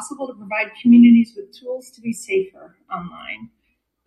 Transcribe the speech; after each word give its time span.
possible 0.00 0.26
to 0.26 0.34
provide 0.34 0.70
communities 0.80 1.34
with 1.36 1.56
tools 1.58 1.90
to 1.90 2.00
be 2.00 2.12
safer 2.12 2.76
online. 2.90 3.50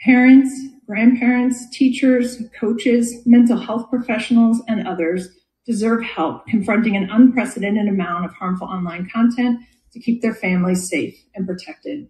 Parents, 0.01 0.51
grandparents, 0.87 1.69
teachers, 1.69 2.41
coaches, 2.59 3.21
mental 3.25 3.57
health 3.57 3.89
professionals, 3.89 4.61
and 4.67 4.87
others 4.87 5.29
deserve 5.65 6.03
help 6.03 6.45
confronting 6.47 6.97
an 6.97 7.09
unprecedented 7.11 7.87
amount 7.87 8.25
of 8.25 8.33
harmful 8.33 8.67
online 8.67 9.07
content 9.07 9.59
to 9.91 9.99
keep 9.99 10.21
their 10.21 10.33
families 10.33 10.89
safe 10.89 11.15
and 11.35 11.45
protected. 11.45 12.09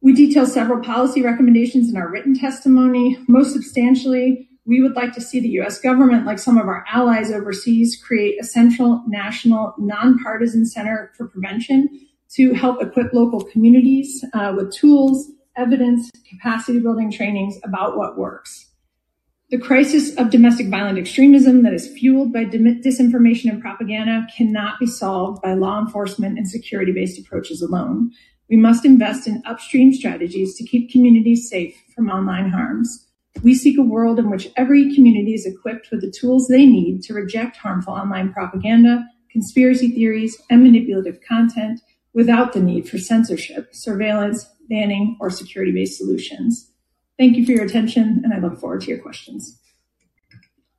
We 0.00 0.12
detail 0.12 0.46
several 0.46 0.82
policy 0.82 1.22
recommendations 1.22 1.90
in 1.90 1.96
our 1.96 2.08
written 2.08 2.38
testimony. 2.38 3.18
Most 3.26 3.52
substantially, 3.52 4.48
we 4.64 4.80
would 4.80 4.94
like 4.94 5.12
to 5.14 5.20
see 5.20 5.40
the 5.40 5.60
US 5.60 5.80
government, 5.80 6.24
like 6.24 6.38
some 6.38 6.56
of 6.56 6.68
our 6.68 6.84
allies 6.90 7.32
overseas, 7.32 8.00
create 8.00 8.40
a 8.40 8.44
central 8.44 9.02
national 9.08 9.74
nonpartisan 9.76 10.64
center 10.64 11.12
for 11.16 11.26
prevention 11.26 12.05
to 12.34 12.52
help 12.54 12.82
equip 12.82 13.12
local 13.12 13.42
communities 13.44 14.24
uh, 14.34 14.52
with 14.56 14.72
tools, 14.72 15.30
evidence, 15.56 16.10
capacity 16.28 16.80
building 16.80 17.10
trainings 17.10 17.58
about 17.64 17.96
what 17.96 18.18
works. 18.18 18.66
The 19.50 19.58
crisis 19.58 20.12
of 20.16 20.30
domestic 20.30 20.68
violent 20.68 20.98
extremism 20.98 21.62
that 21.62 21.72
is 21.72 21.86
fueled 21.86 22.32
by 22.32 22.46
disinformation 22.46 23.48
and 23.48 23.62
propaganda 23.62 24.26
cannot 24.36 24.80
be 24.80 24.86
solved 24.86 25.40
by 25.40 25.54
law 25.54 25.78
enforcement 25.80 26.36
and 26.36 26.48
security 26.48 26.90
based 26.90 27.20
approaches 27.20 27.62
alone. 27.62 28.10
We 28.50 28.56
must 28.56 28.84
invest 28.84 29.28
in 29.28 29.42
upstream 29.46 29.92
strategies 29.92 30.56
to 30.56 30.64
keep 30.64 30.90
communities 30.90 31.48
safe 31.48 31.76
from 31.94 32.10
online 32.10 32.50
harms. 32.50 33.06
We 33.44 33.54
seek 33.54 33.78
a 33.78 33.82
world 33.82 34.18
in 34.18 34.30
which 34.30 34.48
every 34.56 34.92
community 34.94 35.34
is 35.34 35.46
equipped 35.46 35.90
with 35.92 36.00
the 36.00 36.10
tools 36.10 36.48
they 36.48 36.66
need 36.66 37.02
to 37.02 37.14
reject 37.14 37.56
harmful 37.56 37.94
online 37.94 38.32
propaganda, 38.32 39.06
conspiracy 39.30 39.92
theories, 39.92 40.40
and 40.50 40.64
manipulative 40.64 41.20
content 41.20 41.80
without 42.16 42.54
the 42.54 42.60
need 42.60 42.88
for 42.88 42.96
censorship, 42.98 43.74
surveillance, 43.74 44.48
banning, 44.68 45.18
or 45.20 45.28
security 45.28 45.70
based 45.70 45.98
solutions. 45.98 46.72
Thank 47.18 47.36
you 47.36 47.44
for 47.44 47.52
your 47.52 47.64
attention, 47.64 48.22
and 48.24 48.32
I 48.32 48.38
look 48.38 48.58
forward 48.58 48.80
to 48.80 48.88
your 48.88 48.98
questions. 48.98 49.60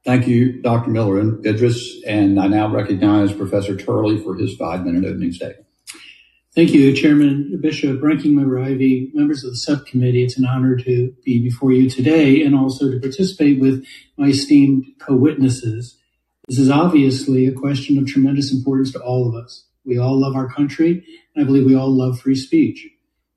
Thank 0.04 0.28
you, 0.28 0.62
Dr. 0.62 0.90
Miller 0.90 1.20
and 1.20 1.44
Idriss. 1.46 2.02
And 2.08 2.40
I 2.40 2.48
now 2.48 2.70
recognize 2.70 3.32
Professor 3.32 3.76
Turley 3.76 4.18
for 4.18 4.36
his 4.36 4.56
five 4.56 4.84
minute 4.84 5.06
opening 5.06 5.32
statement. 5.32 5.66
Thank 6.56 6.72
you, 6.72 6.92
Chairman 6.94 7.60
Bishop, 7.62 8.02
Ranking 8.02 8.36
Member 8.36 8.60
Ivey, 8.60 9.12
members 9.14 9.44
of 9.44 9.52
the 9.52 9.58
subcommittee. 9.58 10.24
It's 10.24 10.40
an 10.40 10.46
honor 10.46 10.76
to 10.78 11.14
be 11.24 11.40
before 11.40 11.72
you 11.72 11.88
today 11.88 12.42
and 12.44 12.56
also 12.56 12.90
to 12.90 13.00
participate 13.00 13.60
with 13.60 13.86
my 14.18 14.30
esteemed 14.30 14.86
co-witnesses. 14.98 16.00
This 16.48 16.58
is 16.58 16.72
obviously 16.72 17.46
a 17.46 17.52
question 17.52 18.00
of 18.00 18.08
tremendous 18.08 18.52
importance 18.52 18.92
to 18.94 19.00
all 19.00 19.28
of 19.28 19.36
us. 19.36 19.67
We 19.88 19.98
all 19.98 20.20
love 20.20 20.36
our 20.36 20.50
country, 20.50 21.04
and 21.34 21.44
I 21.44 21.46
believe 21.46 21.66
we 21.66 21.76
all 21.76 21.90
love 21.90 22.20
free 22.20 22.36
speech. 22.36 22.88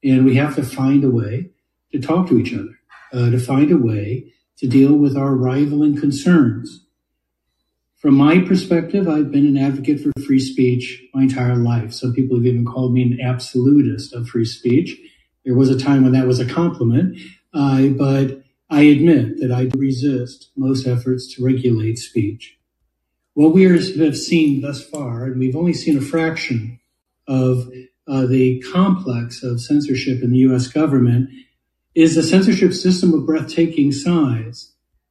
And 0.04 0.24
we 0.24 0.34
have 0.36 0.56
to 0.56 0.62
find 0.62 1.04
a 1.04 1.10
way 1.10 1.50
to 1.92 2.00
talk 2.00 2.28
to 2.28 2.38
each 2.38 2.52
other, 2.52 2.78
uh, 3.12 3.30
to 3.30 3.38
find 3.38 3.70
a 3.70 3.78
way 3.78 4.32
to 4.58 4.66
deal 4.66 4.94
with 4.94 5.16
our 5.16 5.34
rivaling 5.34 5.98
concerns 5.98 6.84
from 8.00 8.14
my 8.14 8.38
perspective, 8.40 9.06
I've 9.06 9.30
been 9.30 9.46
an 9.46 9.58
advocate 9.58 10.00
for 10.00 10.10
free 10.24 10.38
speech 10.38 11.02
my 11.12 11.24
entire 11.24 11.56
life. 11.56 11.92
Some 11.92 12.14
people 12.14 12.38
have 12.38 12.46
even 12.46 12.64
called 12.64 12.94
me 12.94 13.02
an 13.02 13.20
absolutist 13.20 14.14
of 14.14 14.26
free 14.26 14.46
speech. 14.46 14.98
There 15.44 15.54
was 15.54 15.68
a 15.68 15.78
time 15.78 16.04
when 16.04 16.12
that 16.12 16.26
was 16.26 16.40
a 16.40 16.46
compliment, 16.46 17.18
uh, 17.52 17.88
but 17.88 18.40
I 18.70 18.84
admit 18.84 19.38
that 19.40 19.52
I 19.52 19.68
resist 19.76 20.50
most 20.56 20.86
efforts 20.86 21.34
to 21.34 21.44
regulate 21.44 21.98
speech. 21.98 22.56
What 23.34 23.54
we 23.54 23.62
have 23.62 24.16
seen 24.16 24.60
thus 24.60 24.84
far, 24.84 25.24
and 25.24 25.38
we've 25.38 25.56
only 25.56 25.72
seen 25.72 25.96
a 25.96 26.02
fraction 26.02 26.80
of 27.28 27.70
uh, 28.08 28.26
the 28.26 28.60
complex 28.72 29.42
of 29.42 29.60
censorship 29.60 30.22
in 30.22 30.30
the 30.30 30.38
US 30.38 30.66
government, 30.66 31.30
is 31.94 32.16
a 32.16 32.22
censorship 32.22 32.72
system 32.72 33.14
of 33.14 33.26
breathtaking 33.26 33.92
size 33.92 34.70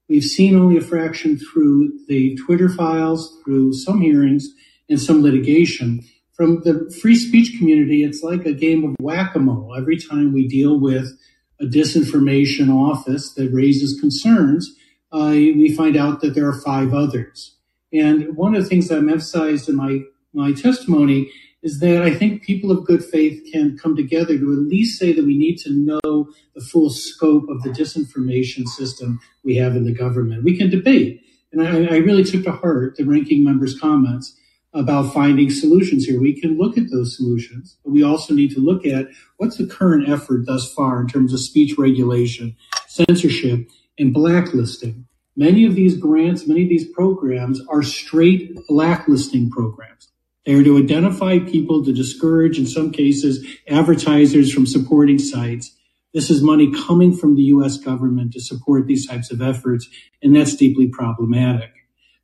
We've 0.09 0.23
seen 0.23 0.55
only 0.55 0.75
a 0.75 0.81
fraction 0.81 1.37
through 1.37 1.91
the 2.07 2.35
Twitter 2.35 2.67
files, 2.67 3.37
through 3.45 3.73
some 3.73 4.01
hearings, 4.01 4.49
and 4.89 4.99
some 4.99 5.21
litigation. 5.21 6.03
From 6.33 6.63
the 6.63 6.91
free 6.99 7.15
speech 7.15 7.59
community, 7.59 8.03
it's 8.03 8.23
like 8.23 8.43
a 8.45 8.53
game 8.53 8.83
of 8.83 8.95
whack 8.99 9.35
a 9.35 9.39
mole. 9.39 9.75
Every 9.77 9.97
time 9.97 10.33
we 10.33 10.47
deal 10.47 10.79
with 10.79 11.15
a 11.61 11.65
disinformation 11.65 12.73
office 12.73 13.33
that 13.35 13.53
raises 13.53 13.99
concerns, 13.99 14.75
uh, 15.11 15.29
we 15.29 15.75
find 15.75 15.95
out 15.95 16.21
that 16.21 16.33
there 16.33 16.47
are 16.47 16.59
five 16.59 16.91
others. 16.91 17.55
And 17.91 18.35
one 18.35 18.55
of 18.55 18.63
the 18.63 18.69
things 18.69 18.91
I'm 18.91 19.09
emphasized 19.09 19.69
in 19.69 19.75
my, 19.75 20.01
my 20.33 20.51
testimony 20.53 21.31
is 21.61 21.79
that 21.79 22.01
I 22.01 22.13
think 22.13 22.43
people 22.43 22.71
of 22.71 22.85
good 22.85 23.03
faith 23.03 23.43
can 23.51 23.77
come 23.77 23.95
together 23.95 24.37
to 24.37 24.53
at 24.53 24.59
least 24.59 24.97
say 24.97 25.11
that 25.11 25.25
we 25.25 25.37
need 25.37 25.57
to 25.59 25.71
know 25.71 26.29
the 26.55 26.61
full 26.61 26.89
scope 26.89 27.49
of 27.49 27.61
the 27.63 27.69
disinformation 27.69 28.65
system 28.67 29.19
we 29.43 29.55
have 29.57 29.75
in 29.75 29.83
the 29.83 29.93
government. 29.93 30.43
We 30.43 30.57
can 30.57 30.69
debate. 30.69 31.21
And 31.51 31.61
I, 31.61 31.95
I 31.95 31.97
really 31.97 32.23
took 32.23 32.43
to 32.45 32.51
heart 32.51 32.95
the 32.95 33.03
ranking 33.03 33.43
member's 33.43 33.77
comments 33.77 34.35
about 34.73 35.13
finding 35.13 35.49
solutions 35.49 36.05
here. 36.05 36.21
We 36.21 36.39
can 36.39 36.57
look 36.57 36.77
at 36.77 36.91
those 36.91 37.17
solutions, 37.17 37.77
but 37.83 37.91
we 37.91 38.03
also 38.03 38.33
need 38.33 38.51
to 38.51 38.59
look 38.59 38.85
at 38.85 39.07
what's 39.37 39.57
the 39.57 39.65
current 39.65 40.07
effort 40.07 40.45
thus 40.45 40.71
far 40.73 41.01
in 41.01 41.07
terms 41.07 41.33
of 41.33 41.39
speech 41.39 41.77
regulation, 41.77 42.55
censorship, 42.87 43.67
and 43.97 44.13
blacklisting. 44.13 45.07
Many 45.35 45.65
of 45.65 45.75
these 45.75 45.95
grants, 45.97 46.47
many 46.47 46.63
of 46.63 46.69
these 46.69 46.89
programs 46.91 47.61
are 47.67 47.83
straight 47.83 48.57
blacklisting 48.67 49.49
programs. 49.49 50.09
They 50.45 50.53
are 50.55 50.63
to 50.63 50.77
identify 50.77 51.39
people 51.39 51.83
to 51.85 51.93
discourage, 51.93 52.57
in 52.57 52.65
some 52.65 52.91
cases, 52.91 53.45
advertisers 53.67 54.51
from 54.51 54.65
supporting 54.65 55.19
sites. 55.19 55.75
This 56.13 56.29
is 56.29 56.41
money 56.41 56.71
coming 56.73 57.15
from 57.15 57.35
the 57.35 57.43
US 57.43 57.77
government 57.77 58.33
to 58.33 58.41
support 58.41 58.87
these 58.87 59.07
types 59.07 59.31
of 59.31 59.41
efforts, 59.41 59.87
and 60.23 60.35
that's 60.35 60.55
deeply 60.55 60.87
problematic. 60.87 61.71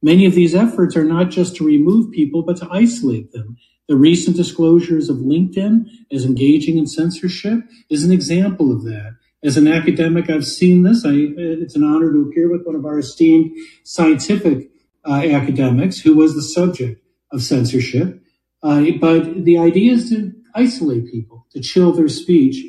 Many 0.01 0.25
of 0.25 0.33
these 0.33 0.55
efforts 0.55 0.95
are 0.95 1.03
not 1.03 1.29
just 1.29 1.55
to 1.57 1.65
remove 1.65 2.11
people, 2.11 2.41
but 2.41 2.57
to 2.57 2.67
isolate 2.71 3.31
them. 3.31 3.57
The 3.87 3.95
recent 3.95 4.35
disclosures 4.35 5.09
of 5.09 5.17
LinkedIn 5.17 5.85
as 6.11 6.25
engaging 6.25 6.77
in 6.77 6.87
censorship 6.87 7.59
is 7.89 8.03
an 8.03 8.11
example 8.11 8.71
of 8.71 8.83
that. 8.85 9.15
As 9.45 9.57
an 9.57 9.67
academic, 9.67 10.27
I've 10.27 10.47
seen 10.47 10.81
this. 10.81 11.05
I, 11.05 11.11
it's 11.13 11.75
an 11.75 11.83
honor 11.83 12.11
to 12.11 12.21
appear 12.27 12.51
with 12.51 12.65
one 12.65 12.75
of 12.75 12.83
our 12.83 12.97
esteemed 12.97 13.55
scientific 13.83 14.71
uh, 15.07 15.13
academics 15.13 15.99
who 15.99 16.15
was 16.15 16.33
the 16.33 16.41
subject 16.41 16.99
of 17.31 17.43
censorship. 17.43 18.23
Uh, 18.63 18.85
but 18.99 19.45
the 19.45 19.59
idea 19.59 19.93
is 19.93 20.09
to 20.09 20.33
isolate 20.55 21.11
people, 21.11 21.45
to 21.51 21.59
chill 21.59 21.91
their 21.91 22.07
speech, 22.07 22.65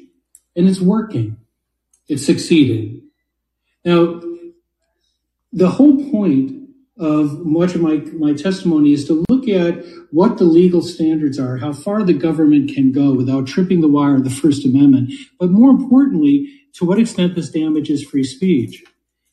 and 0.54 0.68
it's 0.68 0.78
working. 0.78 1.38
It's 2.08 2.26
succeeding. 2.26 3.08
Now, 3.82 4.20
the 5.54 5.70
whole 5.70 6.10
point 6.10 6.65
of 6.98 7.44
much 7.44 7.74
of 7.74 7.80
my, 7.80 7.96
my 8.14 8.32
testimony 8.32 8.92
is 8.92 9.06
to 9.06 9.22
look 9.28 9.48
at 9.48 9.84
what 10.10 10.38
the 10.38 10.44
legal 10.44 10.80
standards 10.80 11.38
are, 11.38 11.58
how 11.58 11.72
far 11.72 12.02
the 12.02 12.14
government 12.14 12.72
can 12.74 12.90
go 12.90 13.12
without 13.12 13.46
tripping 13.46 13.80
the 13.80 13.88
wire 13.88 14.14
of 14.14 14.24
the 14.24 14.30
First 14.30 14.64
Amendment, 14.64 15.12
but 15.38 15.50
more 15.50 15.70
importantly, 15.70 16.48
to 16.74 16.84
what 16.84 16.98
extent 16.98 17.34
this 17.34 17.50
damages 17.50 18.04
free 18.04 18.24
speech. 18.24 18.82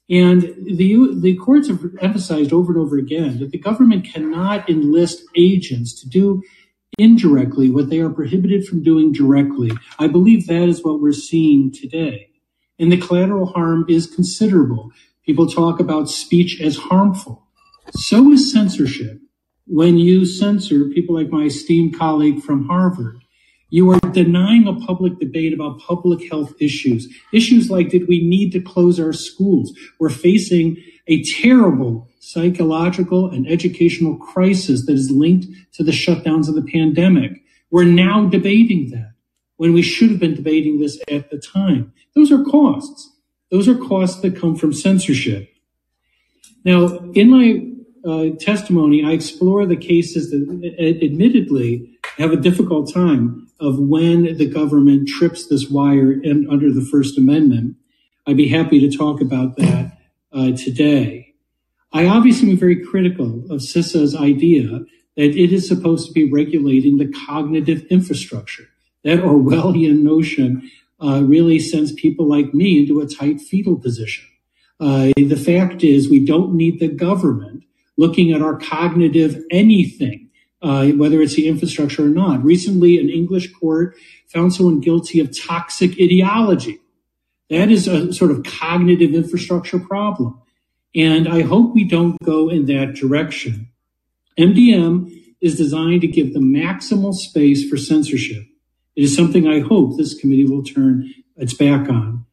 And 0.09 0.41
the, 0.41 1.09
the 1.15 1.35
courts 1.37 1.69
have 1.69 1.83
emphasized 2.01 2.51
over 2.51 2.73
and 2.73 2.81
over 2.81 2.97
again 2.97 3.39
that 3.39 3.51
the 3.51 3.57
government 3.57 4.05
cannot 4.05 4.69
enlist 4.69 5.23
agents 5.35 5.99
to 6.01 6.09
do 6.09 6.43
indirectly 6.99 7.69
what 7.69 7.89
they 7.89 7.99
are 7.99 8.09
prohibited 8.09 8.65
from 8.65 8.83
doing 8.83 9.11
directly. 9.13 9.71
I 9.99 10.07
believe 10.07 10.47
that 10.47 10.67
is 10.67 10.83
what 10.83 11.01
we're 11.01 11.13
seeing 11.13 11.71
today. 11.71 12.29
And 12.77 12.91
the 12.91 12.97
collateral 12.97 13.47
harm 13.47 13.85
is 13.87 14.07
considerable. 14.07 14.91
People 15.25 15.47
talk 15.47 15.79
about 15.79 16.09
speech 16.09 16.59
as 16.59 16.75
harmful. 16.75 17.42
So 17.91 18.31
is 18.31 18.51
censorship. 18.51 19.19
When 19.65 19.97
you 19.97 20.25
censor 20.25 20.89
people 20.89 21.15
like 21.15 21.29
my 21.29 21.43
esteemed 21.43 21.97
colleague 21.97 22.41
from 22.41 22.67
Harvard, 22.67 23.17
you 23.69 23.89
are 23.89 23.99
denying 24.11 24.67
a 24.67 24.85
public 24.85 25.19
debate 25.19 25.53
about 25.53 25.79
public 25.79 26.29
health 26.29 26.53
issues. 26.59 27.07
Issues 27.31 27.71
like 27.71 27.89
did 27.89 28.07
we 28.07 28.27
need 28.27 28.51
to 28.51 28.61
close 28.61 28.99
our 28.99 29.13
schools? 29.13 29.73
We're 29.99 30.09
facing 30.09 30.77
a 31.07 31.23
terrible 31.23 32.07
psychological 32.19 33.29
and 33.29 33.47
educational 33.47 34.17
crisis 34.17 34.85
that 34.85 34.93
is 34.93 35.09
linked 35.11 35.47
to 35.73 35.83
the 35.83 35.91
shutdowns 35.91 36.47
of 36.47 36.55
the 36.55 36.61
pandemic. 36.71 37.41
We're 37.71 37.85
now 37.85 38.27
debating 38.27 38.91
that 38.91 39.13
when 39.57 39.73
we 39.73 39.81
should 39.81 40.11
have 40.11 40.19
been 40.19 40.35
debating 40.35 40.79
this 40.79 40.99
at 41.09 41.31
the 41.31 41.39
time. 41.39 41.93
Those 42.15 42.31
are 42.31 42.43
costs. 42.43 43.11
Those 43.49 43.67
are 43.67 43.75
costs 43.75 44.21
that 44.21 44.37
come 44.39 44.55
from 44.55 44.73
censorship. 44.73 45.49
Now, 46.63 46.85
in 47.13 47.29
my 47.29 47.72
testimony, 48.39 49.03
I 49.03 49.11
explore 49.11 49.65
the 49.65 49.77
cases 49.77 50.31
that 50.31 50.99
admittedly 51.01 51.97
have 52.17 52.31
a 52.31 52.37
difficult 52.37 52.93
time 52.93 53.47
of 53.59 53.79
when 53.79 54.37
the 54.37 54.45
government 54.45 55.07
trips 55.07 55.47
this 55.47 55.69
wire 55.69 56.11
and 56.11 56.49
under 56.49 56.71
the 56.71 56.85
First 56.85 57.17
Amendment. 57.17 57.75
I'd 58.27 58.37
be 58.37 58.49
happy 58.49 58.79
to 58.79 58.97
talk 58.97 59.21
about 59.21 59.55
that 59.57 59.97
uh, 60.31 60.51
today. 60.51 61.33
I 61.93 62.07
obviously 62.07 62.49
am 62.51 62.57
very 62.57 62.83
critical 62.83 63.45
of 63.49 63.61
CISA's 63.61 64.15
idea 64.15 64.79
that 65.15 65.37
it 65.37 65.53
is 65.53 65.67
supposed 65.67 66.07
to 66.07 66.13
be 66.13 66.31
regulating 66.31 66.97
the 66.97 67.13
cognitive 67.27 67.85
infrastructure. 67.89 68.67
That 69.03 69.19
Orwellian 69.19 70.01
notion 70.01 70.69
uh, 71.01 71.23
really 71.23 71.59
sends 71.59 71.91
people 71.91 72.27
like 72.27 72.53
me 72.53 72.79
into 72.79 72.99
a 72.99 73.07
tight 73.07 73.41
fetal 73.41 73.77
position. 73.77 74.25
Uh, 74.79 75.11
the 75.15 75.35
fact 75.35 75.83
is, 75.83 76.09
we 76.09 76.25
don't 76.25 76.55
need 76.55 76.79
the 76.79 76.87
government 76.87 77.63
looking 77.97 78.31
at 78.31 78.41
our 78.41 78.57
cognitive 78.57 79.43
anything, 79.51 80.29
uh, 80.61 80.87
whether 80.89 81.21
it's 81.21 81.35
the 81.35 81.47
infrastructure 81.47 82.05
or 82.05 82.09
not. 82.09 82.43
Recently, 82.43 82.97
an 82.97 83.09
English 83.09 83.51
court 83.53 83.95
found 84.27 84.53
someone 84.53 84.79
guilty 84.79 85.19
of 85.19 85.37
toxic 85.37 85.91
ideology. 85.91 86.79
That 87.49 87.69
is 87.69 87.87
a 87.87 88.13
sort 88.13 88.31
of 88.31 88.43
cognitive 88.43 89.13
infrastructure 89.13 89.79
problem. 89.79 90.39
And 90.95 91.27
I 91.27 91.41
hope 91.41 91.73
we 91.73 91.83
don't 91.83 92.17
go 92.23 92.49
in 92.49 92.65
that 92.67 92.93
direction. 92.93 93.69
MDM 94.37 95.11
is 95.41 95.57
designed 95.57 96.01
to 96.01 96.07
give 96.07 96.33
the 96.33 96.39
maximal 96.39 97.13
space 97.13 97.67
for 97.67 97.77
censorship. 97.77 98.43
It 98.95 99.03
is 99.03 99.15
something 99.15 99.47
I 99.47 99.59
hope 99.59 99.97
this 99.97 100.13
committee 100.13 100.45
will 100.45 100.63
turn 100.63 101.11
its 101.35 101.53
back 101.53 101.89
on. 101.89 102.25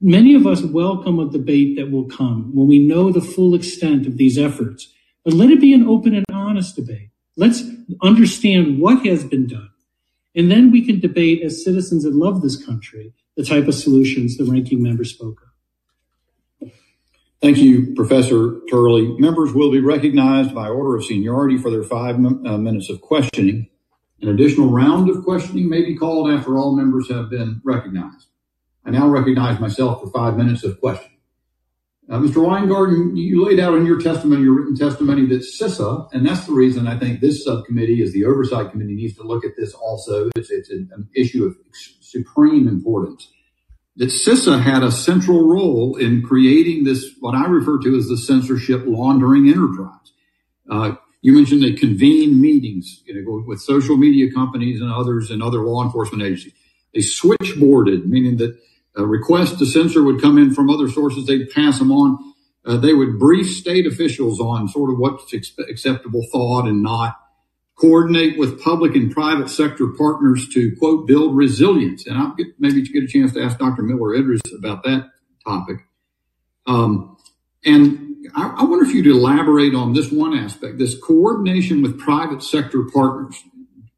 Many 0.00 0.34
of 0.34 0.46
us 0.46 0.62
welcome 0.62 1.18
a 1.18 1.30
debate 1.30 1.76
that 1.76 1.90
will 1.90 2.04
come 2.04 2.54
when 2.54 2.68
we 2.68 2.78
know 2.78 3.10
the 3.10 3.22
full 3.22 3.54
extent 3.54 4.06
of 4.06 4.18
these 4.18 4.36
efforts, 4.36 4.92
but 5.24 5.32
let 5.32 5.50
it 5.50 5.60
be 5.60 5.72
an 5.72 5.88
open 5.88 6.14
and 6.14 6.26
honest 6.30 6.76
debate. 6.76 7.10
Let's 7.36 7.62
understand 8.02 8.78
what 8.78 9.06
has 9.06 9.24
been 9.24 9.46
done. 9.46 9.70
And 10.34 10.50
then 10.50 10.70
we 10.70 10.84
can 10.84 11.00
debate 11.00 11.42
as 11.42 11.64
citizens 11.64 12.04
that 12.04 12.14
love 12.14 12.42
this 12.42 12.62
country 12.62 13.14
the 13.38 13.44
type 13.44 13.68
of 13.68 13.74
solutions 13.74 14.36
the 14.36 14.44
ranking 14.44 14.82
member 14.82 15.04
spoke 15.04 15.40
of. 16.60 16.70
Thank 17.40 17.58
you, 17.58 17.94
Professor 17.94 18.60
Turley. 18.70 19.08
Members 19.18 19.52
will 19.52 19.70
be 19.70 19.80
recognized 19.80 20.54
by 20.54 20.68
order 20.68 20.96
of 20.96 21.04
seniority 21.04 21.56
for 21.56 21.70
their 21.70 21.82
five 21.82 22.16
uh, 22.16 22.58
minutes 22.58 22.90
of 22.90 23.00
questioning. 23.00 23.68
An 24.20 24.28
additional 24.28 24.70
round 24.70 25.08
of 25.08 25.22
questioning 25.24 25.68
may 25.68 25.82
be 25.82 25.96
called 25.96 26.30
after 26.30 26.56
all 26.58 26.74
members 26.74 27.10
have 27.10 27.30
been 27.30 27.60
recognized. 27.62 28.26
I 28.86 28.90
now 28.90 29.08
recognize 29.08 29.58
myself 29.58 30.00
for 30.00 30.10
five 30.10 30.36
minutes 30.36 30.62
of 30.62 30.80
questioning. 30.80 31.18
Uh, 32.08 32.18
Mr. 32.18 32.36
Weingarten, 32.36 33.16
you 33.16 33.44
laid 33.44 33.58
out 33.58 33.74
in 33.74 33.84
your 33.84 34.00
testimony, 34.00 34.42
your 34.42 34.54
written 34.54 34.76
testimony, 34.76 35.26
that 35.26 35.40
CISA, 35.40 36.08
and 36.12 36.24
that's 36.24 36.46
the 36.46 36.52
reason 36.52 36.86
I 36.86 36.96
think 36.96 37.20
this 37.20 37.44
subcommittee, 37.44 38.00
as 38.00 38.12
the 38.12 38.24
oversight 38.24 38.70
committee, 38.70 38.94
needs 38.94 39.16
to 39.16 39.24
look 39.24 39.44
at 39.44 39.56
this 39.56 39.74
also. 39.74 40.30
It's, 40.36 40.50
it's 40.50 40.70
an, 40.70 40.88
an 40.92 41.08
issue 41.16 41.44
of 41.44 41.56
supreme 42.00 42.68
importance. 42.68 43.28
That 43.96 44.10
CISA 44.10 44.62
had 44.62 44.84
a 44.84 44.92
central 44.92 45.48
role 45.48 45.96
in 45.96 46.22
creating 46.22 46.84
this, 46.84 47.12
what 47.18 47.34
I 47.34 47.46
refer 47.46 47.80
to 47.80 47.96
as 47.96 48.06
the 48.06 48.16
censorship 48.16 48.84
laundering 48.86 49.48
enterprise. 49.48 50.12
Uh, 50.70 50.94
you 51.22 51.32
mentioned 51.32 51.62
they 51.62 51.72
convened 51.72 52.40
meetings 52.40 53.02
you 53.04 53.20
know, 53.20 53.42
with 53.44 53.60
social 53.60 53.96
media 53.96 54.32
companies 54.32 54.80
and 54.80 54.92
others 54.92 55.32
and 55.32 55.42
other 55.42 55.58
law 55.58 55.82
enforcement 55.82 56.22
agencies. 56.22 56.52
They 56.94 57.00
switchboarded, 57.00 58.06
meaning 58.06 58.36
that 58.36 58.56
a 58.96 59.04
request 59.06 59.58
to 59.58 59.66
censor 59.66 60.02
would 60.02 60.20
come 60.20 60.38
in 60.38 60.54
from 60.54 60.70
other 60.70 60.88
sources. 60.88 61.26
They'd 61.26 61.50
pass 61.50 61.78
them 61.78 61.92
on. 61.92 62.34
Uh, 62.64 62.76
they 62.76 62.94
would 62.94 63.18
brief 63.18 63.48
state 63.48 63.86
officials 63.86 64.40
on 64.40 64.68
sort 64.68 64.90
of 64.90 64.98
what's 64.98 65.32
ex- 65.32 65.52
acceptable 65.68 66.22
thought 66.32 66.66
and 66.66 66.82
not. 66.82 67.16
Coordinate 67.78 68.38
with 68.38 68.62
public 68.62 68.96
and 68.96 69.12
private 69.12 69.50
sector 69.50 69.88
partners 69.88 70.48
to 70.54 70.74
quote 70.78 71.06
build 71.06 71.36
resilience. 71.36 72.06
And 72.06 72.16
I'll 72.16 72.34
get 72.34 72.48
maybe 72.58 72.82
get 72.82 73.04
a 73.04 73.06
chance 73.06 73.34
to 73.34 73.42
ask 73.42 73.58
Dr. 73.58 73.82
Miller 73.82 74.16
Idriss 74.16 74.40
about 74.56 74.82
that 74.84 75.10
topic. 75.44 75.76
Um, 76.66 77.18
and 77.64 78.16
I, 78.34 78.56
I 78.58 78.64
wonder 78.64 78.86
if 78.86 78.94
you'd 78.94 79.06
elaborate 79.06 79.74
on 79.74 79.92
this 79.92 80.10
one 80.10 80.36
aspect, 80.36 80.78
this 80.78 80.98
coordination 80.98 81.82
with 81.82 81.98
private 81.98 82.42
sector 82.42 82.84
partners. 82.92 83.36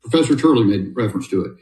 Professor 0.02 0.34
Turley 0.34 0.64
made 0.64 0.96
reference 0.96 1.28
to 1.28 1.44
it 1.44 1.52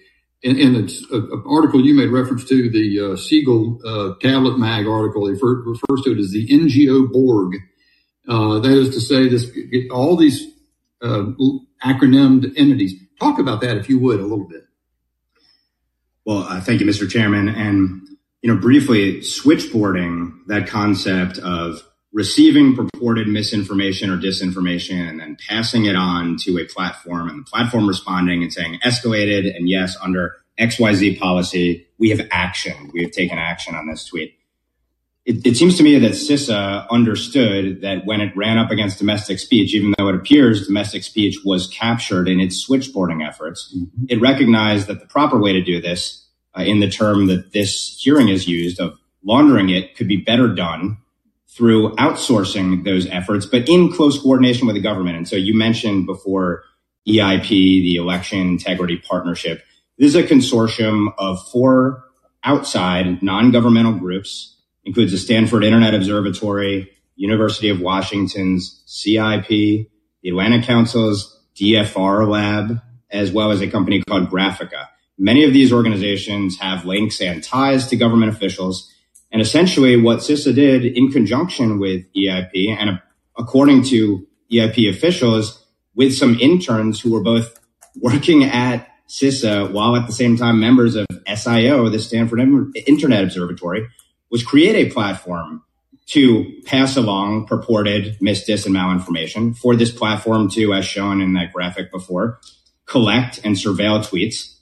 in, 0.47 0.75
an 0.77 1.43
article 1.47 1.85
you 1.85 1.95
made 1.95 2.11
reference 2.11 2.45
to, 2.45 2.71
the 2.71 3.13
uh, 3.13 3.17
Siegel 3.17 3.81
uh, 3.85 4.15
Tablet 4.21 4.59
Mag 4.59 4.87
article, 4.87 5.29
refers 5.29 6.03
to 6.03 6.13
it 6.13 6.19
as 6.19 6.31
the 6.31 6.47
NGO 6.47 7.11
Borg. 7.11 7.57
Uh, 8.29 8.61
that 8.61 8.73
is 8.73 8.95
to 8.95 9.01
say, 9.01 9.29
this 9.29 9.51
all 9.91 10.17
these 10.17 10.47
uh, 11.03 11.27
acronymed 11.85 12.53
entities. 12.57 12.95
Talk 13.21 13.39
about 13.39 13.61
that, 13.63 13.77
if 13.77 13.89
you 13.89 13.99
would, 13.99 14.21
a 14.21 14.25
little 14.25 14.47
bit. 14.47 14.65
Well, 16.25 16.41
uh, 16.41 16.61
thank 16.61 16.81
you, 16.81 16.87
Mr. 16.87 17.09
Chairman. 17.09 17.49
And 17.49 18.07
you 18.43 18.53
know, 18.53 18.61
briefly, 18.61 19.21
switchboarding 19.21 20.47
that 20.47 20.69
concept 20.69 21.39
of 21.39 21.83
receiving 22.17 22.75
purported 22.75 23.29
misinformation 23.29 24.09
or 24.09 24.17
disinformation 24.17 25.07
and 25.07 25.21
then 25.21 25.37
passing 25.47 25.85
it 25.85 25.95
on 25.95 26.35
to 26.39 26.59
a 26.59 26.65
platform 26.65 27.29
and 27.29 27.41
the 27.41 27.45
platform 27.45 27.87
responding 27.87 28.43
and 28.43 28.51
saying 28.51 28.81
escalated 28.83 29.55
and 29.55 29.69
yes 29.69 29.99
under 30.03 30.35
xyz 30.59 31.19
policy 31.19 31.87
we 31.99 32.09
have 32.09 32.27
action 32.33 32.91
we 32.95 33.03
have 33.03 33.11
taken 33.11 33.37
action 33.37 33.75
on 33.75 33.87
this 33.87 34.07
tweet 34.07 34.33
it, 35.27 35.45
it, 35.45 35.57
seems 35.57 35.77
to 35.77 35.83
me 35.83 35.99
that 35.99 36.13
CISA 36.13 36.89
understood 36.89 37.81
that 37.83 38.07
when 38.07 38.21
it 38.21 38.35
ran 38.37 38.59
up 38.59 38.71
against 38.71 38.99
domestic 38.99 39.41
speech, 39.41 39.75
even 39.75 39.93
though 39.99 40.07
it 40.07 40.15
appears 40.15 40.69
domestic 40.69 41.03
speech 41.03 41.39
was 41.45 41.67
captured 41.67 42.29
in 42.29 42.39
its 42.39 42.65
switchboarding 42.65 43.27
efforts, 43.27 43.75
mm-hmm. 43.77 44.05
it 44.09 44.21
recognized 44.21 44.87
that 44.87 45.01
the 45.01 45.07
proper 45.07 45.37
way 45.37 45.53
to 45.53 45.61
do 45.61 45.81
this, 45.81 46.25
uh, 46.57 46.63
in 46.63 46.79
the 46.79 46.89
term 46.89 47.27
that 47.27 47.53
this 47.53 47.97
hearing 47.99 48.29
is 48.29 48.47
used 48.47 48.79
of 48.79 49.01
laundering 49.25 49.69
it, 49.69 49.97
could 49.97 50.07
be 50.07 50.17
better 50.17 50.47
done 50.47 50.97
through 51.57 51.95
outsourcing 51.97 52.85
those 52.85 53.07
efforts, 53.07 53.47
but 53.47 53.69
in 53.69 53.91
close 53.91 54.21
coordination 54.21 54.67
with 54.67 54.77
the 54.77 54.83
government. 54.83 55.17
And 55.17 55.27
so 55.27 55.37
you 55.37 55.55
mentioned 55.55 56.07
before 56.07 56.65
EIP, 57.09 57.49
the 57.49 57.97
Election 57.97 58.41
Integrity 58.41 58.99
Partnership. 58.99 59.63
This 59.99 60.15
is 60.15 60.17
a 60.17 60.23
consortium 60.23 61.15
of 61.19 61.39
four 61.49 62.05
outside 62.45 63.23
non-governmental 63.23 63.95
groups, 63.95 64.57
includes 64.85 65.13
the 65.13 65.19
Stanford 65.19 65.65
Internet 65.65 65.95
Observatory, 65.95 66.91
University 67.15 67.71
of 67.71 67.81
Washington's 67.81 68.83
CIP, 68.85 69.49
the 69.49 69.89
Atlantic 70.29 70.65
Council's 70.65 71.43
DFR 71.59 72.29
lab, 72.29 72.83
as 73.11 73.33
well 73.33 73.51
as 73.51 73.63
a 73.63 73.69
company 73.69 74.03
called 74.07 74.29
Graphika. 74.29 74.89
Many 75.17 75.45
of 75.45 75.55
these 75.55 75.73
organizations 75.73 76.59
have 76.59 76.85
links 76.85 77.23
and 77.23 77.43
ties 77.43 77.87
to 77.87 77.97
government 77.97 78.33
officials 78.33 78.93
and 79.33 79.43
essentially 79.43 79.97
what 79.97 80.19
CISA 80.19 80.55
did 80.55 80.85
in 80.85 81.11
conjunction 81.11 81.79
with 81.79 82.05
EIP 82.15 82.69
and 82.69 83.01
according 83.39 83.83
to 83.85 84.27
EIP 84.53 84.89
officials 84.89 85.65
with 85.95 86.15
some 86.15 86.39
interns 86.41 87.01
who 87.01 87.13
were 87.13 87.23
both 87.23 87.59
working 88.01 88.45
at 88.45 88.89
CISA 89.09 89.73
while 89.73 89.97
at 89.97 90.07
the 90.07 90.13
same 90.13 90.37
time 90.37 90.61
members 90.61 90.95
of 90.95 91.07
SIO, 91.27 91.91
the 91.91 91.99
Stanford 91.99 92.41
Internet 92.87 93.25
Observatory, 93.25 93.87
was 94.31 94.43
create 94.43 94.75
a 94.75 94.93
platform 94.93 95.63
to 96.07 96.61
pass 96.65 96.97
along 96.97 97.47
purported 97.47 98.19
misdis 98.21 98.67
and 98.67 98.75
malinformation 98.75 99.57
for 99.57 99.75
this 99.75 99.91
platform 99.91 100.49
to, 100.51 100.73
as 100.73 100.85
shown 100.85 101.21
in 101.21 101.33
that 101.35 101.53
graphic 101.53 101.91
before, 101.91 102.41
collect 102.87 103.41
and 103.45 103.57
surveil 103.57 103.99
tweets 104.05 104.56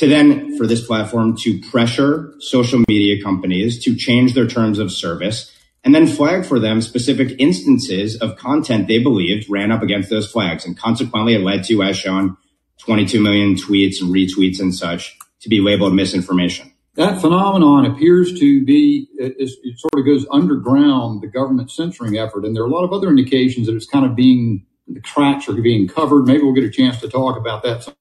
to 0.00 0.08
then 0.08 0.56
for 0.56 0.66
this 0.66 0.86
platform 0.86 1.36
to 1.36 1.60
pressure 1.60 2.32
social 2.38 2.82
media 2.88 3.22
companies 3.22 3.84
to 3.84 3.94
change 3.94 4.32
their 4.32 4.46
terms 4.46 4.78
of 4.78 4.90
service 4.90 5.54
and 5.84 5.94
then 5.94 6.06
flag 6.06 6.46
for 6.46 6.58
them 6.58 6.80
specific 6.80 7.36
instances 7.38 8.16
of 8.16 8.36
content 8.36 8.88
they 8.88 8.98
believed 8.98 9.50
ran 9.50 9.70
up 9.70 9.82
against 9.82 10.08
those 10.08 10.30
flags. 10.30 10.64
And 10.64 10.74
consequently, 10.74 11.34
it 11.34 11.40
led 11.40 11.64
to, 11.64 11.82
as 11.82 11.98
shown, 11.98 12.38
22 12.78 13.20
million 13.20 13.56
tweets 13.56 14.00
and 14.00 14.10
retweets 14.10 14.58
and 14.58 14.74
such 14.74 15.18
to 15.40 15.50
be 15.50 15.60
labeled 15.60 15.94
misinformation. 15.94 16.72
That 16.94 17.20
phenomenon 17.20 17.84
appears 17.84 18.38
to 18.40 18.64
be, 18.64 19.06
it, 19.18 19.34
it 19.38 19.78
sort 19.78 19.98
of 19.98 20.06
goes 20.06 20.26
underground, 20.30 21.20
the 21.20 21.26
government 21.26 21.70
censoring 21.70 22.16
effort. 22.16 22.46
And 22.46 22.56
there 22.56 22.62
are 22.62 22.66
a 22.66 22.70
lot 22.70 22.84
of 22.84 22.92
other 22.94 23.10
indications 23.10 23.66
that 23.66 23.76
it's 23.76 23.86
kind 23.86 24.06
of 24.06 24.16
being, 24.16 24.64
the 24.88 25.00
cracks 25.00 25.46
are 25.46 25.52
being 25.52 25.88
covered. 25.88 26.26
Maybe 26.26 26.42
we'll 26.42 26.54
get 26.54 26.64
a 26.64 26.70
chance 26.70 26.98
to 27.02 27.08
talk 27.08 27.36
about 27.36 27.62
that 27.64 27.94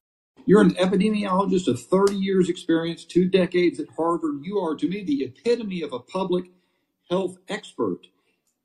you're 0.50 0.62
an 0.62 0.74
epidemiologist 0.74 1.68
of 1.68 1.79
30 1.79 2.15
years 2.15 2.50
experience, 2.50 3.06
two 3.06 3.29
decades 3.29 3.79
at 3.79 3.86
Harvard. 3.96 4.39
You 4.41 4.58
are, 4.58 4.74
to 4.77 4.88
me, 4.88 5.03
the 5.03 5.25
epitome 5.25 5.84
of 5.84 5.94
a 5.94 6.00
public 6.00 6.46
health 7.08 7.38
expert. 7.50 8.08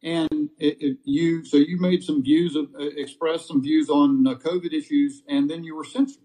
And 0.03 0.49
it, 0.59 0.79
it, 0.81 0.99
you, 1.05 1.45
so 1.45 1.59
you 1.59 1.79
made 1.79 2.03
some 2.03 2.23
views, 2.23 2.57
of, 2.57 2.71
uh, 2.75 2.85
expressed 2.97 3.49
some 3.49 3.61
views 3.61 3.91
on 3.91 4.27
uh, 4.27 4.33
COVID 4.37 4.73
issues, 4.73 5.25
and 5.29 5.51
then 5.51 5.63
you 5.63 5.77
were 5.77 5.85
censored. 5.85 6.23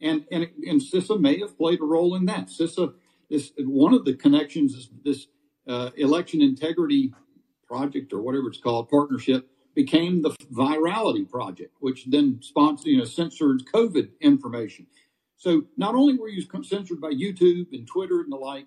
And, 0.00 0.24
and, 0.32 0.48
and 0.66 0.80
CISA 0.80 1.20
may 1.20 1.38
have 1.40 1.58
played 1.58 1.82
a 1.82 1.84
role 1.84 2.14
in 2.14 2.24
that. 2.24 2.46
CISA, 2.46 2.94
this, 3.28 3.52
one 3.58 3.92
of 3.92 4.06
the 4.06 4.14
connections 4.14 4.72
is 4.72 4.88
this 5.04 5.26
uh, 5.66 5.90
election 5.98 6.40
integrity 6.40 7.12
project 7.66 8.14
or 8.14 8.22
whatever 8.22 8.48
it's 8.48 8.58
called, 8.58 8.88
partnership 8.88 9.50
became 9.78 10.22
the 10.22 10.30
Virality 10.52 11.30
Project, 11.30 11.72
which 11.78 12.04
then 12.06 12.40
sponsored, 12.42 12.86
you 12.86 12.98
know, 12.98 13.04
censored 13.04 13.62
COVID 13.72 14.08
information. 14.20 14.88
So 15.36 15.62
not 15.76 15.94
only 15.94 16.18
were 16.18 16.28
you 16.28 16.42
censored 16.64 17.00
by 17.00 17.12
YouTube 17.12 17.68
and 17.72 17.86
Twitter 17.86 18.20
and 18.20 18.32
the 18.32 18.36
like, 18.36 18.66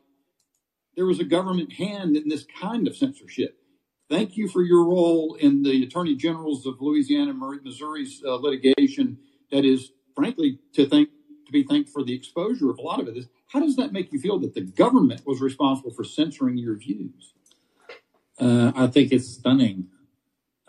there 0.95 1.05
was 1.05 1.19
a 1.19 1.25
government 1.25 1.73
hand 1.73 2.15
in 2.15 2.29
this 2.29 2.45
kind 2.45 2.87
of 2.87 2.95
censorship. 2.95 3.57
Thank 4.09 4.37
you 4.37 4.47
for 4.47 4.61
your 4.61 4.85
role 4.85 5.35
in 5.35 5.63
the 5.63 5.83
attorney 5.83 6.15
generals 6.15 6.65
of 6.65 6.75
Louisiana 6.79 7.31
and 7.31 7.61
Missouri's 7.61 8.23
uh, 8.25 8.35
litigation. 8.35 9.17
That 9.51 9.65
is, 9.65 9.91
frankly, 10.15 10.59
to 10.75 10.87
thank 10.87 11.09
to 11.45 11.51
be 11.51 11.63
thanked 11.63 11.89
for 11.89 12.05
the 12.05 12.15
exposure 12.15 12.69
of 12.69 12.77
a 12.77 12.81
lot 12.81 13.01
of 13.01 13.09
it. 13.09 13.25
How 13.47 13.59
does 13.59 13.75
that 13.75 13.91
make 13.91 14.13
you 14.13 14.19
feel 14.21 14.39
that 14.39 14.53
the 14.53 14.61
government 14.61 15.23
was 15.25 15.41
responsible 15.41 15.91
for 15.91 16.05
censoring 16.05 16.57
your 16.57 16.77
views? 16.77 17.33
Uh, 18.39 18.71
I 18.73 18.87
think 18.87 19.11
it's 19.11 19.27
stunning. 19.27 19.89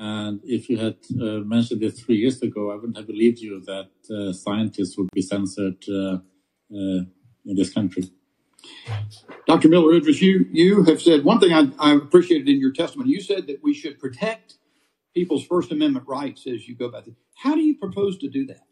And 0.05 0.41
if 0.43 0.69
you 0.69 0.79
had 0.79 0.97
uh, 1.15 1.47
mentioned 1.47 1.81
this 1.81 2.01
three 2.01 2.17
years 2.17 2.43
ago, 2.43 2.73
I 2.73 2.75
wouldn't 2.75 2.97
have 2.97 3.07
believed 3.07 3.39
you 3.39 3.63
that 3.67 3.91
uh, 4.11 4.33
scientists 4.33 4.99
would 4.99 5.09
be 5.13 5.23
censored 5.23 5.85
uh, 5.89 6.15
uh, 6.75 7.03
in 7.47 7.55
this 7.55 7.73
country. 7.73 8.11
Dr. 9.47 9.69
Miller 9.69 9.93
Idriss, 9.93 10.21
you, 10.21 10.45
you 10.51 10.83
have 10.83 11.01
said 11.01 11.23
one 11.23 11.39
thing 11.39 11.53
I, 11.53 11.69
I 11.79 11.95
appreciated 11.95 12.49
in 12.49 12.59
your 12.59 12.73
testimony. 12.73 13.11
You 13.11 13.21
said 13.21 13.47
that 13.47 13.61
we 13.63 13.75
should 13.75 14.01
protect 14.01 14.55
people's 15.15 15.47
First 15.47 15.71
Amendment 15.71 16.09
rights 16.09 16.49
as 16.49 16.67
you 16.67 16.75
go 16.75 16.87
about 16.87 17.07
it. 17.07 17.15
How 17.37 17.55
do 17.55 17.61
you 17.61 17.77
propose 17.79 18.19
to 18.19 18.29
do 18.29 18.45
that? 18.47 18.67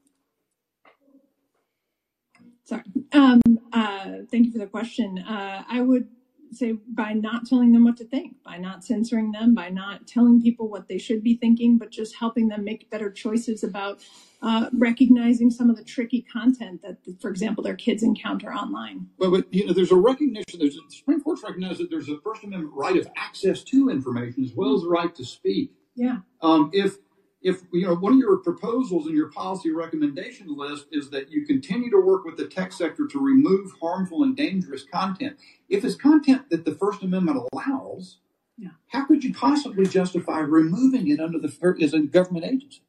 Sorry. 2.64 2.82
Um, 3.12 3.40
uh, 3.72 4.26
thank 4.32 4.46
you 4.46 4.50
for 4.50 4.58
the 4.58 4.66
question. 4.66 5.20
Uh, 5.20 5.62
I 5.68 5.80
would 5.80 6.08
say 6.52 6.72
by 6.88 7.12
not 7.12 7.46
telling 7.46 7.72
them 7.72 7.84
what 7.84 7.96
to 7.98 8.04
think, 8.04 8.36
by 8.44 8.56
not 8.56 8.84
censoring 8.84 9.32
them, 9.32 9.54
by 9.54 9.68
not 9.68 10.06
telling 10.06 10.42
people 10.42 10.68
what 10.68 10.88
they 10.88 10.98
should 10.98 11.22
be 11.22 11.36
thinking, 11.36 11.78
but 11.78 11.90
just 11.90 12.16
helping 12.16 12.48
them 12.48 12.64
make 12.64 12.90
better 12.90 13.10
choices 13.10 13.62
about 13.62 14.00
uh, 14.42 14.70
recognizing 14.72 15.50
some 15.50 15.70
of 15.70 15.76
the 15.76 15.84
tricky 15.84 16.22
content 16.22 16.82
that, 16.82 16.96
for 17.20 17.30
example, 17.30 17.62
their 17.62 17.76
kids 17.76 18.02
encounter 18.02 18.52
online. 18.52 19.06
Well, 19.18 19.30
but 19.30 19.52
you 19.52 19.66
know, 19.66 19.72
there's 19.72 19.92
a 19.92 19.96
recognition. 19.96 20.58
There's 20.58 20.76
a, 20.76 20.80
the 20.88 20.94
Supreme 20.94 21.20
Court's 21.20 21.42
recognized 21.42 21.80
that 21.80 21.90
there's 21.90 22.08
a 22.08 22.18
First 22.20 22.44
Amendment 22.44 22.74
right 22.74 22.96
of 22.96 23.08
access 23.16 23.62
to 23.64 23.90
information 23.90 24.44
as 24.44 24.52
well 24.54 24.74
as 24.74 24.82
the 24.82 24.88
right 24.88 25.14
to 25.14 25.24
speak. 25.24 25.72
Yeah. 25.94 26.18
Um, 26.40 26.70
if 26.72 26.96
if 27.42 27.62
you 27.72 27.86
know 27.86 27.94
one 27.94 28.14
of 28.14 28.18
your 28.18 28.36
proposals 28.38 29.06
in 29.06 29.16
your 29.16 29.30
policy 29.30 29.70
recommendation 29.70 30.56
list 30.56 30.86
is 30.92 31.10
that 31.10 31.30
you 31.30 31.46
continue 31.46 31.90
to 31.90 32.00
work 32.00 32.24
with 32.24 32.36
the 32.36 32.46
tech 32.46 32.72
sector 32.72 33.06
to 33.06 33.18
remove 33.18 33.72
harmful 33.80 34.22
and 34.22 34.36
dangerous 34.36 34.84
content 34.84 35.36
if 35.70 35.84
it's 35.84 35.94
content 35.94 36.50
that 36.50 36.64
the 36.64 36.74
first 36.74 37.02
amendment 37.02 37.42
allows 37.52 38.18
yeah. 38.58 38.70
how 38.88 39.06
could 39.06 39.24
you 39.24 39.32
possibly 39.32 39.86
justify 39.86 40.40
removing 40.40 41.08
it 41.08 41.20
under 41.20 41.38
the 41.38 41.76
as 41.82 41.94
a 41.94 42.00
government 42.00 42.44
agency 42.44 42.82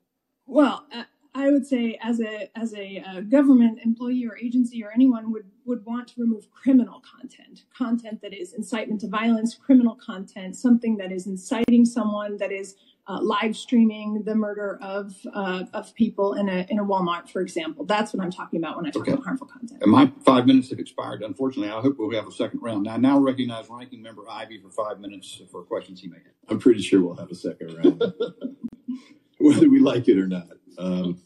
well 0.46 0.86
uh, 0.94 1.04
I 1.34 1.50
would 1.50 1.66
say, 1.66 1.98
as 2.02 2.20
a 2.20 2.52
as 2.58 2.74
a 2.74 3.02
uh, 3.08 3.22
government 3.22 3.80
employee 3.86 4.26
or 4.26 4.38
agency 4.38 4.84
or 4.84 4.92
anyone 4.92 5.32
would 5.32 5.46
would 5.66 5.86
want 5.86 6.10
to 6.10 6.22
remove 6.22 6.52
criminal 6.52 7.02
content, 7.02 7.64
content 7.76 8.22
that 8.22 8.34
is 8.34 8.54
incitement 8.54 9.00
to 9.02 9.08
violence, 9.08 9.56
criminal 9.56 9.96
content, 9.96 10.58
something 10.58 10.98
that 10.98 11.12
is 11.12 11.28
inciting 11.28 11.86
someone, 11.86 12.36
that 12.38 12.52
is 12.52 12.76
uh, 13.12 13.22
live 13.22 13.58
streaming 13.58 14.24
the 14.24 14.34
murder 14.34 14.80
of 14.82 15.14
uh, 15.34 15.66
of 15.74 15.94
people 15.96 16.34
in 16.36 16.48
a 16.48 16.66
in 16.70 16.80
a 16.80 16.86
Walmart, 16.86 17.30
for 17.30 17.42
example. 17.42 17.84
That's 17.86 18.14
what 18.14 18.24
I'm 18.24 18.32
talking 18.32 18.60
about 18.60 18.78
when 18.78 18.86
I 18.86 18.90
talk 18.90 19.02
okay. 19.02 19.12
about 19.12 19.26
harmful 19.26 19.48
content. 19.48 19.82
And 19.82 19.92
my 19.92 20.12
five 20.24 20.46
minutes 20.46 20.70
have 20.70 20.80
expired. 20.80 21.22
Unfortunately, 21.22 21.72
I 21.72 21.82
hope 21.82 21.98
we'll 21.98 22.12
have 22.12 22.28
a 22.28 22.32
second 22.32 22.62
round. 22.62 22.88
I 22.88 22.98
now 22.98 23.20
recognize 23.20 23.66
Ranking 23.70 24.02
Member 24.02 24.24
Ivey 24.30 24.62
for 24.62 24.70
five 24.70 25.02
minutes 25.02 25.42
for 25.52 25.64
questions 25.64 26.00
he 26.00 26.08
may 26.08 26.18
have. 26.18 26.34
I'm 26.48 26.60
pretty 26.60 26.82
sure 26.82 27.02
we'll 27.02 27.18
have 27.18 27.32
a 27.32 27.36
second 27.36 27.76
round, 27.76 28.02
whether 29.40 29.70
we 29.70 29.80
like 29.80 30.08
it 30.08 30.18
or 30.18 30.28
not. 30.28 30.48
Um, 30.78 31.22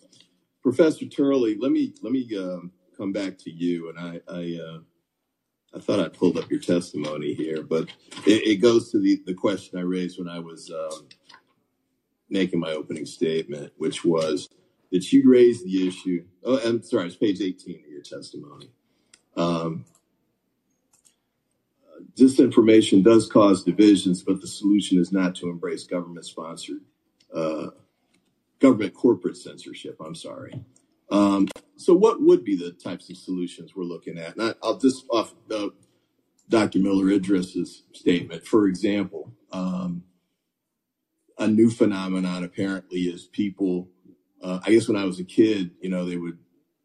Professor 0.63 1.05
Turley, 1.05 1.55
let 1.59 1.71
me 1.71 1.93
let 2.01 2.11
me 2.11 2.27
um, 2.35 2.71
come 2.97 3.11
back 3.11 3.37
to 3.39 3.51
you, 3.51 3.89
and 3.89 3.99
I 3.99 4.21
I, 4.27 4.59
uh, 4.59 4.79
I 5.75 5.79
thought 5.79 5.99
I 5.99 6.07
pulled 6.07 6.39
up 6.39 6.49
your 6.49 6.61
testimony 6.61 7.35
here, 7.35 7.61
but 7.61 7.89
it, 8.25 8.47
it, 8.47 8.55
goes 8.55 8.89
to 8.91 8.99
the 8.99 9.21
the 9.27 9.35
question 9.35 9.77
I 9.77 9.83
raised 9.83 10.17
when 10.17 10.27
I 10.27 10.39
was. 10.39 10.71
Um, 10.71 11.09
making 12.29 12.59
my 12.59 12.71
opening 12.71 13.05
statement, 13.05 13.73
which 13.77 14.03
was 14.03 14.49
that 14.91 15.11
you 15.11 15.29
raised 15.29 15.65
the 15.65 15.87
issue. 15.87 16.23
Oh, 16.43 16.59
I'm 16.59 16.81
sorry, 16.83 17.07
it's 17.07 17.15
page 17.15 17.41
18 17.41 17.75
of 17.75 17.91
your 17.91 18.01
testimony. 18.01 18.69
Um, 19.35 19.85
disinformation 22.15 23.03
does 23.03 23.29
cause 23.29 23.63
divisions, 23.63 24.23
but 24.23 24.41
the 24.41 24.47
solution 24.47 24.99
is 24.99 25.11
not 25.11 25.35
to 25.35 25.49
embrace 25.49 25.83
government 25.85 26.25
sponsored, 26.25 26.81
uh, 27.33 27.67
government 28.59 28.93
corporate 28.93 29.37
censorship. 29.37 29.97
I'm 29.99 30.15
sorry. 30.15 30.63
Um, 31.09 31.47
so, 31.77 31.93
what 31.93 32.21
would 32.21 32.43
be 32.43 32.55
the 32.55 32.71
types 32.71 33.09
of 33.09 33.17
solutions 33.17 33.75
we're 33.75 33.83
looking 33.83 34.17
at? 34.17 34.35
And 34.37 34.55
I, 34.63 34.67
will 34.67 34.79
just 34.79 35.05
off 35.09 35.33
uh, 35.51 35.67
Dr. 36.49 36.79
Miller 36.79 37.05
Idriss's 37.05 37.83
statement, 37.93 38.45
for 38.45 38.67
example. 38.67 39.31
Um, 39.51 40.03
a 41.37 41.47
new 41.47 41.69
phenomenon 41.69 42.43
apparently 42.43 43.01
is 43.01 43.25
people. 43.25 43.89
Uh, 44.41 44.59
I 44.63 44.71
guess 44.71 44.87
when 44.87 44.97
I 44.97 45.05
was 45.05 45.19
a 45.19 45.23
kid, 45.23 45.71
you 45.81 45.89
know, 45.89 46.05
they 46.05 46.17
would 46.17 46.37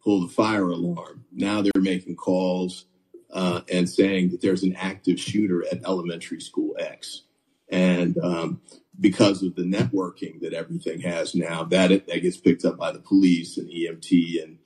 pull 0.02 0.21
the 0.21 0.33
fire 0.33 0.69
alarm. 0.71 1.25
Now 1.33 1.62
they're 1.62 1.83
making 1.83 2.16
calls 2.16 2.87
uh, 3.33 3.61
and 3.71 3.88
saying 3.88 4.30
that 4.30 4.40
there's 4.40 4.62
an 4.62 4.75
active 4.76 5.21
shooter 5.21 5.64
at 5.71 5.85
elementary 5.85 6.40
school 6.40 6.75
X, 6.78 7.23
and 7.69 8.19
um, 8.19 8.61
because 8.99 9.42
of 9.42 9.54
the 9.54 9.62
networking 9.62 10.40
that 10.40 10.52
everything 10.52 11.00
has 11.00 11.35
now, 11.35 11.64
that 11.64 11.92
it, 11.92 12.07
that 12.07 12.23
gets 12.23 12.37
picked 12.37 12.64
up 12.64 12.76
by 12.76 12.92
the 12.92 12.99
police 12.99 13.57
and 13.57 13.69
EMT 13.69 14.42
and 14.42 14.59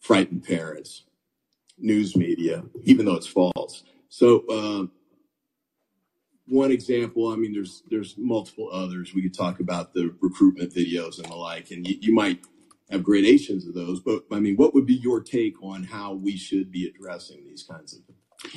frightened 0.00 0.44
parents, 0.44 1.02
news 1.78 2.16
media, 2.16 2.64
even 2.84 3.04
though 3.04 3.16
it's 3.16 3.26
false. 3.26 3.82
So 4.08 4.46
uh, 4.48 4.86
one 6.48 6.70
example. 6.70 7.28
I 7.28 7.36
mean, 7.36 7.52
there's 7.52 7.82
there's 7.90 8.14
multiple 8.16 8.68
others. 8.72 9.14
We 9.14 9.22
could 9.22 9.34
talk 9.34 9.60
about 9.60 9.94
the 9.94 10.14
recruitment 10.20 10.74
videos 10.74 11.18
and 11.18 11.26
the 11.26 11.34
like, 11.34 11.70
and 11.70 11.86
you, 11.86 11.96
you 12.00 12.14
might 12.14 12.40
have 12.90 13.02
gradations 13.02 13.66
of 13.66 13.74
those. 13.74 14.00
But 14.00 14.24
I 14.32 14.40
mean, 14.40 14.56
what 14.56 14.74
would 14.74 14.86
be 14.86 14.94
your 14.94 15.20
take 15.20 15.62
on 15.62 15.84
how 15.84 16.14
we 16.14 16.36
should 16.36 16.70
be 16.70 16.86
addressing 16.86 17.44
these 17.44 17.62
kinds 17.62 17.94
of 17.94 18.02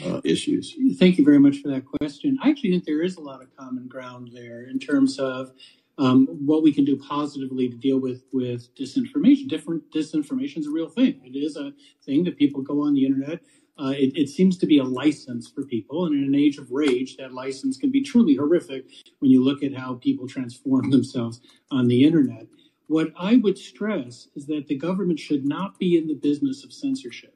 uh, 0.06 0.22
issues? 0.24 0.76
Thank 0.98 1.18
you 1.18 1.26
very 1.26 1.40
much 1.40 1.62
for 1.62 1.70
that 1.70 1.86
question. 1.86 2.38
I 2.44 2.50
actually 2.50 2.72
think 2.72 2.86
there 2.86 3.04
is 3.04 3.18
a 3.18 3.22
lot 3.22 3.42
of 3.42 3.56
common 3.58 3.88
ground 3.88 4.32
there 4.34 4.64
in 4.64 4.80
terms 4.80 5.20
of 5.20 5.52
um, 5.98 6.28
what 6.28 6.64
we 6.64 6.72
can 6.72 6.86
do 6.86 6.98
positively 6.98 7.70
to 7.70 7.76
deal 7.76 8.00
with 8.00 8.24
with 8.32 8.74
disinformation. 8.76 9.48
Different 9.48 9.92
disinformation 9.92 10.60
is 10.60 10.68
a 10.68 10.72
real 10.72 10.90
thing. 10.90 11.22
It 11.24 11.38
is 11.38 11.58
a 11.58 11.74
thing 12.06 12.24
that 12.26 12.38
people 12.38 12.62
go 12.62 12.84
on 12.84 12.94
the 12.94 13.06
internet 13.06 13.42
uh, 13.80 13.92
it, 13.92 14.12
it, 14.16 14.30
seems 14.30 14.58
to 14.58 14.66
be 14.66 14.80
a 14.80 14.84
license 14.84 15.50
for 15.50 15.64
people. 15.64 16.06
And 16.06 16.16
in 16.16 16.24
an 16.26 16.36
age 16.36 16.58
of 16.58 16.72
rage, 16.72 17.16
that 17.18 17.34
license 17.34 17.78
can 17.78 17.92
be 17.92 18.02
truly 18.02 18.36
horrific 18.36 18.86
when 19.20 19.32
you 19.32 19.44
look 19.44 19.64
at 19.64 19.74
how 19.74 19.96
people 19.96 20.28
transform 20.28 20.90
themselves 20.92 21.40
on 21.72 21.88
the 21.88 22.04
internet. 22.04 22.48
What 22.88 23.14
I 23.18 23.38
would 23.38 23.58
stress 23.58 24.28
is 24.36 24.48
that 24.48 24.68
the 24.68 24.76
government 24.76 25.20
should 25.20 25.46
not 25.46 25.80
be 25.80 25.98
in 25.98 26.08
the 26.08 26.16
business 26.16 26.64
of 26.64 26.74
censorship. 26.74 27.36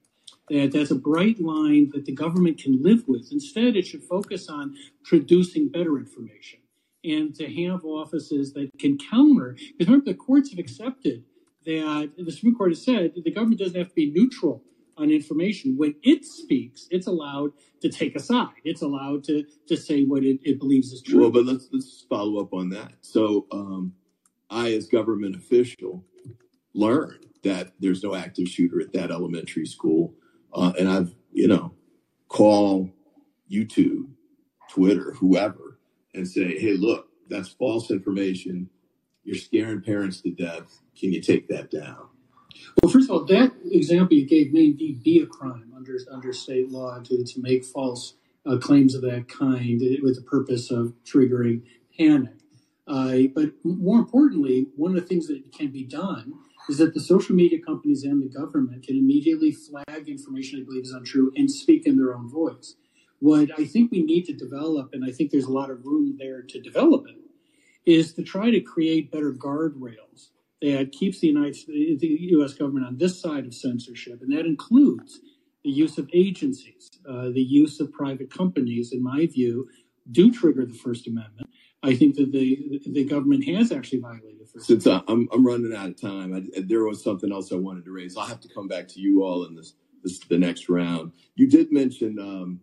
That 0.50 0.72
that's 0.74 0.92
a 0.92 0.96
bright 0.96 1.40
line 1.40 1.92
that 1.94 2.06
the 2.06 2.12
government 2.12 2.58
can 2.58 2.84
live 2.84 3.08
with. 3.08 3.30
Instead, 3.32 3.78
it 3.78 3.88
should 3.88 4.04
focus 4.04 4.50
on 4.50 4.76
producing 5.06 5.70
better 5.70 5.98
information 5.98 6.60
and 7.06 7.34
to 7.36 7.48
have 7.66 7.86
offices 7.86 8.52
that 8.54 8.70
can 8.80 8.98
counter. 8.98 9.56
Because 9.78 9.88
remember, 9.88 10.12
the 10.12 10.18
courts 10.18 10.50
have 10.50 10.60
accepted 10.60 11.24
that 11.66 12.12
the 12.18 12.32
Supreme 12.32 12.56
Court 12.56 12.72
has 12.72 12.84
said 12.84 13.14
the 13.16 13.32
government 13.32 13.60
doesn't 13.60 13.78
have 13.78 13.90
to 13.90 13.96
be 13.96 14.12
neutral 14.12 14.64
on 14.98 15.12
information. 15.12 15.76
When 15.78 15.96
it 16.04 16.26
speaks, 16.26 16.88
it's 16.92 17.08
allowed 17.08 17.52
to 17.82 17.90
take 17.90 18.16
a 18.16 18.20
side. 18.20 18.54
It's 18.64 18.82
allowed 18.82 19.24
to 19.26 19.44
to 19.68 19.78
say 19.78 20.04
what 20.04 20.24
it, 20.24 20.40
it 20.44 20.60
believes 20.60 20.92
is 20.92 21.02
true. 21.02 21.22
Well, 21.22 21.32
but 21.32 21.46
let's 21.46 21.68
let's 21.72 22.06
follow 22.10 22.42
up 22.42 22.54
on 22.54 22.70
that. 22.70 22.94
So 23.02 23.48
um, 23.52 23.94
I, 24.50 24.74
as 24.74 24.88
government 24.88 25.36
official, 25.36 26.06
learned 26.74 27.26
that 27.44 27.74
there's 27.80 28.04
no 28.04 28.16
active 28.16 28.48
shooter 28.48 28.80
at 28.80 28.94
that 28.94 29.12
elementary 29.12 29.66
school, 29.66 30.14
uh, 30.54 30.74
and 30.80 30.90
I've 30.90 31.14
you 31.32 31.48
know 31.48 31.74
call 32.28 32.90
YouTube, 33.52 34.08
Twitter, 34.70 35.14
whoever, 35.20 35.80
and 36.14 36.28
say, 36.28 36.58
hey, 36.58 36.74
look, 36.74 37.08
that's 37.30 37.50
false 37.50 37.92
information. 37.92 38.70
You're 39.24 39.36
scaring 39.38 39.82
parents 39.82 40.22
to 40.22 40.32
death. 40.32 40.82
Can 41.00 41.14
you 41.14 41.22
take 41.22 41.48
that 41.50 41.72
down? 41.72 42.10
Well, 42.82 42.92
first 42.92 43.10
of 43.10 43.12
all, 43.12 43.26
that 43.26 43.54
example 43.72 44.18
you 44.18 44.26
gave 44.26 44.54
may 44.54 44.66
indeed 44.66 45.04
be 45.04 45.20
a 45.20 45.26
crime 45.26 45.72
under 45.76 45.98
under 46.12 46.34
state 46.34 46.70
law 46.70 47.00
to, 47.00 47.24
to 47.24 47.42
make 47.42 47.66
false 47.66 48.16
uh, 48.46 48.58
claims 48.58 48.96
of 48.96 49.02
that 49.02 49.28
kind 49.28 49.82
with 50.02 50.16
the 50.16 50.22
purpose 50.22 50.72
of 50.72 50.94
triggering 51.06 51.62
panic. 51.98 52.34
Uh, 52.88 53.20
but 53.34 53.52
more 53.64 54.00
importantly, 54.00 54.68
one 54.76 54.96
of 54.96 55.02
the 55.02 55.08
things 55.08 55.28
that 55.28 55.42
can 55.58 55.68
be 55.68 55.84
done 55.84 56.34
is 56.70 56.78
that 56.78 56.94
the 56.94 57.00
social 57.00 57.36
media 57.36 57.60
companies 57.60 58.04
and 58.04 58.22
the 58.22 58.28
government 58.28 58.86
can 58.86 58.98
immediately 58.98 59.52
flag 59.52 60.08
information 60.08 60.60
they 60.60 60.66
believe 60.66 60.84
is 60.84 60.92
untrue 60.92 61.32
and 61.36 61.50
speak 61.50 61.86
in 61.86 61.98
their 61.98 62.14
own 62.14 62.30
voice. 62.30 62.76
What 63.20 63.52
I 63.58 63.66
think 63.66 63.92
we 63.92 64.04
need 64.04 64.26
to 64.26 64.34
develop, 64.34 64.90
and 64.92 65.06
I 65.06 65.12
think 65.12 65.32
there's 65.32 65.46
a 65.46 65.52
lot 65.52 65.70
of 65.70 65.86
room 65.86 66.16
there 66.20 66.42
to 66.42 66.60
develop 66.60 67.06
it, 67.08 67.16
is 67.86 68.14
to 68.14 68.24
try 68.24 68.52
to 68.52 68.60
create 68.60 69.12
better 69.12 69.32
guardrails 69.32 70.30
that 70.64 70.94
keeps 70.94 71.20
the 71.20 71.28
United 71.28 71.68
the 71.68 72.08
U.S. 72.32 72.54
government 72.54 72.86
on 72.86 72.98
this 72.98 73.20
side 73.22 73.46
of 73.46 73.54
censorship, 73.54 74.22
and 74.22 74.32
that 74.32 74.46
includes 74.46 75.20
the 75.64 75.70
use 75.70 75.98
of 75.98 76.10
agencies, 76.14 76.90
uh, 77.08 77.30
the 77.30 77.44
use 77.44 77.80
of 77.82 77.92
private 77.92 78.32
companies. 78.32 78.94
In 78.94 79.04
my 79.04 79.26
view, 79.26 79.68
do 80.10 80.32
trigger 80.32 80.66
the 80.66 80.74
First 80.74 81.06
Amendment. 81.06 81.50
I 81.84 81.96
think 81.96 82.16
that 82.16 82.32
the 82.32 82.82
the 82.88 83.04
government 83.04 83.44
has 83.46 83.74
actually 83.74 84.00
violated. 84.00 84.48
First 84.54 84.68
Since 84.68 84.88
uh, 84.88 85.02
I'm 85.10 85.28
I'm 85.34 85.46
running 85.46 85.76
out 85.76 85.90
of 85.90 86.00
time, 86.00 86.34
I, 86.34 86.62
there 86.62 86.86
was 86.86 87.04
something 87.04 87.32
else 87.32 87.52
I 87.52 87.56
wanted 87.56 87.84
to 87.84 87.92
raise. 87.92 88.16
I'll 88.16 88.26
have 88.26 88.40
to 88.40 88.54
come 88.54 88.70
back 88.70 88.88
to 88.90 89.02
you 89.02 89.24
all 89.24 89.46
in 89.46 89.56
this 89.56 89.74
this 90.02 90.20
the 90.20 90.38
next 90.38 90.70
round. 90.70 91.12
You 91.36 91.48
did 91.48 91.74
mention 91.74 92.20
um, 92.20 92.62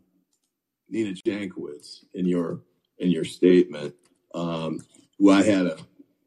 Nina 0.89 1.13
Jankowicz 1.27 2.05
in 2.15 2.25
your 2.25 2.63
in 2.97 3.11
your 3.11 3.25
statement, 3.25 3.95
um, 4.35 4.81
who 5.19 5.31
I 5.31 5.43
had 5.43 5.67
a, 5.67 5.77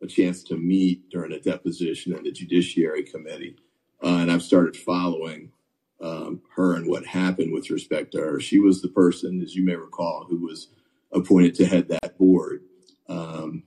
a 0.03 0.07
chance 0.07 0.43
to 0.43 0.57
meet 0.57 1.09
during 1.09 1.31
a 1.31 1.39
deposition 1.39 2.15
in 2.15 2.23
the 2.23 2.31
Judiciary 2.31 3.03
Committee, 3.03 3.55
uh, 4.03 4.17
and 4.19 4.31
I've 4.31 4.43
started 4.43 4.75
following 4.75 5.51
um, 6.01 6.41
her 6.55 6.75
and 6.75 6.87
what 6.87 7.05
happened 7.05 7.53
with 7.53 7.69
respect 7.69 8.11
to 8.11 8.19
her. 8.19 8.39
She 8.39 8.59
was 8.59 8.81
the 8.81 8.89
person, 8.89 9.41
as 9.41 9.55
you 9.55 9.63
may 9.63 9.75
recall, 9.75 10.25
who 10.29 10.39
was 10.39 10.67
appointed 11.11 11.55
to 11.55 11.65
head 11.65 11.87
that 11.87 12.17
board. 12.17 12.63
Um, 13.07 13.63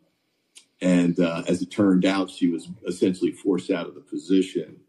and 0.81 1.19
uh, 1.19 1.43
as 1.49 1.63
it 1.63 1.71
turned 1.71 2.05
out, 2.05 2.31
she 2.31 2.49
was 2.49 2.69
essentially 2.87 3.33
forced 3.33 3.71
out 3.71 3.87
of 3.87 3.95
the 3.95 4.03
position 4.03 4.81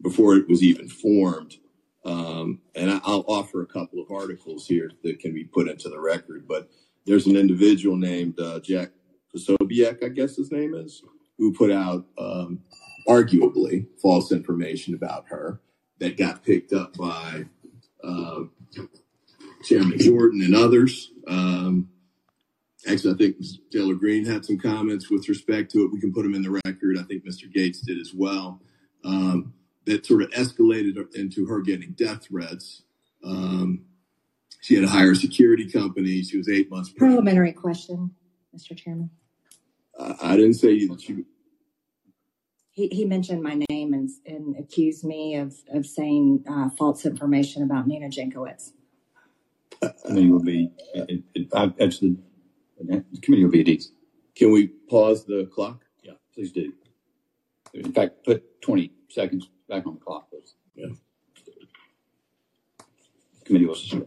before 0.00 0.36
it 0.36 0.48
was 0.48 0.62
even 0.62 0.88
formed. 0.88 1.56
Um, 2.04 2.60
and 2.74 2.90
I, 2.90 3.00
will 3.06 3.24
offer 3.28 3.60
a 3.60 3.66
couple 3.66 4.00
of 4.00 4.10
articles 4.10 4.66
here 4.66 4.90
that 5.02 5.18
can 5.18 5.34
be 5.34 5.44
put 5.44 5.68
into 5.68 5.88
the 5.90 6.00
record. 6.00 6.46
But 6.48 6.70
there's 7.04 7.26
an 7.26 7.36
individual 7.36 7.96
named 7.96 8.38
uh, 8.40 8.60
Jack 8.60 8.90
Posobiec, 9.36 10.04
I 10.04 10.08
guess 10.08 10.36
his 10.36 10.50
name 10.50 10.74
is, 10.74 11.02
who 11.38 11.52
put 11.52 11.70
out 11.70 12.06
um, 12.18 12.60
arguably 13.08 13.86
false 14.00 14.32
information 14.32 14.94
about 14.94 15.26
her 15.28 15.60
that 15.98 16.16
got 16.16 16.44
picked 16.44 16.72
up 16.72 16.96
by 16.96 17.44
uh, 18.02 18.42
Chairman 19.64 19.98
Jordan 19.98 20.42
and 20.42 20.54
others. 20.54 21.10
Um, 21.26 21.90
actually, 22.88 23.14
I 23.14 23.16
think 23.16 23.36
Taylor 23.72 23.94
Greene 23.94 24.24
had 24.24 24.44
some 24.44 24.58
comments 24.58 25.10
with 25.10 25.28
respect 25.28 25.70
to 25.72 25.80
it. 25.80 25.92
We 25.92 26.00
can 26.00 26.12
put 26.12 26.22
them 26.22 26.34
in 26.34 26.42
the 26.42 26.60
record. 26.64 26.98
I 26.98 27.02
think 27.02 27.24
Mr. 27.24 27.52
Gaetz 27.52 27.84
did 27.84 27.98
as 27.98 28.12
well. 28.14 28.60
Um, 29.04 29.54
that 29.86 30.04
sort 30.04 30.22
of 30.22 30.30
escalated 30.30 30.96
into 31.14 31.46
her 31.46 31.60
getting 31.60 31.92
death 31.92 32.26
threats. 32.26 32.82
Um, 33.24 33.84
she 34.60 34.74
had 34.74 34.84
a 34.84 34.88
higher 34.88 35.14
security 35.14 35.70
company. 35.70 36.22
She 36.22 36.36
was 36.36 36.48
eight 36.48 36.70
months. 36.70 36.90
Parliamentary 36.90 37.52
question, 37.52 38.10
Mr. 38.54 38.76
Chairman. 38.76 39.10
Uh, 39.98 40.14
I 40.20 40.36
didn't 40.36 40.54
say 40.54 40.86
that 40.86 41.08
you. 41.08 41.24
He, 42.70 42.88
he 42.88 43.04
mentioned 43.06 43.42
my 43.42 43.58
name 43.70 43.94
and, 43.94 44.10
and 44.26 44.56
accused 44.58 45.02
me 45.04 45.36
of, 45.36 45.54
of 45.72 45.86
saying 45.86 46.44
uh, 46.48 46.68
false 46.76 47.06
information 47.06 47.62
about 47.62 47.86
Nina 47.86 48.08
Jankowicz. 48.08 48.72
Uh, 49.80 49.88
committee 50.04 50.30
will 50.30 50.42
be, 50.42 50.70
it, 50.94 51.22
it, 51.34 51.48
actually, 51.80 52.16
the 52.78 53.02
committee 53.22 53.44
will 53.44 53.50
be 53.50 53.62
at 53.62 53.68
ease. 53.68 53.92
Can 54.34 54.52
we 54.52 54.68
pause 54.90 55.24
the 55.24 55.48
clock? 55.52 55.84
Yeah, 56.02 56.12
please 56.34 56.52
do. 56.52 56.72
In 57.72 57.92
fact, 57.92 58.24
put 58.24 58.60
20 58.60 58.92
seconds 59.08 59.48
back 59.68 59.86
on 59.86 59.94
the 59.94 60.00
clock, 60.00 60.28
please. 60.30 60.54
Yeah. 60.74 60.88
Committee 63.44 63.66
will 63.66 63.74
suspend. 63.74 64.06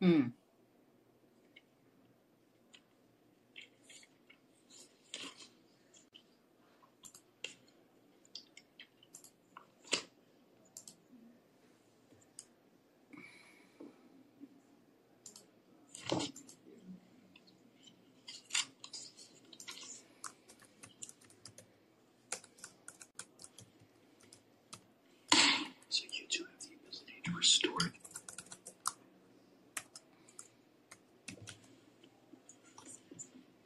Hmm. 0.00 0.28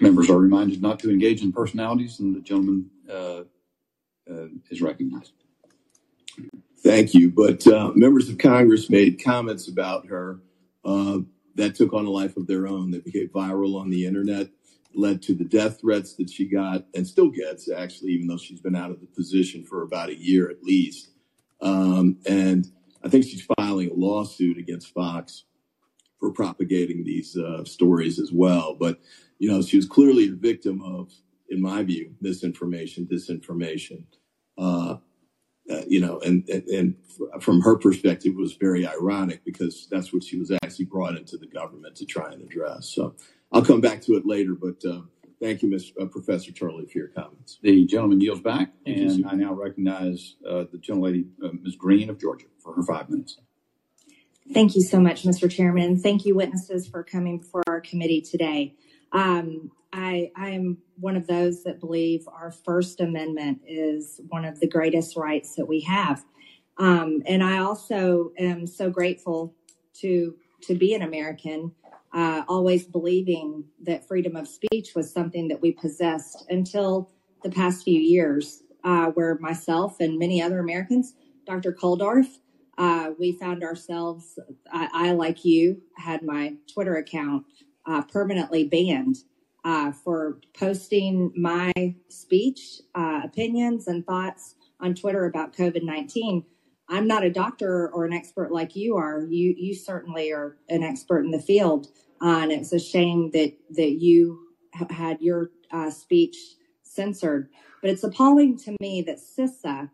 Members 0.00 0.28
are 0.28 0.43
reminded 0.54 0.82
not 0.82 0.98
to 1.00 1.10
engage 1.10 1.42
in 1.42 1.52
personalities, 1.52 2.20
and 2.20 2.34
the 2.34 2.40
gentleman 2.40 2.88
uh, 3.10 3.42
uh, 4.30 4.46
is 4.70 4.80
recognized. 4.80 5.32
Thank 6.82 7.14
you. 7.14 7.30
But 7.30 7.66
uh, 7.66 7.90
members 7.94 8.28
of 8.28 8.38
Congress 8.38 8.90
made 8.90 9.22
comments 9.22 9.68
about 9.68 10.06
her 10.06 10.40
uh, 10.84 11.18
that 11.56 11.74
took 11.74 11.92
on 11.92 12.06
a 12.06 12.10
life 12.10 12.36
of 12.36 12.46
their 12.46 12.66
own. 12.66 12.90
That 12.90 13.04
became 13.04 13.28
viral 13.28 13.80
on 13.80 13.90
the 13.90 14.06
internet, 14.06 14.48
led 14.94 15.22
to 15.22 15.34
the 15.34 15.44
death 15.44 15.80
threats 15.80 16.14
that 16.16 16.30
she 16.30 16.46
got 16.46 16.84
and 16.94 17.06
still 17.06 17.30
gets, 17.30 17.70
actually, 17.70 18.12
even 18.12 18.28
though 18.28 18.36
she's 18.36 18.60
been 18.60 18.76
out 18.76 18.90
of 18.90 19.00
the 19.00 19.06
position 19.06 19.64
for 19.64 19.82
about 19.82 20.10
a 20.10 20.16
year 20.16 20.50
at 20.50 20.62
least. 20.62 21.10
Um, 21.60 22.18
and 22.26 22.70
I 23.02 23.08
think 23.08 23.24
she's 23.24 23.46
filing 23.58 23.90
a 23.90 23.94
lawsuit 23.94 24.58
against 24.58 24.92
Fox 24.92 25.44
for 26.20 26.30
propagating 26.30 27.02
these 27.04 27.36
uh, 27.36 27.64
stories 27.64 28.18
as 28.18 28.30
well. 28.32 28.76
But 28.78 28.98
you 29.38 29.50
know, 29.50 29.62
she 29.62 29.76
was 29.76 29.86
clearly 29.86 30.28
a 30.28 30.32
victim 30.32 30.82
of, 30.82 31.10
in 31.48 31.60
my 31.60 31.82
view, 31.82 32.14
misinformation, 32.20 33.06
disinformation. 33.10 34.04
Uh, 34.56 34.96
uh, 35.70 35.80
you 35.88 36.00
know, 36.00 36.20
and, 36.20 36.46
and, 36.48 36.62
and 36.68 36.94
from 37.40 37.62
her 37.62 37.76
perspective, 37.76 38.34
it 38.36 38.40
was 38.40 38.54
very 38.54 38.86
ironic 38.86 39.44
because 39.44 39.88
that's 39.90 40.12
what 40.12 40.22
she 40.22 40.38
was 40.38 40.50
actually 40.62 40.84
brought 40.84 41.16
into 41.16 41.38
the 41.38 41.46
government 41.46 41.96
to 41.96 42.04
try 42.04 42.30
and 42.30 42.42
address. 42.42 42.90
So 42.94 43.14
I'll 43.50 43.64
come 43.64 43.80
back 43.80 44.02
to 44.02 44.12
it 44.12 44.26
later, 44.26 44.54
but 44.54 44.84
uh, 44.84 45.00
thank 45.40 45.62
you, 45.62 45.70
Ms. 45.70 45.92
Uh, 45.98 46.04
Professor 46.06 46.52
Turley, 46.52 46.86
for 46.86 46.98
your 46.98 47.08
comments. 47.08 47.58
The 47.62 47.86
gentleman 47.86 48.20
yields 48.20 48.42
back, 48.42 48.72
and 48.84 49.26
I 49.26 49.34
now 49.36 49.54
recognize 49.54 50.36
uh, 50.46 50.64
the 50.70 50.78
gentlelady, 50.78 51.28
uh, 51.42 51.48
Ms. 51.62 51.76
Greene 51.76 52.10
of 52.10 52.20
Georgia, 52.20 52.46
for 52.62 52.74
her 52.74 52.82
five 52.82 53.08
minutes. 53.08 53.38
Thank 54.52 54.74
you 54.74 54.82
so 54.82 55.00
much, 55.00 55.22
Mr. 55.22 55.50
Chairman. 55.50 55.98
Thank 55.98 56.26
you, 56.26 56.34
witnesses, 56.34 56.86
for 56.86 57.02
coming 57.02 57.38
before 57.38 57.62
our 57.66 57.80
committee 57.80 58.20
today. 58.20 58.74
Um, 59.14 59.70
I, 59.92 60.32
I 60.36 60.50
am 60.50 60.78
one 60.98 61.16
of 61.16 61.28
those 61.28 61.62
that 61.62 61.78
believe 61.80 62.26
our 62.26 62.50
First 62.50 63.00
Amendment 63.00 63.60
is 63.66 64.20
one 64.28 64.44
of 64.44 64.58
the 64.58 64.66
greatest 64.66 65.16
rights 65.16 65.54
that 65.54 65.66
we 65.66 65.80
have. 65.82 66.24
Um, 66.78 67.22
and 67.26 67.42
I 67.42 67.58
also 67.58 68.32
am 68.36 68.66
so 68.66 68.90
grateful 68.90 69.54
to 70.00 70.34
to 70.62 70.74
be 70.74 70.94
an 70.94 71.02
American, 71.02 71.70
uh, 72.14 72.42
always 72.48 72.86
believing 72.86 73.64
that 73.82 74.08
freedom 74.08 74.34
of 74.34 74.48
speech 74.48 74.94
was 74.96 75.12
something 75.12 75.46
that 75.48 75.60
we 75.60 75.72
possessed 75.72 76.46
until 76.48 77.10
the 77.42 77.50
past 77.50 77.84
few 77.84 78.00
years, 78.00 78.62
uh, 78.82 79.08
where 79.08 79.38
myself 79.40 80.00
and 80.00 80.18
many 80.18 80.40
other 80.40 80.58
Americans, 80.58 81.14
Dr. 81.46 81.70
Kulldorff, 81.70 82.38
uh, 82.78 83.10
we 83.18 83.32
found 83.32 83.62
ourselves, 83.62 84.38
I, 84.72 84.88
I, 84.92 85.12
like 85.12 85.44
you, 85.44 85.82
had 85.98 86.22
my 86.22 86.54
Twitter 86.72 86.96
account 86.96 87.44
uh, 87.86 88.02
permanently 88.02 88.64
banned 88.64 89.16
uh, 89.64 89.92
for 89.92 90.38
posting 90.58 91.32
my 91.36 91.72
speech, 92.08 92.80
uh, 92.94 93.22
opinions, 93.24 93.86
and 93.88 94.06
thoughts 94.06 94.54
on 94.80 94.94
Twitter 94.94 95.24
about 95.24 95.54
COVID 95.54 95.82
19. 95.82 96.44
I'm 96.88 97.06
not 97.06 97.24
a 97.24 97.30
doctor 97.30 97.88
or 97.90 98.04
an 98.04 98.12
expert 98.12 98.52
like 98.52 98.76
you 98.76 98.96
are. 98.96 99.24
You 99.24 99.54
you 99.56 99.74
certainly 99.74 100.32
are 100.32 100.56
an 100.68 100.82
expert 100.82 101.24
in 101.24 101.30
the 101.30 101.40
field, 101.40 101.88
uh, 102.22 102.40
and 102.42 102.52
it's 102.52 102.72
a 102.72 102.78
shame 102.78 103.30
that 103.32 103.54
that 103.70 103.92
you 103.92 104.48
had 104.90 105.20
your 105.20 105.50
uh, 105.70 105.90
speech 105.90 106.36
censored. 106.82 107.48
But 107.80 107.90
it's 107.90 108.04
appalling 108.04 108.58
to 108.58 108.76
me 108.80 109.02
that 109.02 109.18
CISA, 109.18 109.90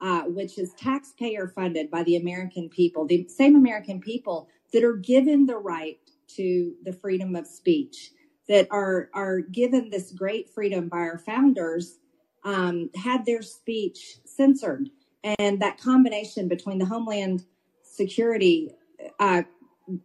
uh, 0.00 0.22
which 0.22 0.58
is 0.58 0.72
taxpayer 0.74 1.48
funded 1.48 1.90
by 1.90 2.02
the 2.02 2.16
American 2.16 2.68
people, 2.68 3.06
the 3.06 3.26
same 3.28 3.54
American 3.54 4.00
people 4.00 4.48
that 4.72 4.84
are 4.84 4.96
given 4.96 5.46
the 5.46 5.56
right 5.56 5.98
to 6.36 6.74
the 6.84 6.92
freedom 6.92 7.36
of 7.36 7.46
speech 7.46 8.12
that 8.48 8.66
are 8.70 9.10
are 9.14 9.40
given 9.40 9.90
this 9.90 10.10
great 10.12 10.50
freedom 10.50 10.88
by 10.88 10.98
our 10.98 11.18
founders 11.18 11.98
um, 12.44 12.90
had 12.94 13.24
their 13.24 13.42
speech 13.42 14.16
censored, 14.24 14.88
and 15.24 15.60
that 15.60 15.80
combination 15.80 16.48
between 16.48 16.78
the 16.78 16.86
Homeland 16.86 17.44
Security 17.82 18.70
uh, 19.18 19.42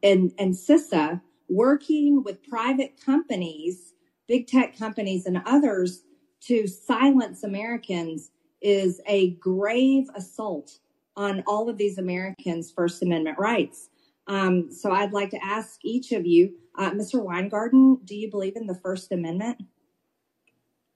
and 0.04 0.32
and 0.38 0.54
CISA 0.54 1.22
working 1.48 2.24
with 2.24 2.48
private 2.48 3.00
companies, 3.04 3.94
big 4.28 4.48
tech 4.48 4.78
companies, 4.78 5.26
and 5.26 5.42
others 5.46 6.04
to 6.42 6.68
silence 6.68 7.44
Americans 7.44 8.32
is 8.62 9.02
a 9.08 9.32
grave 9.32 10.08
assault 10.16 10.80
on 11.16 11.44
all 11.48 11.70
of 11.70 11.78
these 11.78 11.98
Americans' 11.98 12.72
First 12.72 13.02
Amendment 13.02 13.38
rights. 13.40 13.90
Um, 14.28 14.72
so 14.72 14.92
I'd 14.92 15.14
like 15.14 15.30
to 15.32 15.44
ask 15.44 15.80
each 15.84 16.12
of 16.12 16.26
you, 16.26 16.54
uh, 16.78 16.92
Mr. 16.92 17.22
Weingarten, 17.24 18.00
do 18.06 18.16
you 18.16 18.30
believe 18.30 18.56
in 18.56 18.66
the 18.66 18.76
First 18.76 19.12
Amendment? 19.12 19.62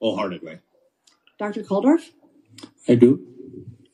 Wholeheartedly. 0.02 0.60
Dr. 1.38 1.64
Kulldorff? 1.64 2.10
I 2.88 2.96
do. 2.96 3.26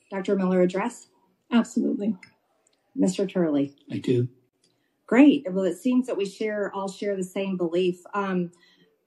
Dr. 0.10 0.36
Miller 0.36 0.66
Idriss? 0.66 1.08
Absolutely. 1.52 2.16
Mr. 2.98 3.30
Turley? 3.30 3.76
I 3.92 3.98
do. 3.98 4.28
Great. 5.08 5.46
Well, 5.52 5.66
it 5.66 5.78
seems 5.78 6.08
that 6.08 6.18
we 6.18 6.26
share 6.26 6.72
all 6.74 6.88
share 6.88 7.16
the 7.16 7.24
same 7.24 7.58
belief. 7.58 8.00
Um, 8.14 8.52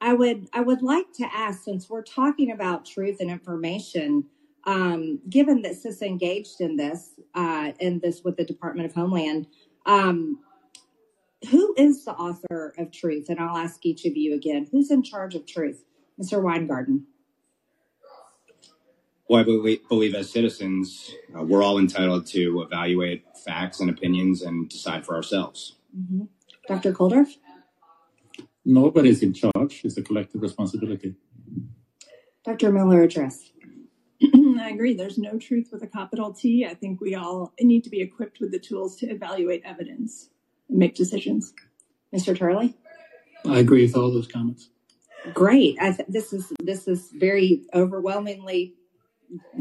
I 0.01 0.13
would 0.13 0.49
I 0.53 0.61
would 0.61 0.83
like 0.83 1.13
to 1.15 1.27
ask, 1.35 1.65
since 1.65 1.91
we're 1.91 2.03
talking 2.03 2.53
about 2.53 2.85
truth 2.87 3.17
and 3.19 3.31
information, 3.31 4.25
um, 4.65 5.19
given 5.29 5.63
that 5.63 5.73
CISA 5.73 6.03
engaged 6.03 6.61
in 6.61 6.77
this 6.77 7.19
uh, 7.35 7.73
in 7.81 7.99
this 7.99 8.23
with 8.23 8.37
the 8.37 8.45
Department 8.45 8.87
of 8.87 8.95
Homeland, 8.95 9.49
um, 9.89 10.39
who 11.51 11.75
is 11.77 12.05
the 12.05 12.13
author 12.13 12.75
of 12.79 12.93
Truth? 12.93 13.29
And 13.29 13.41
I'll 13.41 13.57
ask 13.57 13.85
each 13.85 14.05
of 14.05 14.17
you 14.17 14.35
again, 14.35 14.69
who's 14.71 14.91
in 14.91 15.03
charge 15.03 15.35
of 15.35 15.47
Truth, 15.47 15.83
Mr. 16.21 16.41
Weingarten? 16.41 17.07
Well, 19.29 19.41
I 19.41 19.45
believe, 19.45 19.89
believe 19.89 20.15
as 20.15 20.31
citizens, 20.31 21.15
uh, 21.37 21.43
we're 21.43 21.63
all 21.63 21.79
entitled 21.79 22.27
to 22.29 22.63
evaluate 22.63 23.25
facts 23.45 23.81
and 23.81 23.91
opinions 23.91 24.43
and 24.43 24.69
decide 24.69 25.05
for 25.05 25.17
ourselves. 25.17 25.77
Mm-hmm. 25.97 26.25
Dr. 26.67 26.93
Kulldorff? 26.93 27.37
Nobody's 28.65 29.23
in 29.23 29.33
charge. 29.33 29.83
It's 29.85 29.97
a 29.97 30.03
collective 30.03 30.43
responsibility. 30.43 31.15
Dr. 32.45 32.73
Miller, 32.73 33.07
Idriss. 33.07 33.51
I 34.61 34.71
agree. 34.71 34.95
There's 34.95 35.19
no 35.19 35.39
truth 35.39 35.71
with 35.73 35.83
a 35.83 35.87
capital 35.87 36.33
T. 36.33 36.67
I 36.67 36.75
think 36.75 37.01
we 37.01 37.15
all 37.15 37.53
need 37.61 37.85
to 37.85 37.91
be 37.91 38.01
equipped 38.01 38.41
with 38.41 38.53
the 38.53 38.59
tools 38.59 38.97
to 38.97 39.07
evaluate 39.07 39.63
evidence 39.65 40.29
and 40.69 40.79
make 40.79 40.95
decisions. 40.95 41.53
Mr. 42.15 42.37
Turley? 42.37 42.75
I 43.47 43.59
agree 43.59 43.83
with 43.83 43.97
all 43.97 44.11
those 44.11 44.27
comments. 44.27 44.71
Great. 45.35 45.77
I 45.81 45.93
th- 45.93 46.09
this 46.09 46.33
is 46.33 46.53
this 46.63 46.89
is 46.89 47.11
very 47.13 47.63
overwhelmingly 47.75 48.75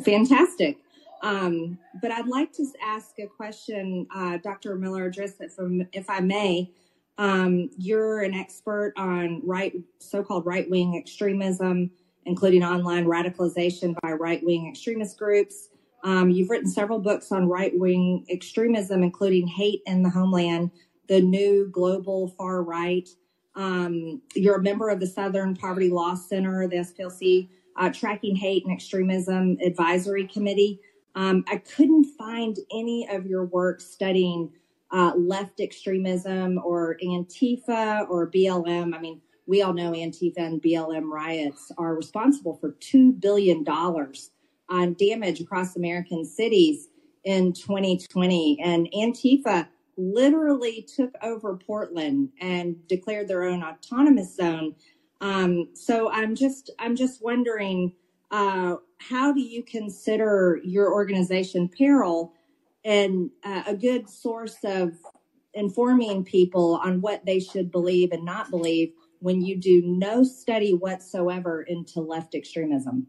fantastic. 0.03 0.77
Um, 1.21 1.79
but 2.01 2.11
I'd 2.11 2.27
like 2.27 2.51
to 2.53 2.65
ask 2.83 3.17
a 3.19 3.27
question, 3.27 4.07
uh, 4.13 4.37
Dr. 4.37 4.75
Miller, 4.75 5.09
Idriss 5.09 5.41
it 5.41 5.51
from, 5.51 5.87
if 5.91 6.09
I 6.09 6.19
may. 6.19 6.71
Um, 7.17 7.71
you're 7.77 8.21
an 8.21 8.35
expert 8.35 8.93
on 8.95 9.41
right, 9.43 9.73
so-called 9.97 10.45
right-wing 10.45 10.95
extremism, 10.95 11.89
including 12.27 12.63
online 12.63 13.05
radicalization 13.05 13.95
by 14.01 14.11
right-wing 14.11 14.69
extremist 14.69 15.17
groups. 15.17 15.69
Um, 16.03 16.29
you've 16.29 16.49
written 16.49 16.69
several 16.69 16.99
books 16.99 17.31
on 17.31 17.47
right-wing 17.47 18.25
extremism, 18.29 19.01
including 19.01 19.47
Hate 19.47 19.81
in 19.87 20.03
the 20.03 20.09
Homeland, 20.09 20.71
the 21.07 21.21
new 21.21 21.69
global 21.71 22.27
far 22.37 22.61
right. 22.61 23.09
Um, 23.55 24.21
you're 24.35 24.57
a 24.57 24.61
member 24.61 24.89
of 24.89 24.99
the 24.99 25.07
Southern 25.07 25.55
Poverty 25.55 25.89
Law 25.89 26.13
Center, 26.13 26.67
the 26.67 26.77
SPLC, 26.77 27.49
uh, 27.77 27.89
Tracking 27.91 28.35
Hate 28.35 28.63
and 28.65 28.73
Extremism 28.73 29.57
Advisory 29.65 30.27
Committee. 30.27 30.79
Um, 31.15 31.43
I 31.47 31.57
couldn't 31.57 32.05
find 32.17 32.57
any 32.71 33.07
of 33.09 33.25
your 33.25 33.45
work 33.45 33.81
studying 33.81 34.51
uh, 34.91 35.13
left 35.15 35.59
extremism 35.59 36.59
or 36.63 36.97
Antifa 37.03 38.07
or 38.09 38.29
BLM. 38.29 38.93
I 38.93 38.99
mean, 38.99 39.21
we 39.47 39.61
all 39.61 39.73
know 39.73 39.93
Antifa 39.93 40.37
and 40.37 40.61
BLM 40.61 41.09
riots 41.09 41.71
are 41.77 41.95
responsible 41.95 42.57
for 42.57 42.73
$2 42.73 43.19
billion 43.19 43.65
on 44.69 44.93
damage 44.93 45.39
across 45.39 45.77
American 45.77 46.25
cities 46.25 46.89
in 47.23 47.53
2020. 47.53 48.59
And 48.61 48.89
Antifa 48.91 49.67
literally 49.95 50.87
took 50.95 51.13
over 51.23 51.57
Portland 51.57 52.29
and 52.39 52.87
declared 52.87 53.29
their 53.29 53.43
own 53.43 53.63
autonomous 53.63 54.35
zone. 54.35 54.75
Um, 55.21 55.69
so 55.73 56.11
I'm 56.11 56.35
just 56.35 56.69
I'm 56.77 56.95
just 56.95 57.23
wondering, 57.23 57.93
uh, 58.29 58.75
how 58.99 59.33
do 59.33 59.41
you 59.41 59.63
consider 59.63 60.59
your 60.63 60.93
organization 60.93 61.69
Peril 61.69 62.33
and 62.83 63.31
uh, 63.43 63.63
a 63.65 63.75
good 63.75 64.09
source 64.09 64.57
of 64.63 64.93
informing 65.53 66.23
people 66.23 66.79
on 66.83 67.01
what 67.01 67.25
they 67.25 67.39
should 67.39 67.71
believe 67.71 68.11
and 68.11 68.23
not 68.23 68.51
believe 68.51 68.93
when 69.19 69.41
you 69.41 69.57
do 69.57 69.81
no 69.85 70.23
study 70.23 70.71
whatsoever 70.71 71.61
into 71.61 72.01
left 72.01 72.35
extremism? 72.35 73.07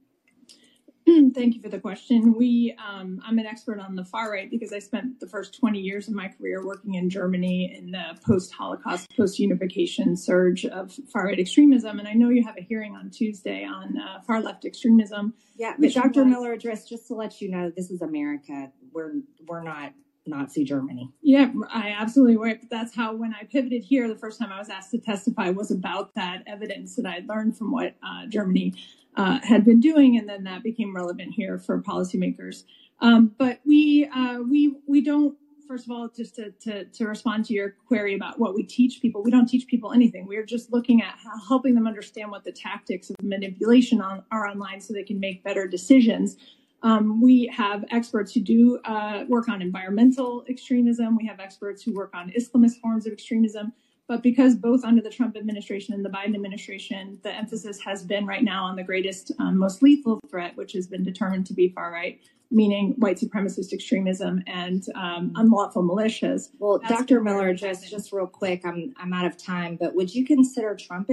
Thank 1.34 1.54
you 1.54 1.62
for 1.62 1.68
the 1.68 1.78
question. 1.78 2.34
We, 2.36 2.76
um, 2.86 3.20
I'm 3.24 3.38
an 3.38 3.46
expert 3.46 3.80
on 3.80 3.94
the 3.94 4.04
far 4.04 4.30
right 4.30 4.50
because 4.50 4.72
I 4.72 4.78
spent 4.78 5.20
the 5.20 5.26
first 5.26 5.58
20 5.58 5.78
years 5.78 6.08
of 6.08 6.14
my 6.14 6.28
career 6.28 6.64
working 6.64 6.94
in 6.94 7.08
Germany 7.08 7.74
in 7.78 7.92
the 7.92 8.18
post-Holocaust, 8.26 9.08
post-unification 9.16 10.16
surge 10.16 10.66
of 10.66 10.92
far 11.12 11.26
right 11.26 11.38
extremism. 11.38 11.98
And 11.98 12.06
I 12.06 12.12
know 12.12 12.28
you 12.28 12.44
have 12.44 12.58
a 12.58 12.62
hearing 12.62 12.94
on 12.94 13.10
Tuesday 13.10 13.64
on 13.64 13.96
uh, 13.98 14.20
far 14.26 14.42
left 14.42 14.64
extremism. 14.64 15.34
Yeah, 15.56 15.74
but 15.78 15.92
Dr. 15.92 16.24
Was, 16.24 16.30
Miller 16.30 16.56
Idriss 16.56 16.86
just 16.86 17.06
to 17.08 17.14
let 17.14 17.40
you 17.40 17.50
know 17.50 17.72
this 17.74 17.90
is 17.90 18.02
America. 18.02 18.70
We're 18.92 19.14
we're 19.46 19.62
not 19.62 19.92
Nazi 20.28 20.64
Germany. 20.64 21.10
Yeah, 21.22 21.50
I 21.72 21.94
absolutely 21.98 22.36
right. 22.36 22.60
But 22.60 22.70
that's 22.70 22.94
how 22.94 23.14
when 23.14 23.34
I 23.34 23.44
pivoted 23.44 23.82
here, 23.82 24.08
the 24.08 24.18
first 24.18 24.38
time 24.38 24.52
I 24.52 24.58
was 24.58 24.68
asked 24.68 24.90
to 24.92 24.98
testify 24.98 25.50
was 25.50 25.70
about 25.70 26.14
that 26.14 26.42
evidence 26.46 26.96
that 26.96 27.06
I 27.06 27.24
learned 27.26 27.56
from 27.56 27.72
what 27.72 27.94
uh, 28.02 28.26
Germany 28.28 28.74
uh, 29.16 29.40
had 29.42 29.64
been 29.64 29.80
doing, 29.80 30.16
and 30.18 30.28
then 30.28 30.44
that 30.44 30.62
became 30.62 30.94
relevant 30.94 31.34
here 31.34 31.58
for 31.58 31.82
policymakers. 31.82 32.64
Um, 33.00 33.32
but 33.38 33.60
we 33.64 34.08
uh, 34.14 34.38
we 34.40 34.76
we 34.86 35.00
don't. 35.00 35.36
First 35.66 35.84
of 35.84 35.90
all, 35.90 36.08
just 36.08 36.36
to, 36.36 36.50
to, 36.62 36.86
to 36.86 37.04
respond 37.06 37.44
to 37.44 37.52
your 37.52 37.74
query 37.86 38.14
about 38.14 38.38
what 38.38 38.54
we 38.54 38.62
teach 38.62 39.02
people, 39.02 39.22
we 39.22 39.30
don't 39.30 39.46
teach 39.46 39.66
people 39.66 39.92
anything. 39.92 40.26
We're 40.26 40.46
just 40.46 40.72
looking 40.72 41.02
at 41.02 41.18
how, 41.22 41.38
helping 41.46 41.74
them 41.74 41.86
understand 41.86 42.30
what 42.30 42.42
the 42.44 42.52
tactics 42.52 43.10
of 43.10 43.16
manipulation 43.22 44.00
on, 44.00 44.24
are 44.32 44.48
online 44.48 44.80
so 44.80 44.94
they 44.94 45.02
can 45.02 45.20
make 45.20 45.44
better 45.44 45.66
decisions. 45.66 46.38
Um, 46.82 47.20
we 47.20 47.50
have 47.54 47.84
experts 47.90 48.32
who 48.32 48.40
do 48.40 48.78
uh, 48.84 49.24
work 49.28 49.48
on 49.48 49.62
environmental 49.62 50.44
extremism. 50.48 51.16
We 51.16 51.26
have 51.26 51.40
experts 51.40 51.82
who 51.82 51.92
work 51.94 52.10
on 52.14 52.30
Islamist 52.30 52.80
forms 52.80 53.06
of 53.06 53.12
extremism. 53.12 53.72
But 54.06 54.22
because 54.22 54.54
both 54.54 54.84
under 54.84 55.02
the 55.02 55.10
Trump 55.10 55.36
administration 55.36 55.92
and 55.92 56.02
the 56.02 56.08
Biden 56.08 56.34
administration, 56.34 57.18
the 57.22 57.34
emphasis 57.34 57.78
has 57.80 58.02
been 58.02 58.26
right 58.26 58.42
now 58.42 58.64
on 58.64 58.74
the 58.74 58.82
greatest, 58.82 59.32
um, 59.38 59.58
most 59.58 59.82
lethal 59.82 60.18
threat, 60.30 60.56
which 60.56 60.72
has 60.72 60.86
been 60.86 61.04
determined 61.04 61.44
to 61.46 61.52
be 61.52 61.68
far 61.68 61.92
right, 61.92 62.18
meaning 62.50 62.94
white 62.96 63.18
supremacist 63.18 63.74
extremism 63.74 64.42
and 64.46 64.86
um, 64.94 65.32
unlawful 65.36 65.82
militias. 65.82 66.48
Well, 66.58 66.78
Dr. 66.88 67.20
Miller, 67.20 67.52
just 67.52 67.90
just 67.90 68.10
real 68.10 68.26
quick, 68.26 68.64
I'm 68.64 68.94
I'm 68.96 69.12
out 69.12 69.26
of 69.26 69.36
time, 69.36 69.76
but 69.78 69.94
would 69.94 70.14
you 70.14 70.24
consider 70.24 70.74
Trump 70.74 71.10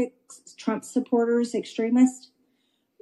Trump 0.57 0.85
supporters 0.85 1.53
extremists? 1.53 2.31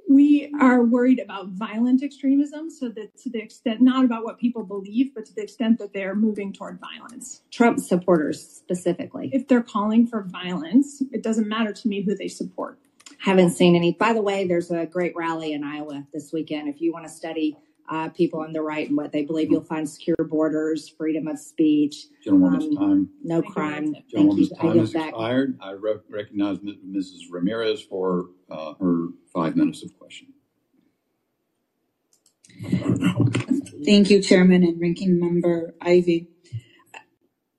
We 0.08 0.52
are 0.60 0.82
worried 0.82 1.18
about 1.18 1.48
violent 1.48 2.02
extremism 2.02 2.70
so 2.70 2.88
that 2.90 3.16
to 3.18 3.30
the 3.30 3.38
extent 3.38 3.80
not 3.80 4.04
about 4.04 4.24
what 4.24 4.38
people 4.38 4.64
believe 4.64 5.14
but 5.14 5.24
to 5.26 5.34
the 5.34 5.42
extent 5.42 5.78
that 5.78 5.92
they're 5.92 6.14
moving 6.14 6.52
toward 6.52 6.78
violence. 6.80 7.42
Trump 7.50 7.80
supporters 7.80 8.46
specifically. 8.46 9.30
If 9.32 9.48
they're 9.48 9.62
calling 9.62 10.06
for 10.06 10.22
violence 10.22 11.02
it 11.12 11.22
doesn't 11.22 11.48
matter 11.48 11.72
to 11.72 11.88
me 11.88 12.02
who 12.02 12.14
they 12.14 12.28
support. 12.28 12.78
Haven't 13.18 13.50
seen 13.50 13.74
any. 13.74 13.92
By 13.92 14.12
the 14.12 14.22
way 14.22 14.46
there's 14.46 14.70
a 14.70 14.86
great 14.86 15.14
rally 15.16 15.52
in 15.52 15.64
iowa 15.64 16.06
this 16.12 16.32
weekend. 16.32 16.68
If 16.68 16.80
you 16.80 16.92
want 16.92 17.06
to 17.06 17.12
study 17.12 17.56
uh, 17.88 18.08
people 18.10 18.40
on 18.40 18.52
the 18.52 18.62
right 18.62 18.88
and 18.88 18.96
what 18.96 19.12
they 19.12 19.24
believe 19.24 19.50
you'll 19.50 19.64
find 19.64 19.88
secure 19.88 20.16
borders 20.28 20.88
freedom 20.88 21.26
of 21.28 21.38
speech 21.38 22.06
gentlewoman's 22.22 22.64
um, 22.64 22.76
time 22.76 23.08
no 23.22 23.42
crime 23.42 23.94
gentlewoman's 24.10 24.52
time 24.52 24.80
is 24.80 24.94
expired 24.94 25.58
i 25.60 25.70
re- 25.70 25.96
recognize 26.08 26.58
mrs 26.58 27.20
ramirez 27.30 27.82
for 27.82 28.26
uh, 28.50 28.74
her 28.80 29.08
five 29.32 29.56
minutes 29.56 29.82
of 29.82 29.98
question. 29.98 30.28
Thank 33.84 34.10
you, 34.10 34.22
Chairman 34.22 34.62
and 34.62 34.80
Ranking 34.80 35.18
Member 35.18 35.74
Ivey. 35.80 36.28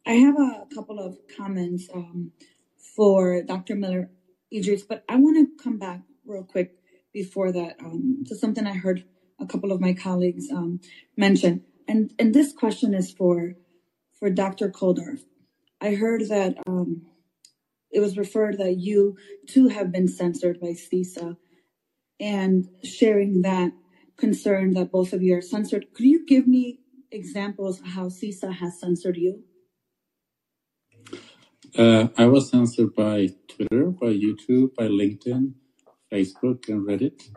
I 0.05 0.13
have 0.13 0.35
a 0.39 0.65
couple 0.73 0.99
of 0.99 1.17
comments 1.35 1.87
um, 1.93 2.31
for 2.95 3.43
Dr. 3.43 3.75
Miller 3.75 4.09
Idriss, 4.53 4.87
but 4.87 5.03
I 5.09 5.17
want 5.17 5.37
to 5.37 5.63
come 5.63 5.77
back 5.77 6.01
real 6.25 6.43
quick 6.43 6.75
before 7.13 7.51
that 7.51 7.75
um, 7.79 8.23
to 8.27 8.35
something 8.35 8.65
I 8.65 8.73
heard 8.73 9.03
a 9.39 9.45
couple 9.45 9.71
of 9.71 9.81
my 9.81 9.93
colleagues 9.93 10.49
um, 10.51 10.79
mention, 11.17 11.63
and 11.87 12.11
and 12.17 12.33
this 12.33 12.53
question 12.53 12.93
is 12.93 13.11
for 13.11 13.55
for 14.19 14.29
Dr. 14.29 14.69
Kulldorff. 14.69 15.21
I 15.81 15.95
heard 15.95 16.29
that 16.29 16.57
um, 16.67 17.05
it 17.91 17.99
was 17.99 18.17
referred 18.17 18.57
that 18.57 18.77
you 18.77 19.17
too 19.47 19.67
have 19.67 19.91
been 19.91 20.07
censored 20.07 20.59
by 20.59 20.69
CISA 20.69 21.37
and 22.19 22.67
sharing 22.83 23.41
that 23.41 23.71
concern 24.17 24.73
that 24.73 24.91
both 24.91 25.13
of 25.13 25.21
you 25.21 25.35
are 25.35 25.41
censored. 25.41 25.87
Could 25.93 26.05
you 26.05 26.25
give 26.25 26.47
me 26.47 26.79
examples 27.11 27.79
of 27.79 27.87
how 27.87 28.05
CISA 28.05 28.53
has 28.55 28.79
censored 28.79 29.17
you? 29.17 29.43
Uh, 31.77 32.07
I 32.17 32.25
was 32.25 32.49
censored 32.49 32.95
by 32.95 33.29
Twitter, 33.49 33.87
by 33.91 34.07
YouTube, 34.07 34.75
by 34.75 34.87
LinkedIn, 34.87 35.53
Facebook, 36.11 36.69
and 36.69 36.87
Reddit. 36.87 37.29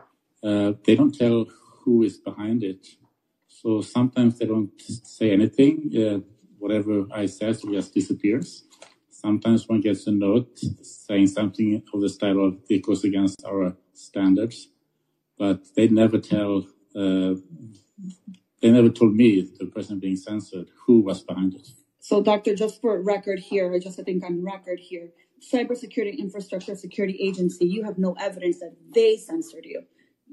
Uh, 0.43 0.75
they 0.85 0.95
don't 0.95 1.15
tell 1.15 1.47
who 1.89 2.03
is 2.03 2.19
behind 2.19 2.63
it. 2.63 2.87
So 3.61 3.81
sometimes 3.81 4.39
they 4.39 4.47
don't 4.47 4.79
say 5.17 5.31
anything. 5.39 5.75
Uh, 6.03 6.19
whatever 6.59 6.95
I 7.21 7.25
say 7.27 7.53
just 7.77 7.95
disappears. 7.95 8.49
Sometimes 9.11 9.69
one 9.73 9.81
gets 9.81 10.07
a 10.07 10.13
note 10.13 10.59
saying 10.83 11.29
something 11.29 11.83
of 11.93 12.01
the 12.03 12.11
style 12.17 12.41
of 12.47 12.53
it 12.69 12.83
goes 12.89 13.03
against 13.05 13.43
our 13.51 13.65
standards, 13.95 14.69
but 15.39 15.59
they 15.75 15.89
never 15.89 16.19
tell. 16.19 16.55
Uh, 16.95 17.35
they 18.61 18.71
never 18.79 18.91
told 19.01 19.15
me, 19.23 19.31
the 19.59 19.67
person 19.67 20.01
being 20.01 20.17
censored, 20.17 20.69
who 20.83 20.95
was 21.09 21.23
behind 21.23 21.55
it. 21.55 21.69
So, 22.01 22.15
doctor, 22.31 22.53
just 22.57 22.81
for 22.81 23.01
record 23.15 23.39
here, 23.51 23.67
just 23.79 24.01
I 24.01 24.03
think 24.03 24.25
on 24.25 24.45
record 24.45 24.81
here, 24.81 25.11
cybersecurity 25.53 26.19
infrastructure 26.19 26.75
security 26.75 27.17
agency, 27.29 27.67
you 27.67 27.85
have 27.85 27.99
no 27.99 28.13
evidence 28.29 28.59
that 28.59 28.75
they 28.95 29.17
censored 29.17 29.65
you. 29.65 29.81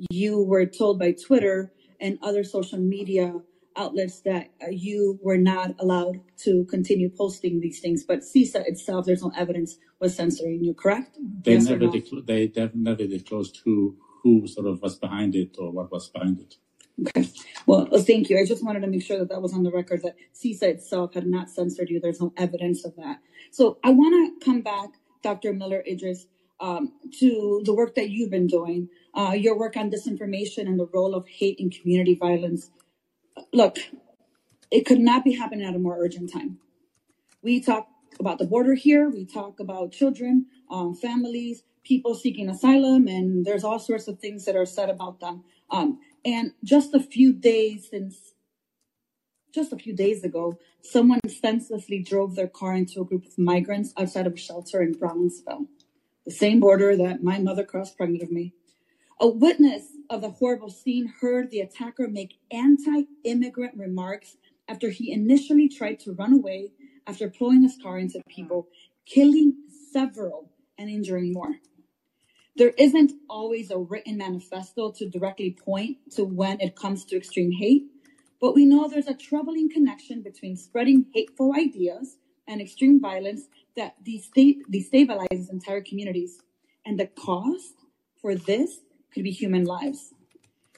You 0.09 0.43
were 0.43 0.65
told 0.65 0.99
by 0.99 1.13
Twitter 1.13 1.71
and 1.99 2.19
other 2.21 2.43
social 2.43 2.79
media 2.79 3.33
outlets 3.77 4.21
that 4.21 4.51
uh, 4.61 4.69
you 4.69 5.19
were 5.21 5.37
not 5.37 5.75
allowed 5.79 6.21
to 6.37 6.65
continue 6.65 7.09
posting 7.09 7.59
these 7.59 7.79
things, 7.79 8.03
but 8.03 8.19
CISA 8.19 8.65
itself, 8.67 9.05
there's 9.05 9.21
no 9.21 9.31
evidence 9.35 9.77
was 9.99 10.15
censoring 10.15 10.63
you, 10.63 10.73
correct? 10.73 11.17
They 11.43 11.53
Yes 11.53 11.65
never 11.65 11.87
no? 11.87 12.21
they 12.25 12.51
never 12.73 13.07
disclosed 13.07 13.61
who 13.63 13.97
who 14.23 14.47
sort 14.47 14.67
of 14.67 14.81
was 14.81 14.95
behind 14.97 15.35
it 15.35 15.55
or 15.59 15.71
what 15.71 15.91
was 15.91 16.09
behind 16.09 16.39
it. 16.39 16.55
Okay. 16.99 17.29
Well, 17.65 17.87
thank 17.97 18.29
you. 18.29 18.39
I 18.39 18.45
just 18.45 18.63
wanted 18.63 18.79
to 18.81 18.87
make 18.87 19.03
sure 19.03 19.19
that 19.19 19.29
that 19.29 19.41
was 19.41 19.53
on 19.53 19.63
the 19.63 19.71
record 19.71 20.01
that 20.03 20.15
CISA 20.33 20.63
itself 20.63 21.13
had 21.13 21.27
not 21.27 21.49
censored 21.49 21.89
you. 21.89 21.99
There's 21.99 22.21
no 22.21 22.33
evidence 22.37 22.85
of 22.85 22.95
that. 22.95 23.19
So 23.51 23.77
I 23.83 23.89
want 23.91 24.39
to 24.39 24.45
come 24.45 24.61
back, 24.61 24.91
Dr. 25.21 25.53
Miller 25.53 25.83
Idriss, 25.89 26.25
um, 26.59 26.93
to 27.19 27.61
the 27.65 27.73
work 27.73 27.95
that 27.95 28.09
you've 28.09 28.31
been 28.31 28.47
doing, 28.47 28.89
uh, 29.15 29.31
your 29.31 29.57
work 29.57 29.77
on 29.77 29.89
disinformation 29.89 30.67
and 30.67 30.79
the 30.79 30.87
role 30.93 31.15
of 31.15 31.27
hate 31.27 31.59
and 31.59 31.71
community 31.71 32.15
violence. 32.15 32.69
Look, 33.53 33.77
it 34.71 34.85
could 34.85 34.99
not 34.99 35.23
be 35.23 35.33
happening 35.33 35.65
at 35.65 35.75
a 35.75 35.79
more 35.79 35.97
urgent 35.99 36.31
time. 36.31 36.59
We 37.41 37.61
talk 37.61 37.87
about 38.19 38.39
the 38.39 38.45
border 38.45 38.73
here. 38.73 39.09
We 39.09 39.25
talk 39.25 39.59
about 39.59 39.91
children, 39.91 40.47
um, 40.69 40.95
families, 40.95 41.63
people 41.83 42.15
seeking 42.15 42.49
asylum, 42.49 43.07
and 43.07 43.45
there's 43.45 43.63
all 43.63 43.79
sorts 43.79 44.07
of 44.07 44.19
things 44.19 44.45
that 44.45 44.55
are 44.55 44.65
said 44.65 44.89
about 44.89 45.19
them. 45.19 45.43
Um, 45.69 45.99
and 46.23 46.51
just 46.63 46.93
a 46.93 46.99
few 46.99 47.33
days 47.33 47.87
since, 47.89 48.33
just 49.53 49.71
a 49.71 49.77
few 49.77 49.95
days 49.95 50.23
ago, 50.23 50.57
someone 50.81 51.19
senselessly 51.27 51.99
drove 51.99 52.35
their 52.35 52.47
car 52.47 52.73
into 52.73 53.01
a 53.01 53.05
group 53.05 53.25
of 53.25 53.37
migrants 53.37 53.93
outside 53.97 54.27
of 54.27 54.33
a 54.33 54.37
shelter 54.37 54.81
in 54.81 54.93
Brownsville, 54.93 55.67
the 56.25 56.31
same 56.31 56.59
border 56.59 56.97
that 56.97 57.23
my 57.23 57.39
mother 57.39 57.63
crossed 57.63 57.95
pregnant 57.95 58.21
with 58.21 58.31
me. 58.31 58.53
A 59.21 59.27
witness 59.27 59.93
of 60.09 60.21
the 60.21 60.29
horrible 60.29 60.69
scene 60.69 61.07
heard 61.21 61.49
the 61.49 61.61
attacker 61.61 62.07
make 62.07 62.37
anti 62.51 63.03
immigrant 63.23 63.77
remarks 63.77 64.35
after 64.67 64.89
he 64.89 65.11
initially 65.11 65.69
tried 65.69 65.99
to 66.01 66.11
run 66.11 66.33
away 66.33 66.73
after 67.07 67.29
pulling 67.29 67.63
his 67.63 67.77
car 67.81 67.97
into 67.97 68.21
people, 68.27 68.67
killing 69.05 69.55
several 69.93 70.51
and 70.77 70.89
injuring 70.89 71.31
more. 71.31 71.55
There 72.57 72.73
isn't 72.77 73.13
always 73.29 73.71
a 73.71 73.77
written 73.77 74.17
manifesto 74.17 74.91
to 74.91 75.09
directly 75.09 75.51
point 75.51 75.97
to 76.15 76.25
when 76.25 76.59
it 76.59 76.75
comes 76.75 77.05
to 77.05 77.17
extreme 77.17 77.53
hate, 77.53 77.83
but 78.41 78.53
we 78.53 78.65
know 78.65 78.87
there's 78.87 79.07
a 79.07 79.13
troubling 79.13 79.69
connection 79.69 80.23
between 80.23 80.57
spreading 80.57 81.05
hateful 81.13 81.53
ideas 81.55 82.17
and 82.47 82.59
extreme 82.59 82.99
violence 82.99 83.47
that 83.77 83.95
destabilizes 84.03 85.49
entire 85.49 85.81
communities. 85.81 86.41
And 86.85 86.99
the 86.99 87.07
cost 87.07 87.75
for 88.21 88.35
this 88.35 88.79
could 89.15 89.23
be 89.23 89.31
human 89.31 89.63
lives. 89.63 90.13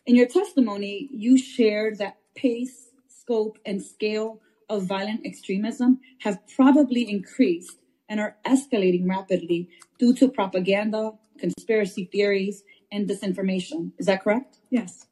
In 0.06 0.16
your 0.16 0.28
testimony, 0.28 1.10
you 1.12 1.38
shared 1.38 1.98
that 1.98 2.18
pace, 2.36 2.92
scope, 3.10 3.58
and 3.66 3.82
scale 3.82 4.40
of 4.70 4.84
violent 4.84 5.26
extremism 5.26 6.00
have 6.20 6.40
probably 6.56 7.10
increased 7.10 7.78
and 8.08 8.20
are 8.20 8.38
escalating 8.46 9.10
rapidly 9.10 9.70
due 9.98 10.14
to 10.14 10.30
propaganda, 10.30 11.14
conspiracy 11.40 12.06
theories, 12.06 12.64
and 12.92 13.10
disinformation. 13.10 13.92
Is 13.98 14.06
that 14.06 14.24
correct? 14.24 14.60
Yes. 14.70 15.08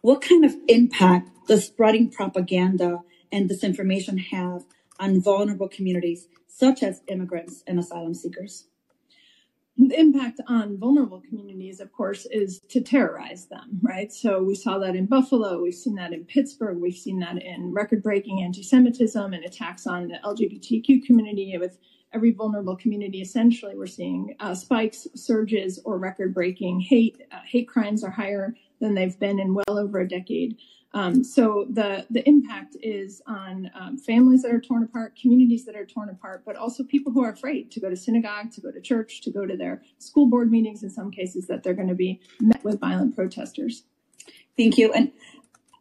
What 0.00 0.22
kind 0.22 0.44
of 0.44 0.54
impact 0.68 1.28
does 1.48 1.66
spreading 1.66 2.08
propaganda 2.08 3.00
and 3.32 3.50
disinformation 3.50 4.18
have 4.30 4.64
on 5.00 5.20
vulnerable 5.20 5.68
communities 5.68 6.28
such 6.46 6.82
as 6.82 7.02
immigrants 7.08 7.64
and 7.66 7.78
asylum 7.78 8.14
seekers? 8.14 8.67
The 9.80 9.96
impact 9.96 10.40
on 10.48 10.76
vulnerable 10.76 11.20
communities, 11.20 11.78
of 11.78 11.92
course, 11.92 12.26
is 12.32 12.60
to 12.68 12.80
terrorize 12.80 13.46
them, 13.46 13.78
right? 13.80 14.12
So 14.12 14.42
we 14.42 14.56
saw 14.56 14.78
that 14.80 14.96
in 14.96 15.06
Buffalo, 15.06 15.62
we've 15.62 15.72
seen 15.72 15.94
that 15.94 16.12
in 16.12 16.24
Pittsburgh, 16.24 16.78
we've 16.78 16.96
seen 16.96 17.20
that 17.20 17.40
in 17.40 17.72
record 17.72 18.02
breaking 18.02 18.42
anti 18.42 18.64
Semitism 18.64 19.32
and 19.32 19.44
attacks 19.44 19.86
on 19.86 20.08
the 20.08 20.18
LGBTQ 20.24 21.06
community. 21.06 21.56
With 21.58 21.78
every 22.12 22.32
vulnerable 22.32 22.74
community, 22.74 23.20
essentially, 23.20 23.76
we're 23.76 23.86
seeing 23.86 24.34
uh, 24.40 24.52
spikes, 24.52 25.06
surges, 25.14 25.80
or 25.84 25.96
record 25.98 26.34
breaking 26.34 26.80
hate. 26.80 27.22
Uh, 27.30 27.36
hate 27.46 27.68
crimes 27.68 28.02
are 28.02 28.10
higher 28.10 28.54
than 28.80 28.94
they've 28.94 29.18
been 29.20 29.38
in 29.38 29.54
well 29.54 29.78
over 29.78 30.00
a 30.00 30.08
decade. 30.08 30.56
Um, 30.94 31.22
so 31.22 31.66
the 31.70 32.06
the 32.08 32.26
impact 32.26 32.76
is 32.82 33.20
on 33.26 33.70
um, 33.78 33.98
families 33.98 34.42
that 34.42 34.52
are 34.52 34.60
torn 34.60 34.82
apart, 34.82 35.18
communities 35.20 35.66
that 35.66 35.76
are 35.76 35.84
torn 35.84 36.08
apart, 36.08 36.44
but 36.46 36.56
also 36.56 36.82
people 36.82 37.12
who 37.12 37.22
are 37.22 37.30
afraid 37.30 37.70
to 37.72 37.80
go 37.80 37.90
to 37.90 37.96
synagogue, 37.96 38.50
to 38.52 38.60
go 38.60 38.70
to 38.70 38.80
church, 38.80 39.20
to 39.22 39.30
go 39.30 39.44
to 39.44 39.56
their 39.56 39.82
school 39.98 40.28
board 40.28 40.50
meetings. 40.50 40.82
In 40.82 40.90
some 40.90 41.10
cases, 41.10 41.46
that 41.48 41.62
they're 41.62 41.74
going 41.74 41.88
to 41.88 41.94
be 41.94 42.20
met 42.40 42.64
with 42.64 42.80
violent 42.80 43.14
protesters. 43.14 43.84
Thank 44.56 44.78
you. 44.78 44.92
And 44.92 45.12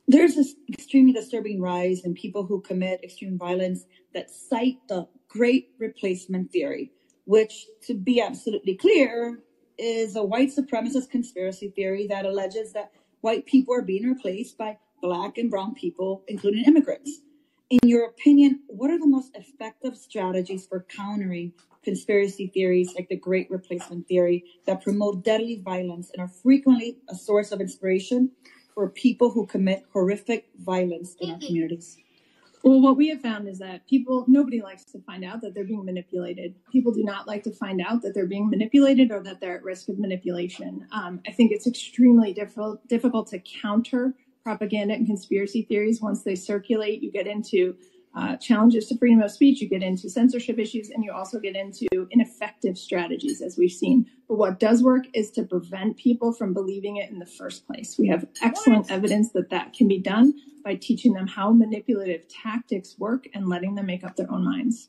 there's 0.09 0.35
this 0.35 0.55
extremely 0.71 1.13
disturbing 1.13 1.61
rise 1.61 2.01
in 2.01 2.13
people 2.13 2.45
who 2.45 2.61
commit 2.61 3.03
extreme 3.03 3.37
violence 3.37 3.85
that 4.13 4.29
cite 4.29 4.77
the 4.87 5.07
great 5.27 5.69
replacement 5.79 6.51
theory, 6.51 6.91
which, 7.25 7.67
to 7.87 7.93
be 7.93 8.21
absolutely 8.21 8.75
clear, 8.75 9.39
is 9.77 10.15
a 10.15 10.23
white 10.23 10.49
supremacist 10.49 11.09
conspiracy 11.09 11.69
theory 11.69 12.07
that 12.07 12.25
alleges 12.25 12.73
that 12.73 12.91
white 13.21 13.45
people 13.45 13.73
are 13.73 13.81
being 13.81 14.05
replaced 14.05 14.57
by 14.57 14.77
black 15.01 15.37
and 15.37 15.49
brown 15.49 15.73
people, 15.75 16.23
including 16.27 16.63
immigrants. 16.65 17.21
In 17.69 17.79
your 17.83 18.05
opinion, 18.05 18.61
what 18.67 18.89
are 18.89 18.97
the 18.97 19.07
most 19.07 19.35
effective 19.35 19.97
strategies 19.97 20.65
for 20.65 20.85
countering 20.95 21.51
conspiracy 21.83 22.47
theories 22.47 22.93
like 22.95 23.09
the 23.09 23.15
Great 23.17 23.49
Replacement 23.49 24.07
Theory 24.07 24.43
that 24.65 24.83
promote 24.83 25.23
deadly 25.23 25.61
violence 25.63 26.11
and 26.13 26.21
are 26.21 26.27
frequently 26.27 26.97
a 27.09 27.15
source 27.15 27.51
of 27.51 27.61
inspiration 27.61 28.31
for 28.73 28.89
people 28.89 29.31
who 29.31 29.45
commit 29.47 29.85
horrific 29.91 30.49
violence 30.59 31.15
in 31.19 31.31
our 31.31 31.39
communities? 31.39 31.97
Well, 32.63 32.81
what 32.81 32.97
we 32.97 33.07
have 33.09 33.21
found 33.21 33.47
is 33.47 33.59
that 33.59 33.87
people, 33.87 34.25
nobody 34.27 34.61
likes 34.61 34.83
to 34.91 34.99
find 34.99 35.23
out 35.23 35.41
that 35.41 35.53
they're 35.53 35.63
being 35.63 35.85
manipulated. 35.85 36.55
People 36.71 36.91
do 36.91 37.03
not 37.03 37.25
like 37.25 37.43
to 37.43 37.51
find 37.51 37.81
out 37.81 38.01
that 38.01 38.13
they're 38.13 38.27
being 38.27 38.49
manipulated 38.49 39.11
or 39.11 39.23
that 39.23 39.39
they're 39.39 39.55
at 39.55 39.63
risk 39.63 39.89
of 39.89 39.97
manipulation. 39.97 40.85
Um, 40.91 41.21
I 41.27 41.31
think 41.31 41.51
it's 41.51 41.67
extremely 41.67 42.33
difficult, 42.33 42.87
difficult 42.87 43.27
to 43.29 43.39
counter 43.39 44.13
propaganda 44.47 44.93
and 44.93 45.05
conspiracy 45.05 45.63
theories 45.63 46.01
once 46.01 46.23
they 46.23 46.33
circulate. 46.33 47.03
You 47.03 47.11
get 47.11 47.27
into 47.27 47.75
uh, 48.15 48.37
challenges 48.37 48.87
to 48.87 48.97
freedom 48.97 49.21
of 49.21 49.29
speech, 49.29 49.59
you 49.59 49.67
get 49.67 49.83
into 49.83 50.09
censorship 50.09 50.57
issues, 50.57 50.89
and 50.89 51.03
you 51.03 51.11
also 51.11 51.37
get 51.37 51.57
into 51.57 51.85
ineffective 52.11 52.77
strategies, 52.77 53.41
as 53.41 53.57
we've 53.57 53.73
seen. 53.73 54.05
But 54.29 54.37
what 54.37 54.57
does 54.57 54.81
work 54.81 55.03
is 55.13 55.31
to 55.31 55.43
prevent 55.43 55.97
people 55.97 56.31
from 56.31 56.53
believing 56.53 56.95
it 56.95 57.09
in 57.09 57.19
the 57.19 57.25
first 57.25 57.67
place. 57.67 57.97
We 57.99 58.07
have 58.07 58.25
excellent 58.41 58.89
evidence 58.89 59.33
that 59.33 59.49
that 59.49 59.73
can 59.73 59.89
be 59.89 59.99
done 59.99 60.33
by 60.63 60.75
teaching 60.75 61.11
them 61.11 61.27
how 61.27 61.51
manipulative 61.51 62.29
tactics 62.29 62.95
work 62.97 63.27
and 63.33 63.49
letting 63.49 63.75
them 63.75 63.85
make 63.85 64.05
up 64.05 64.15
their 64.15 64.31
own 64.31 64.45
minds. 64.45 64.87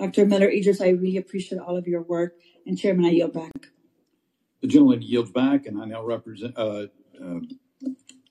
Dr. 0.00 0.26
Miller 0.26 0.50
Idriss, 0.50 0.84
I 0.84 0.88
really 0.88 1.18
appreciate 1.18 1.60
all 1.60 1.76
of 1.76 1.86
your 1.86 2.02
work. 2.02 2.34
And 2.66 2.76
Chairman, 2.76 3.04
I 3.04 3.10
yield 3.10 3.34
back. 3.34 3.68
The 4.62 4.66
gentleman 4.66 5.02
yields 5.02 5.30
back, 5.30 5.66
and 5.66 5.80
I 5.80 5.84
now 5.84 6.04
represent. 6.04 6.58
Uh, 6.58 6.86
uh, 7.22 7.38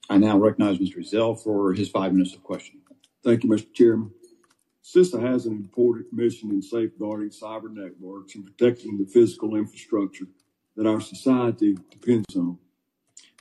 I 0.10 0.18
now 0.18 0.38
recognize 0.38 0.78
Mr. 0.78 0.98
Ezell 0.98 1.42
for 1.42 1.74
his 1.74 1.90
five 1.90 2.14
minutes 2.14 2.36
of 2.36 2.44
questioning. 2.44 2.82
Thank 3.24 3.44
you, 3.44 3.50
Mr. 3.50 3.74
Chairman. 3.74 4.12
CISA 4.84 5.20
has 5.22 5.48
an 5.48 5.54
important 5.54 6.14
mission 6.14 6.52
in 6.52 6.62
safeguarding 6.62 7.30
cyber 7.30 7.74
networks 7.74 8.36
and 8.36 8.46
protecting 8.46 8.98
the 8.98 9.06
physical 9.06 9.56
infrastructure 9.56 10.28
that 10.76 10.86
our 10.86 11.02
society 11.02 11.76
depends 11.90 12.36
on. 12.36 12.60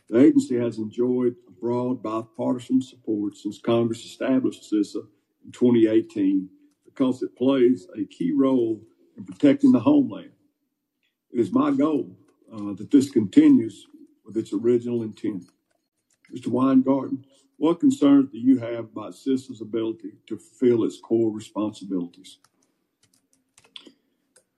The 0.09 0.21
agency 0.21 0.57
has 0.59 0.79
enjoyed 0.79 1.37
broad 1.65 2.03
bipartisan 2.03 2.83
support 2.83 3.37
since 3.37 3.59
Congress 3.59 4.05
established 4.05 4.71
CISA 4.71 5.07
in 5.45 5.53
2018 5.53 6.49
because 6.85 7.23
it 7.23 7.37
plays 7.37 7.87
a 7.99 8.05
key 8.05 8.33
role 8.33 8.83
in 9.17 9.25
protecting 9.25 9.73
the 9.73 9.81
homeland. 9.81 10.31
It 11.33 11.41
is 11.41 11.53
my 11.53 11.71
goal 11.71 12.17
uh, 12.53 12.75
that 12.75 12.91
this 12.91 13.11
continues 13.11 13.87
with 14.25 14.37
its 14.37 14.53
original 14.53 15.03
intent. 15.03 15.45
Mr. 16.35 16.49
Weingarten, 16.49 17.25
what 17.59 17.81
concerns 17.81 18.31
do 18.33 18.39
you 18.39 18.59
have 18.59 18.87
about 18.87 19.13
CISA's 19.13 19.61
ability 19.61 20.15
to 20.27 20.37
fulfill 20.37 20.85
its 20.85 20.99
core 21.01 21.31
responsibilities? 21.31 22.39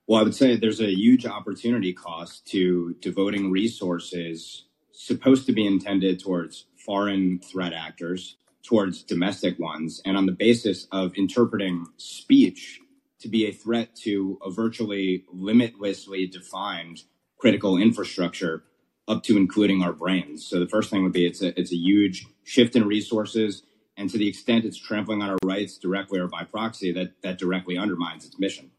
Well, 0.07 0.21
I 0.21 0.23
would 0.23 0.35
say 0.35 0.55
there's 0.55 0.81
a 0.81 0.89
huge 0.89 1.25
opportunity 1.25 1.93
cost 1.93 2.47
to 2.47 2.95
devoting 3.01 3.51
resources 3.51 4.65
supposed 4.91 5.45
to 5.45 5.53
be 5.53 5.67
intended 5.67 6.19
towards 6.19 6.65
foreign 6.77 7.39
threat 7.39 7.73
actors, 7.73 8.37
towards 8.63 9.03
domestic 9.03 9.59
ones, 9.59 10.01
and 10.05 10.17
on 10.17 10.25
the 10.25 10.31
basis 10.31 10.87
of 10.91 11.13
interpreting 11.15 11.85
speech 11.97 12.79
to 13.19 13.27
be 13.27 13.45
a 13.47 13.51
threat 13.51 13.95
to 13.95 14.39
a 14.43 14.49
virtually 14.49 15.25
limitlessly 15.31 16.25
defined 16.25 17.03
critical 17.37 17.77
infrastructure 17.77 18.63
up 19.07 19.23
to 19.23 19.37
including 19.37 19.81
our 19.81 19.93
brains. 19.93 20.45
So 20.45 20.59
the 20.59 20.67
first 20.67 20.89
thing 20.89 21.03
would 21.03 21.13
be 21.13 21.25
it's 21.25 21.41
a 21.41 21.57
it's 21.59 21.71
a 21.71 21.77
huge 21.77 22.25
shift 22.43 22.75
in 22.75 22.85
resources, 22.85 23.63
and 23.95 24.09
to 24.09 24.17
the 24.17 24.27
extent 24.27 24.65
it's 24.65 24.77
trampling 24.77 25.21
on 25.21 25.29
our 25.29 25.37
rights 25.43 25.77
directly 25.77 26.19
or 26.19 26.27
by 26.27 26.43
proxy, 26.43 26.91
that 26.93 27.21
that 27.23 27.37
directly 27.37 27.77
undermines 27.77 28.25
its 28.25 28.39
mission. 28.39 28.71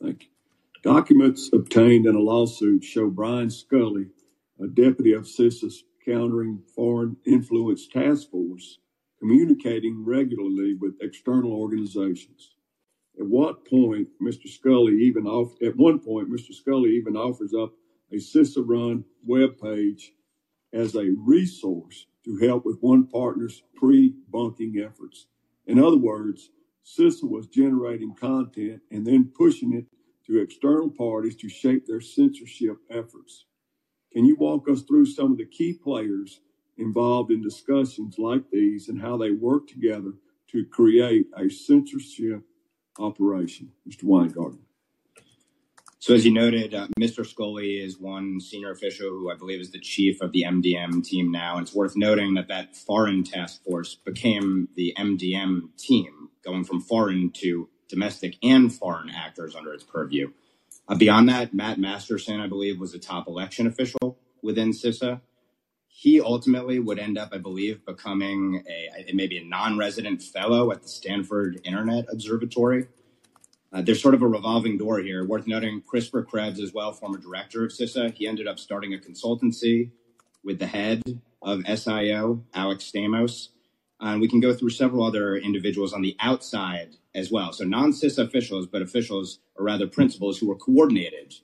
Thank 0.00 0.24
you. 0.24 0.28
Documents 0.82 1.50
obtained 1.52 2.06
in 2.06 2.14
a 2.14 2.20
lawsuit 2.20 2.84
show 2.84 3.10
Brian 3.10 3.50
Scully, 3.50 4.06
a 4.62 4.68
deputy 4.68 5.12
of 5.12 5.24
CISA's 5.24 5.82
Countering 6.04 6.62
Foreign 6.74 7.16
Influence 7.26 7.88
Task 7.88 8.30
Force, 8.30 8.78
communicating 9.18 10.04
regularly 10.04 10.74
with 10.74 10.94
external 11.00 11.52
organizations. 11.52 12.52
At 13.18 13.26
what 13.26 13.64
point, 13.66 14.08
Mr. 14.22 14.48
Scully 14.48 14.94
even 15.02 15.26
off, 15.26 15.60
at 15.60 15.76
one 15.76 15.98
point, 15.98 16.30
Mr. 16.30 16.54
Scully 16.54 16.90
even 16.90 17.16
offers 17.16 17.52
up 17.52 17.72
a 18.12 18.16
CISA-run 18.16 19.04
web 19.24 19.58
page 19.60 20.12
as 20.72 20.94
a 20.94 21.14
resource 21.18 22.06
to 22.24 22.36
help 22.38 22.64
with 22.64 22.78
one 22.80 23.06
partner's 23.06 23.62
pre-bunking 23.74 24.82
efforts. 24.84 25.26
In 25.66 25.78
other 25.78 25.96
words, 25.96 26.50
CISA 26.84 27.28
was 27.28 27.46
generating 27.46 28.14
content 28.14 28.80
and 28.90 29.06
then 29.06 29.30
pushing 29.36 29.74
it 29.74 29.86
to 30.26 30.40
external 30.40 30.90
parties 30.90 31.36
to 31.36 31.48
shape 31.48 31.86
their 31.86 32.00
censorship 32.00 32.76
efforts. 32.90 33.46
Can 34.12 34.24
you 34.24 34.36
walk 34.36 34.68
us 34.68 34.82
through 34.82 35.06
some 35.06 35.32
of 35.32 35.38
the 35.38 35.46
key 35.46 35.74
players 35.74 36.40
involved 36.76 37.30
in 37.30 37.42
discussions 37.42 38.18
like 38.18 38.50
these 38.50 38.88
and 38.88 39.00
how 39.00 39.16
they 39.16 39.32
work 39.32 39.66
together 39.66 40.14
to 40.48 40.64
create 40.66 41.26
a 41.36 41.48
censorship 41.48 42.42
operation? 42.98 43.70
Mr. 43.88 44.04
Weingarten. 44.04 44.60
So, 46.00 46.14
as 46.14 46.24
you 46.24 46.32
noted, 46.32 46.74
uh, 46.74 46.86
Mr. 46.98 47.26
Scully 47.26 47.72
is 47.72 47.98
one 47.98 48.40
senior 48.40 48.70
official 48.70 49.08
who 49.08 49.32
I 49.32 49.34
believe 49.34 49.60
is 49.60 49.72
the 49.72 49.80
chief 49.80 50.20
of 50.20 50.30
the 50.30 50.44
MDM 50.44 51.04
team 51.04 51.32
now. 51.32 51.56
And 51.56 51.66
it's 51.66 51.74
worth 51.74 51.96
noting 51.96 52.34
that 52.34 52.46
that 52.48 52.76
foreign 52.76 53.24
task 53.24 53.64
force 53.64 53.96
became 53.96 54.68
the 54.76 54.94
MDM 54.96 55.76
team, 55.76 56.28
going 56.44 56.62
from 56.62 56.80
foreign 56.80 57.30
to 57.38 57.68
domestic 57.88 58.36
and 58.44 58.72
foreign 58.72 59.10
actors 59.10 59.56
under 59.56 59.72
its 59.74 59.82
purview. 59.82 60.30
Uh, 60.86 60.94
beyond 60.94 61.28
that, 61.30 61.52
Matt 61.52 61.80
Masterson, 61.80 62.40
I 62.40 62.46
believe, 62.46 62.78
was 62.78 62.94
a 62.94 62.98
top 63.00 63.26
election 63.26 63.66
official 63.66 64.18
within 64.40 64.70
CISA. 64.70 65.20
He 65.88 66.20
ultimately 66.20 66.78
would 66.78 67.00
end 67.00 67.18
up, 67.18 67.30
I 67.32 67.38
believe, 67.38 67.84
becoming 67.84 68.62
a 68.68 69.12
maybe 69.14 69.38
a 69.38 69.44
non-resident 69.44 70.22
fellow 70.22 70.70
at 70.70 70.82
the 70.82 70.88
Stanford 70.88 71.60
Internet 71.64 72.06
Observatory. 72.08 72.86
Uh, 73.72 73.82
there's 73.82 74.00
sort 74.00 74.14
of 74.14 74.22
a 74.22 74.26
revolving 74.26 74.78
door 74.78 74.98
here. 74.98 75.24
Worth 75.24 75.46
noting, 75.46 75.82
Christopher 75.86 76.22
Krebs 76.22 76.60
as 76.60 76.72
well, 76.72 76.92
former 76.92 77.18
director 77.18 77.64
of 77.64 77.70
CISA. 77.70 78.14
He 78.14 78.26
ended 78.26 78.46
up 78.46 78.58
starting 78.58 78.94
a 78.94 78.98
consultancy 78.98 79.90
with 80.42 80.58
the 80.58 80.66
head 80.66 81.02
of 81.42 81.60
SIO, 81.60 82.42
Alex 82.54 82.90
Stamos. 82.90 83.48
Uh, 84.00 84.08
and 84.08 84.20
we 84.20 84.28
can 84.28 84.40
go 84.40 84.54
through 84.54 84.70
several 84.70 85.04
other 85.04 85.36
individuals 85.36 85.92
on 85.92 86.02
the 86.02 86.16
outside 86.20 86.96
as 87.14 87.30
well. 87.30 87.52
So 87.52 87.64
non-CISA 87.64 88.26
officials, 88.26 88.66
but 88.66 88.80
officials 88.80 89.40
or 89.56 89.64
rather 89.64 89.86
principals 89.86 90.38
who 90.38 90.48
were 90.48 90.56
coordinated 90.56 91.34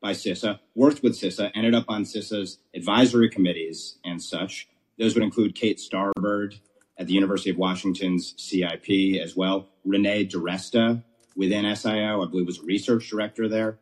by 0.00 0.12
CISA, 0.12 0.60
worked 0.74 1.02
with 1.02 1.14
CISA, 1.14 1.50
ended 1.54 1.74
up 1.74 1.86
on 1.88 2.04
CISA's 2.04 2.58
advisory 2.74 3.30
committees 3.30 3.98
and 4.04 4.22
such. 4.22 4.68
Those 4.98 5.14
would 5.14 5.24
include 5.24 5.54
Kate 5.54 5.78
Starbird 5.78 6.60
at 6.98 7.06
the 7.06 7.14
University 7.14 7.50
of 7.50 7.56
Washington's 7.56 8.34
CIP 8.36 9.18
as 9.20 9.34
well, 9.34 9.68
Renee 9.84 10.26
DiResta, 10.26 11.02
within 11.36 11.64
SIO. 11.64 12.26
I 12.26 12.30
believe 12.30 12.46
was 12.46 12.58
a 12.58 12.64
research 12.64 13.08
director 13.08 13.48
there. 13.48 13.78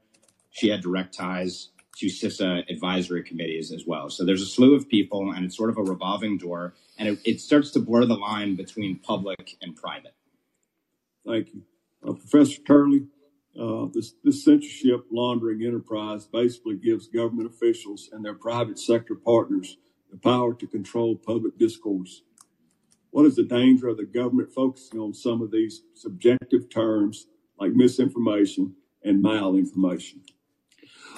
She 0.50 0.68
had 0.68 0.80
direct 0.80 1.14
ties 1.14 1.70
to 1.96 2.06
CISA 2.06 2.70
advisory 2.70 3.22
committees 3.22 3.72
as 3.72 3.86
well. 3.86 4.08
So 4.08 4.24
there's 4.24 4.42
a 4.42 4.46
slew 4.46 4.74
of 4.74 4.88
people, 4.88 5.32
and 5.32 5.44
it's 5.44 5.56
sort 5.56 5.70
of 5.70 5.78
a 5.78 5.82
revolving 5.82 6.38
door, 6.38 6.74
and 6.98 7.08
it, 7.08 7.18
it 7.24 7.40
starts 7.40 7.70
to 7.72 7.80
blur 7.80 8.06
the 8.06 8.14
line 8.14 8.56
between 8.56 8.98
public 8.98 9.56
and 9.60 9.76
private. 9.76 10.14
Thank 11.26 11.48
you. 11.54 11.62
Uh, 12.06 12.14
Professor 12.14 12.60
Turley, 12.62 13.06
uh, 13.60 13.86
this, 13.92 14.14
this 14.24 14.44
censorship 14.44 15.04
laundering 15.10 15.62
enterprise 15.62 16.26
basically 16.26 16.76
gives 16.76 17.06
government 17.06 17.50
officials 17.50 18.08
and 18.12 18.24
their 18.24 18.34
private 18.34 18.78
sector 18.78 19.14
partners 19.14 19.76
the 20.10 20.16
power 20.16 20.54
to 20.54 20.66
control 20.66 21.16
public 21.16 21.58
discourse. 21.58 22.22
What 23.10 23.26
is 23.26 23.36
the 23.36 23.42
danger 23.42 23.88
of 23.88 23.98
the 23.98 24.04
government 24.04 24.52
focusing 24.54 24.98
on 24.98 25.12
some 25.12 25.42
of 25.42 25.50
these 25.50 25.82
subjective 25.94 26.70
terms 26.70 27.26
like 27.62 27.72
misinformation 27.72 28.74
and 29.04 29.22
malinformation? 29.22 30.18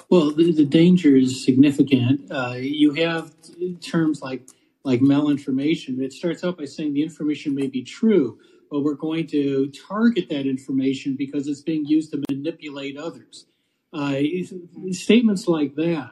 Well, 0.09 0.31
the, 0.31 0.51
the 0.51 0.65
danger 0.65 1.15
is 1.15 1.43
significant. 1.43 2.31
Uh, 2.31 2.55
you 2.57 2.93
have 2.93 3.31
terms 3.81 4.21
like 4.21 4.47
like 4.83 5.01
malinformation. 5.01 5.99
It 5.99 6.13
starts 6.13 6.43
out 6.43 6.59
by 6.59 6.65
saying 6.65 6.93
the 6.93 7.01
information 7.01 7.55
may 7.55 7.65
be 7.65 7.83
true, 7.83 8.37
but 8.69 8.81
we're 8.81 8.93
going 8.93 9.25
to 9.27 9.71
target 9.89 10.29
that 10.29 10.45
information 10.45 11.15
because 11.17 11.47
it's 11.47 11.61
being 11.61 11.85
used 11.85 12.11
to 12.11 12.21
manipulate 12.29 12.95
others. 12.95 13.47
Uh, 13.91 14.17
statements 14.91 15.47
like 15.47 15.73
that 15.75 16.11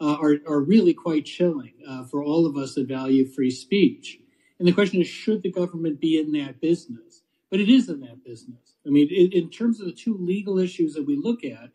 uh, 0.00 0.16
are, 0.20 0.38
are 0.48 0.60
really 0.60 0.94
quite 0.94 1.24
chilling 1.24 1.74
uh, 1.88 2.02
for 2.04 2.24
all 2.24 2.44
of 2.44 2.56
us 2.56 2.74
that 2.74 2.88
value 2.88 3.24
free 3.24 3.52
speech. 3.52 4.18
And 4.58 4.66
the 4.66 4.72
question 4.72 5.00
is, 5.00 5.06
should 5.06 5.42
the 5.44 5.52
government 5.52 6.00
be 6.00 6.18
in 6.18 6.32
that 6.32 6.60
business? 6.60 7.22
But 7.50 7.60
it 7.60 7.68
is 7.68 7.88
in 7.88 8.00
that 8.00 8.24
business. 8.24 8.67
I 8.88 8.90
mean, 8.90 9.08
in, 9.10 9.32
in 9.32 9.50
terms 9.50 9.80
of 9.80 9.86
the 9.86 9.92
two 9.92 10.16
legal 10.18 10.58
issues 10.58 10.94
that 10.94 11.06
we 11.06 11.16
look 11.16 11.44
at, 11.44 11.70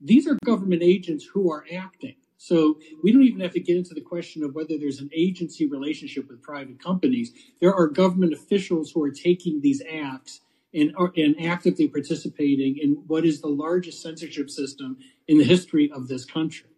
these 0.00 0.26
are 0.26 0.36
government 0.44 0.82
agents 0.82 1.24
who 1.24 1.52
are 1.52 1.64
acting. 1.72 2.16
So 2.36 2.78
we 3.02 3.12
don't 3.12 3.22
even 3.22 3.40
have 3.40 3.52
to 3.52 3.60
get 3.60 3.76
into 3.76 3.94
the 3.94 4.00
question 4.00 4.42
of 4.42 4.54
whether 4.54 4.76
there's 4.78 5.00
an 5.00 5.10
agency 5.14 5.66
relationship 5.66 6.28
with 6.28 6.42
private 6.42 6.82
companies. 6.82 7.32
There 7.60 7.74
are 7.74 7.86
government 7.86 8.32
officials 8.32 8.90
who 8.90 9.02
are 9.04 9.10
taking 9.10 9.60
these 9.60 9.82
acts 9.90 10.40
and, 10.74 10.92
and 11.16 11.40
actively 11.40 11.88
participating 11.88 12.78
in 12.78 13.02
what 13.06 13.24
is 13.24 13.40
the 13.40 13.48
largest 13.48 14.02
censorship 14.02 14.50
system 14.50 14.98
in 15.28 15.38
the 15.38 15.44
history 15.44 15.90
of 15.94 16.08
this 16.08 16.24
country. 16.24 16.70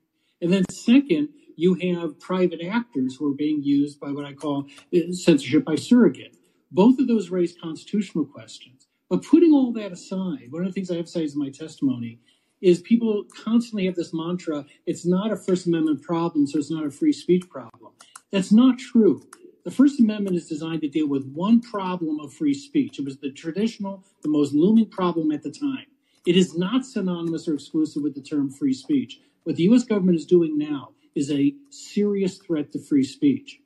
And 0.43 0.53
then 0.53 0.65
second, 0.71 1.31
you 1.57 1.75
have 1.75 2.21
private 2.21 2.61
actors 2.63 3.17
who 3.17 3.33
are 3.33 3.35
being 3.35 3.63
used 3.63 3.99
by 3.99 4.11
what 4.11 4.27
I 4.27 4.35
call 4.35 4.67
uh, 4.95 4.99
censorship 5.13 5.65
by 5.65 5.77
surrogate. 5.77 6.37
Both 6.71 6.99
of 6.99 7.09
those 7.09 7.31
raise 7.31 7.55
constitutional 7.61 8.27
questions. 8.27 8.76
But 9.09 9.25
putting 9.25 9.53
all 9.53 9.73
that 9.73 9.93
aside, 9.93 10.49
one 10.51 10.63
of 10.63 10.69
the 10.69 10.73
things 10.73 10.91
I 10.91 10.97
emphasize 10.97 11.35
in 11.35 11.39
my 11.39 11.51
testimony 11.51 12.19
is 12.61 12.81
people 12.81 13.25
constantly 13.45 13.87
have 13.87 13.95
this 13.95 14.13
mantra 14.13 14.65
it's 14.87 15.07
not 15.07 15.31
a 15.31 15.37
First 15.37 15.67
Amendment 15.67 16.03
problem, 16.03 16.47
so 16.47 16.59
it's 16.59 16.71
not 16.71 16.87
a 16.87 16.91
free 16.91 17.13
speech 17.13 17.49
problem. 17.49 17.93
That's 18.33 18.51
not 18.51 18.79
true. 18.79 19.23
The 19.65 19.71
First 19.71 20.01
Amendment 20.01 20.37
is 20.37 20.49
designed 20.49 20.81
to 20.83 20.89
deal 20.89 21.09
with 21.09 21.27
one 21.33 21.61
problem 21.61 22.21
of 22.21 22.33
free 22.33 22.55
speech. 22.55 22.99
It 22.99 23.05
was 23.05 23.19
the 23.19 23.31
traditional, 23.31 24.05
the 24.23 24.29
most 24.29 24.55
looming 24.55 24.89
problem 24.89 25.31
at 25.33 25.43
the 25.43 25.51
time. 25.51 25.87
It 26.25 26.37
is 26.37 26.57
not 26.57 26.85
synonymous 26.85 27.47
or 27.47 27.55
exclusive 27.55 28.03
with 28.03 28.15
the 28.15 28.21
term 28.21 28.51
free 28.51 28.75
speech. 28.75 29.21
What 29.45 29.57
the 29.57 29.65
US 29.65 29.85
government 29.85 30.19
is 30.19 30.27
doing 30.27 30.59
now 30.59 30.91
is 31.15 31.31
a 31.31 31.55
serious 31.71 32.39
threat 32.39 32.73
to 32.73 32.81
free 32.81 33.05
speech. 33.05 33.61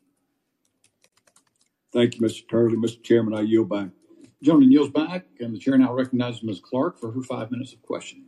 Thank 1.92 2.16
you, 2.16 2.20
Mr. 2.20 2.48
Turley. 2.48 2.76
Mr. 2.76 3.02
Chairman, 3.02 3.34
I 3.34 3.40
yield 3.40 3.68
back. 3.68 3.88
Gentleman 4.42 4.72
yields 4.72 4.92
back, 4.92 5.26
and 5.40 5.54
the 5.54 5.58
chair 5.58 5.76
now 5.76 5.92
recognizes 5.94 6.42
Ms. 6.42 6.60
Clarke 6.60 6.98
for 6.98 7.12
her 7.12 7.22
five 7.22 7.50
minutes 7.50 7.74
of 7.74 7.82
questioning. 7.82 8.26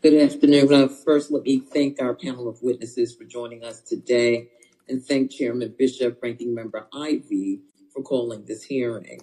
Good 0.00 0.14
afternoon. 0.14 0.88
First, 0.90 1.32
let 1.32 1.42
me 1.42 1.58
thank 1.58 2.00
our 2.00 2.14
panel 2.14 2.48
of 2.48 2.62
witnesses 2.62 3.14
for 3.14 3.24
joining 3.24 3.64
us 3.64 3.80
today 3.80 4.48
and 4.88 5.04
thank 5.04 5.32
Chairman 5.32 5.74
Bishop, 5.76 6.20
Ranking 6.22 6.54
Member 6.54 6.86
Ivey 6.94 7.62
for 7.92 8.02
calling 8.02 8.44
this 8.44 8.62
hearing. 8.62 9.22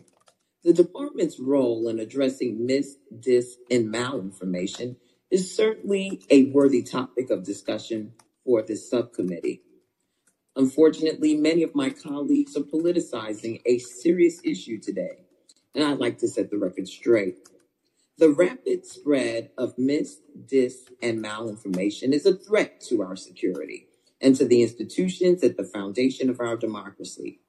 The 0.64 0.74
department's 0.74 1.40
role 1.40 1.88
in 1.88 2.00
addressing 2.00 2.66
mis, 2.66 2.98
dis, 3.20 3.58
and 3.72 3.94
malinformation 3.94 4.98
is 5.32 5.56
certainly 5.56 6.22
a 6.30 6.46
worthy 6.52 6.84
topic 6.84 7.30
of 7.30 7.44
discussion 7.44 8.14
for 8.44 8.62
this 8.62 8.90
subcommittee. 8.90 9.62
Unfortunately, 10.58 11.36
many 11.36 11.64
of 11.64 11.76
my 11.76 11.90
colleagues 11.90 12.56
are 12.56 12.62
politicizing 12.62 13.62
a 13.66 13.78
serious 13.78 14.40
issue 14.44 14.80
today, 14.80 15.18
and 15.74 15.84
I'd 15.84 16.00
like 16.00 16.18
to 16.20 16.30
set 16.30 16.50
the 16.50 16.58
record 16.58 16.88
straight. 16.88 17.50
The 18.18 18.30
rapid 18.30 18.86
spread 18.86 19.50
of 19.58 19.78
mis, 19.78 20.20
dis, 20.48 20.90
and 21.02 21.22
malinformation 21.22 22.14
is 22.14 22.26
a 22.26 22.36
threat 22.36 22.80
to 22.88 23.02
our 23.02 23.18
security 23.18 23.88
and 24.22 24.34
to 24.38 24.46
the 24.46 24.62
institutions 24.62 25.44
at 25.44 25.58
the 25.58 25.66
foundation 25.66 26.30
of 26.30 26.40
our 26.40 26.56
democracy. 26.56 27.42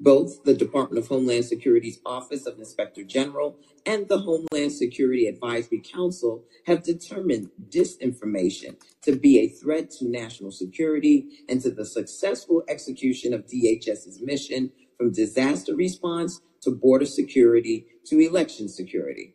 Both 0.00 0.44
the 0.44 0.54
Department 0.54 1.02
of 1.02 1.08
Homeland 1.08 1.44
Security's 1.44 1.98
Office 2.06 2.46
of 2.46 2.58
Inspector 2.58 3.02
General 3.04 3.56
and 3.84 4.08
the 4.08 4.18
Homeland 4.18 4.72
Security 4.72 5.26
Advisory 5.26 5.80
Council 5.80 6.44
have 6.66 6.84
determined 6.84 7.50
disinformation 7.68 8.76
to 9.02 9.16
be 9.16 9.40
a 9.40 9.48
threat 9.48 9.90
to 9.92 10.08
national 10.08 10.52
security 10.52 11.44
and 11.48 11.60
to 11.62 11.70
the 11.72 11.84
successful 11.84 12.62
execution 12.68 13.34
of 13.34 13.46
DHS's 13.46 14.20
mission 14.22 14.70
from 14.96 15.12
disaster 15.12 15.74
response 15.74 16.40
to 16.62 16.70
border 16.70 17.06
security 17.06 17.86
to 18.06 18.20
election 18.20 18.68
security. 18.68 19.34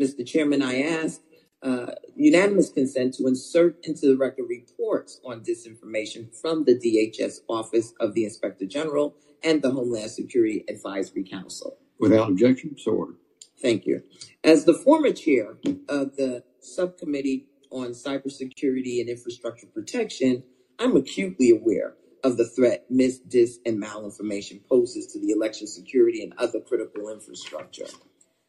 Mr. 0.00 0.26
Chairman, 0.26 0.60
I 0.60 0.80
ask 0.82 1.20
uh, 1.62 1.92
unanimous 2.14 2.68
consent 2.68 3.14
to 3.14 3.26
insert 3.26 3.78
into 3.84 4.06
the 4.06 4.16
record 4.16 4.46
reports 4.48 5.20
on 5.24 5.40
disinformation 5.40 6.34
from 6.40 6.64
the 6.64 6.74
DHS 6.74 7.38
Office 7.48 7.94
of 8.00 8.14
the 8.14 8.24
Inspector 8.24 8.66
General 8.66 9.14
and 9.44 9.62
the 9.62 9.70
Homeland 9.70 10.10
Security 10.10 10.64
Advisory 10.68 11.24
Council. 11.24 11.76
Without 11.98 12.30
objection, 12.30 12.76
so 12.78 12.92
ordered. 12.92 13.16
Thank 13.60 13.86
you. 13.86 14.02
As 14.42 14.64
the 14.64 14.74
former 14.74 15.12
chair 15.12 15.58
of 15.88 16.16
the 16.16 16.42
subcommittee 16.60 17.46
on 17.70 17.90
cybersecurity 17.90 19.00
and 19.00 19.08
infrastructure 19.08 19.66
protection, 19.66 20.42
I'm 20.78 20.96
acutely 20.96 21.50
aware 21.50 21.94
of 22.24 22.36
the 22.36 22.46
threat 22.46 22.86
mis, 22.90 23.18
dis, 23.18 23.58
and 23.64 23.82
malinformation 23.82 24.66
poses 24.68 25.06
to 25.08 25.20
the 25.20 25.30
election 25.30 25.66
security 25.66 26.22
and 26.22 26.32
other 26.38 26.60
critical 26.60 27.10
infrastructure. 27.10 27.86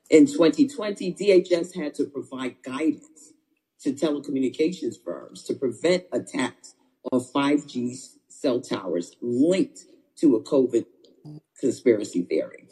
In 0.10 0.26
2020, 0.26 1.14
DHS 1.14 1.76
had 1.76 1.94
to 1.96 2.06
provide 2.06 2.62
guidance 2.64 3.34
to 3.82 3.94
telecommunications 3.94 4.96
firms 5.04 5.44
to 5.44 5.54
prevent 5.54 6.06
attacks 6.12 6.76
on 7.12 7.20
5G 7.20 7.96
cell 8.28 8.62
towers 8.62 9.16
linked 9.22 9.86
to 10.18 10.36
a 10.36 10.44
COVID 10.44 10.86
conspiracy 11.60 12.24
theory. 12.24 12.68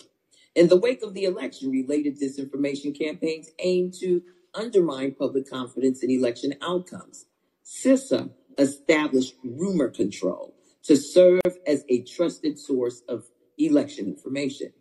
In 0.55 0.67
the 0.67 0.77
wake 0.77 1.01
of 1.01 1.13
the 1.13 1.23
election, 1.23 1.71
related 1.71 2.19
disinformation 2.19 2.97
campaigns 2.97 3.49
aim 3.59 3.91
to 3.99 4.21
undermine 4.53 5.15
public 5.15 5.49
confidence 5.49 6.03
in 6.03 6.11
election 6.11 6.53
outcomes. 6.61 7.25
CISA 7.65 8.29
established 8.57 9.33
rumor 9.43 9.89
control 9.89 10.53
to 10.83 10.95
serve 10.95 11.41
as 11.65 11.83
a 11.89 12.03
trusted 12.03 12.59
source 12.59 13.01
of 13.07 13.25
election 13.57 14.05
information. 14.05 14.73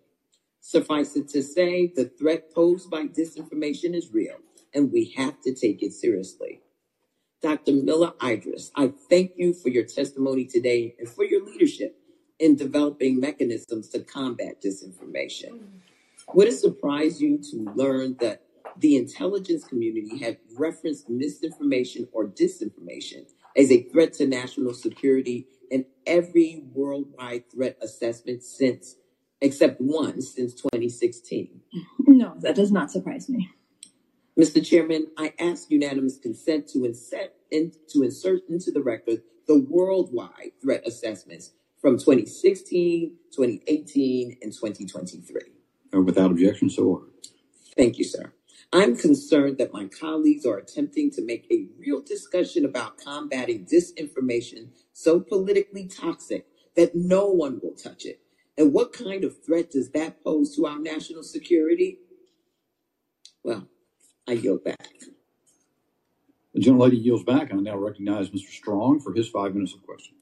Suffice 0.61 1.17
it 1.17 1.29
to 1.29 1.43
say, 1.43 1.93
the 1.95 2.05
threat 2.05 2.55
posed 2.55 2.91
by 2.91 3.07
disinformation 3.07 3.95
is 3.95 4.13
real, 4.13 4.37
and 4.75 4.93
we 4.93 5.13
have 5.17 5.41
to 5.43 5.55
take 5.55 5.83
it 5.83 5.93
seriously. 5.93 6.61
Dr. 7.41 7.73
Miller 7.73 8.13
Idriss, 8.21 8.71
I 8.77 8.93
thank 9.11 9.33
you 9.37 9.55
for 9.55 9.69
your 9.71 9.85
testimony 9.85 10.45
today 10.45 10.95
and 10.99 11.09
for 11.09 11.25
your 11.25 11.45
leadership 11.45 11.97
in 12.43 12.57
developing 12.57 13.21
mechanisms 13.21 13.89
to 13.89 14.01
combat 14.01 14.61
disinformation. 14.61 15.61
Would 16.35 16.49
it 16.49 16.59
surprise 16.59 17.23
you 17.23 17.39
to 17.39 17.73
learn 17.77 18.17
that 18.19 18.43
the 18.77 18.97
intelligence 18.97 19.65
community 19.65 20.19
had 20.19 20.39
referenced 20.59 21.09
misinformation 21.09 22.09
or 22.13 22.27
disinformation 22.27 23.27
as 23.57 23.71
a 23.71 23.85
threat 23.85 24.15
to 24.15 24.27
national 24.27 24.75
security 24.75 25.47
in 25.71 25.85
every 26.05 26.65
worldwide 26.75 27.49
threat 27.49 27.79
assessment 27.81 28.43
since, 28.43 28.97
except 29.41 29.81
one, 29.81 30.21
since 30.21 30.53
2016? 30.55 31.61
No, 32.09 32.35
that 32.41 32.57
does 32.57 32.73
not 32.73 32.91
surprise 32.91 33.29
me. 33.29 33.51
Mr. 34.37 34.67
Chairman, 34.67 35.07
I 35.17 35.33
ask 35.39 35.71
unanimous 35.71 36.19
consent 36.19 36.67
to 36.71 36.85
insert, 36.87 37.35
in, 37.53 37.71
to 37.91 38.03
insert 38.03 38.49
into 38.49 38.73
the 38.73 38.83
record 38.83 39.23
the 39.47 39.61
worldwide 39.61 40.53
threat 40.61 40.83
assessments 40.87 41.53
from 41.83 41.99
2016, 41.99 43.17
2018, 43.35 44.39
and 44.43 44.53
2023. 44.55 45.43
Uh, 45.95 46.03
Without 46.03 46.33
objection, 46.33 46.71
so 46.71 46.85
ordered. 46.85 47.11
Thank 47.77 47.99
you, 47.99 48.05
sir. 48.05 48.33
I'm 48.73 48.97
concerned 48.97 49.59
that 49.59 49.75
my 49.75 49.87
colleagues 49.87 50.47
are 50.47 50.59
attempting 50.59 51.11
to 51.13 51.23
make 51.25 51.47
a 51.53 51.67
real 51.79 52.03
discussion 52.03 52.65
about 52.67 52.99
combating 52.99 53.67
disinformation 53.67 54.69
so 54.95 55.21
politically 55.21 55.87
toxic 55.89 56.47
that 56.77 56.97
no 56.97 57.29
one 57.29 57.61
will 57.63 57.75
touch 57.75 58.07
it. 58.07 58.21
And 58.59 58.73
what 58.75 58.93
kind 58.95 59.25
of 59.25 59.45
threat 59.45 59.73
does 59.73 59.91
that 59.93 60.25
pose 60.25 60.57
to 60.57 60.67
our 60.67 60.79
national 60.81 61.25
security? 61.25 61.99
Well, 63.45 63.69
I 64.29 64.35
yield 64.35 64.65
back. 64.65 64.89
The 66.55 66.61
gentlelady 66.61 67.03
yields 67.03 67.25
back. 67.25 67.51
And 67.51 67.61
I 67.61 67.63
now 67.73 67.79
recognize 67.79 68.31
Mr. 68.31 68.49
Strong 68.51 69.01
for 69.01 69.13
his 69.15 69.29
five 69.29 69.55
minutes 69.55 69.75
of 69.75 69.83
question. 69.85 70.15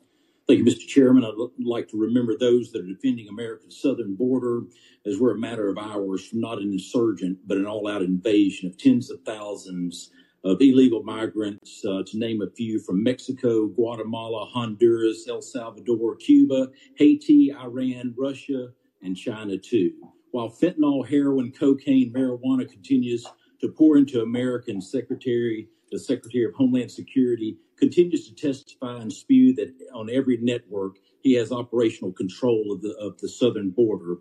Thank 0.51 0.67
you, 0.67 0.75
Mr. 0.75 0.89
Chairman. 0.89 1.25
I'd 1.25 1.65
like 1.65 1.87
to 1.91 1.97
remember 1.97 2.37
those 2.37 2.73
that 2.73 2.83
are 2.83 2.89
defending 2.89 3.29
America's 3.29 3.81
southern 3.81 4.17
border 4.17 4.63
as 5.07 5.17
we're 5.17 5.37
a 5.37 5.39
matter 5.39 5.69
of 5.69 5.79
hours 5.79 6.27
from 6.27 6.41
not 6.41 6.59
an 6.59 6.73
insurgent, 6.73 7.39
but 7.47 7.57
an 7.57 7.67
all 7.67 7.87
out 7.87 8.03
invasion 8.03 8.69
of 8.69 8.77
tens 8.77 9.13
of 9.13 9.21
thousands 9.25 10.11
of 10.43 10.61
illegal 10.61 11.05
migrants, 11.05 11.85
uh, 11.85 12.03
to 12.05 12.19
name 12.19 12.43
a 12.43 12.51
few 12.51 12.81
from 12.81 13.01
Mexico, 13.01 13.69
Guatemala, 13.69 14.45
Honduras, 14.47 15.29
El 15.29 15.41
Salvador, 15.41 16.17
Cuba, 16.17 16.67
Haiti, 16.97 17.53
Iran, 17.53 18.13
Russia, 18.19 18.71
and 19.03 19.17
China, 19.17 19.57
too. 19.57 19.93
While 20.33 20.51
fentanyl, 20.51 21.09
heroin, 21.09 21.53
cocaine, 21.53 22.13
marijuana 22.13 22.69
continues 22.69 23.25
to 23.61 23.69
pour 23.69 23.97
into 23.97 24.21
America, 24.21 24.73
and 24.73 24.83
Secretary, 24.83 25.69
the 25.91 25.99
Secretary 25.99 26.45
of 26.45 26.55
Homeland 26.55 26.91
Security 26.91 27.57
continues 27.79 28.29
to 28.29 28.35
testify 28.35 28.97
and 29.01 29.13
spew 29.13 29.55
that 29.55 29.73
on 29.95 30.11
every 30.11 30.39
network 30.39 30.97
he 31.23 31.35
has 31.35 31.53
operational 31.53 32.13
control 32.13 32.73
of 32.73 32.83
the 32.83 32.95
of 33.01 33.19
the 33.19 33.29
southern 33.29 33.71
border. 33.71 34.17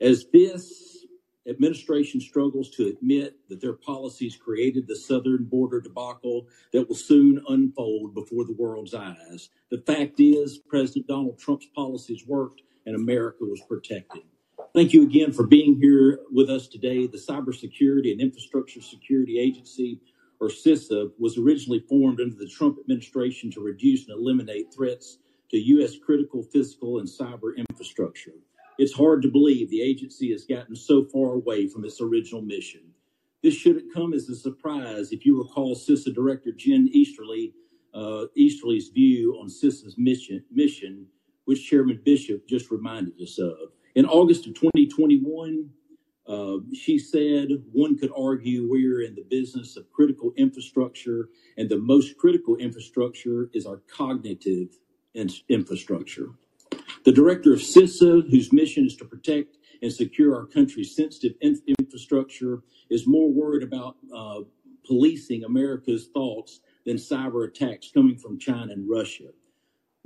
As 0.00 0.26
this 0.32 1.06
administration 1.48 2.20
struggles 2.20 2.70
to 2.70 2.86
admit 2.86 3.36
that 3.48 3.60
their 3.60 3.74
policies 3.74 4.36
created 4.36 4.86
the 4.86 4.96
southern 4.96 5.44
border 5.44 5.80
debacle 5.80 6.46
that 6.72 6.88
will 6.88 6.96
soon 6.96 7.42
unfold 7.48 8.14
before 8.14 8.44
the 8.44 8.56
world's 8.58 8.94
eyes, 8.94 9.50
the 9.70 9.82
fact 9.86 10.18
is 10.18 10.58
President 10.58 11.06
Donald 11.06 11.38
Trump's 11.38 11.66
policies 11.74 12.24
worked 12.26 12.62
and 12.86 12.96
America 12.96 13.44
was 13.44 13.60
protected. 13.68 14.22
Thank 14.74 14.92
you 14.92 15.04
again 15.04 15.32
for 15.32 15.46
being 15.46 15.78
here 15.80 16.20
with 16.32 16.50
us 16.50 16.66
today. 16.66 17.06
The 17.06 17.18
Cybersecurity 17.18 18.10
and 18.10 18.20
Infrastructure 18.20 18.80
Security 18.80 19.38
Agency, 19.38 20.00
or 20.40 20.48
CISA, 20.48 21.10
was 21.18 21.38
originally 21.38 21.80
formed 21.80 22.20
under 22.20 22.36
the 22.36 22.48
Trump 22.48 22.78
administration 22.78 23.50
to 23.52 23.60
reduce 23.60 24.08
and 24.08 24.18
eliminate 24.18 24.72
threats 24.74 25.18
to 25.50 25.58
U.S. 25.58 25.96
critical 25.96 26.42
physical 26.42 26.98
and 26.98 27.08
cyber 27.08 27.56
infrastructure. 27.56 28.34
It's 28.78 28.92
hard 28.92 29.22
to 29.22 29.28
believe 29.28 29.70
the 29.70 29.82
agency 29.82 30.32
has 30.32 30.44
gotten 30.44 30.74
so 30.74 31.04
far 31.04 31.34
away 31.34 31.68
from 31.68 31.84
its 31.84 32.00
original 32.00 32.42
mission. 32.42 32.80
This 33.42 33.54
shouldn't 33.54 33.92
come 33.94 34.14
as 34.14 34.28
a 34.28 34.34
surprise 34.34 35.12
if 35.12 35.24
you 35.24 35.38
recall 35.38 35.76
CISA 35.76 36.14
Director 36.14 36.50
Jen 36.50 36.88
Easterly, 36.90 37.52
uh, 37.92 38.24
Easterly's 38.34 38.88
view 38.88 39.38
on 39.40 39.48
CISA's 39.48 39.96
mission, 39.96 40.42
mission, 40.50 41.06
which 41.44 41.68
Chairman 41.68 42.00
Bishop 42.04 42.48
just 42.48 42.70
reminded 42.70 43.20
us 43.20 43.38
of. 43.38 43.56
In 43.94 44.06
August 44.06 44.46
of 44.46 44.54
2021, 44.54 45.70
uh, 46.26 46.56
she 46.72 46.98
said 46.98 47.48
one 47.72 47.98
could 47.98 48.10
argue 48.16 48.66
we're 48.68 49.02
in 49.02 49.14
the 49.14 49.24
business 49.28 49.76
of 49.76 49.90
critical 49.92 50.32
infrastructure, 50.36 51.28
and 51.56 51.68
the 51.68 51.78
most 51.78 52.16
critical 52.16 52.56
infrastructure 52.56 53.50
is 53.52 53.66
our 53.66 53.82
cognitive 53.88 54.68
in- 55.14 55.30
infrastructure. 55.48 56.30
The 57.04 57.12
director 57.12 57.52
of 57.52 57.60
CISA, 57.60 58.30
whose 58.30 58.52
mission 58.52 58.86
is 58.86 58.96
to 58.96 59.04
protect 59.04 59.58
and 59.82 59.92
secure 59.92 60.34
our 60.34 60.46
country's 60.46 60.96
sensitive 60.96 61.36
in- 61.42 61.60
infrastructure, 61.78 62.62
is 62.88 63.06
more 63.06 63.30
worried 63.30 63.62
about 63.62 63.96
uh, 64.14 64.40
policing 64.86 65.44
America's 65.44 66.08
thoughts 66.14 66.60
than 66.86 66.96
cyber 66.96 67.46
attacks 67.46 67.90
coming 67.92 68.16
from 68.16 68.38
China 68.38 68.72
and 68.72 68.88
Russia. 68.88 69.28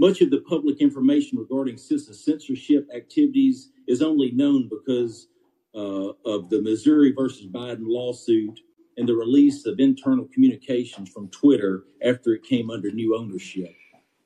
Much 0.01 0.21
of 0.21 0.31
the 0.31 0.41
public 0.41 0.81
information 0.81 1.39
regarding 1.39 1.77
CISA 1.77 2.14
censorship 2.14 2.89
activities 2.95 3.71
is 3.87 4.01
only 4.03 4.31
known 4.31 4.69
because 4.69 5.29
uh, 5.75 6.12
of 6.25 6.51
the 6.51 6.62
Missouri 6.62 7.12
versus 7.12 7.47
Biden 7.47 7.87
lawsuit 7.87 8.61
and 8.97 9.09
the 9.09 9.14
release 9.14 9.64
of 9.66 9.79
internal 9.79 10.29
communications 10.35 11.11
from 11.11 11.29
Twitter 11.29 11.85
after 12.03 12.33
it 12.33 12.43
came 12.43 12.71
under 12.71 12.91
new 12.91 13.16
ownership. 13.16 13.75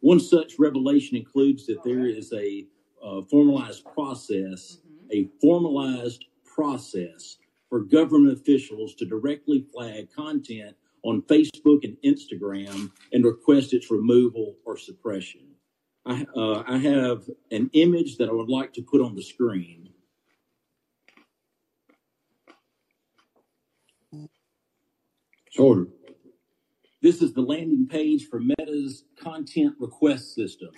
One 0.00 0.18
such 0.18 0.58
revelation 0.58 1.16
includes 1.16 1.66
that 1.66 1.84
there 1.84 2.06
is 2.06 2.32
a 2.32 2.66
uh, 3.04 3.22
formalized 3.30 3.84
process, 3.84 4.78
a 5.12 5.28
formalized 5.40 6.24
process 6.44 7.36
for 7.68 7.80
government 7.80 8.38
officials 8.38 8.94
to 8.96 9.04
directly 9.04 9.66
flag 9.72 10.08
content 10.14 10.76
on 11.04 11.22
Facebook 11.22 11.84
and 11.84 11.96
Instagram 12.04 12.90
and 13.12 13.24
request 13.24 13.72
its 13.74 13.90
removal 13.90 14.56
or 14.64 14.76
suppression. 14.76 15.42
I, 16.04 16.26
uh, 16.36 16.64
I 16.66 16.78
have 16.78 17.28
an 17.50 17.70
image 17.72 18.16
that 18.16 18.28
I 18.28 18.32
would 18.32 18.48
like 18.48 18.72
to 18.74 18.82
put 18.82 19.00
on 19.00 19.14
the 19.14 19.22
screen. 19.22 19.88
This 27.02 27.20
is 27.20 27.34
the 27.34 27.42
landing 27.42 27.86
page 27.86 28.26
for 28.28 28.40
Meta's 28.40 29.04
content 29.16 29.74
request 29.78 30.34
system, 30.34 30.70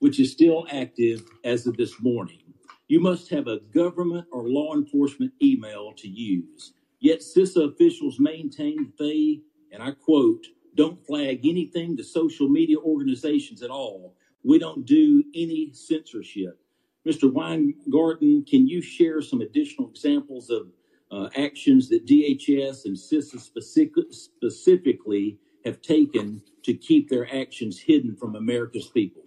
which 0.00 0.20
is 0.20 0.32
still 0.32 0.66
active 0.70 1.24
as 1.44 1.66
of 1.66 1.78
this 1.78 1.98
morning. 2.02 2.42
You 2.88 3.00
must 3.00 3.30
have 3.30 3.46
a 3.46 3.60
government 3.72 4.26
or 4.30 4.48
law 4.48 4.74
enforcement 4.74 5.32
email 5.42 5.94
to 5.96 6.08
use. 6.08 6.74
Yet 7.00 7.20
CISA 7.20 7.72
officials 7.72 8.20
maintain 8.20 8.92
they, 8.98 9.40
and 9.72 9.82
I 9.82 9.92
quote, 9.92 10.44
don't 10.76 11.02
flag 11.06 11.46
anything 11.46 11.96
to 11.96 12.04
social 12.04 12.50
media 12.50 12.76
organizations 12.76 13.62
at 13.62 13.70
all. 13.70 14.14
We 14.44 14.58
don't 14.58 14.84
do 14.84 15.24
any 15.34 15.72
censorship. 15.72 16.60
Mr. 17.06 17.32
Weingarten, 17.32 18.44
can 18.44 18.68
you 18.68 18.82
share 18.82 19.22
some 19.22 19.40
additional 19.40 19.88
examples 19.88 20.50
of 20.50 20.66
uh, 21.10 21.28
actions 21.36 21.88
that 21.88 22.06
DHS 22.06 22.84
and 22.84 22.96
CISA 22.96 23.40
specific, 23.40 24.04
specifically 24.10 25.38
have 25.64 25.80
taken 25.80 26.42
to 26.64 26.74
keep 26.74 27.08
their 27.08 27.26
actions 27.34 27.78
hidden 27.80 28.16
from 28.16 28.36
America's 28.36 28.86
people? 28.88 29.22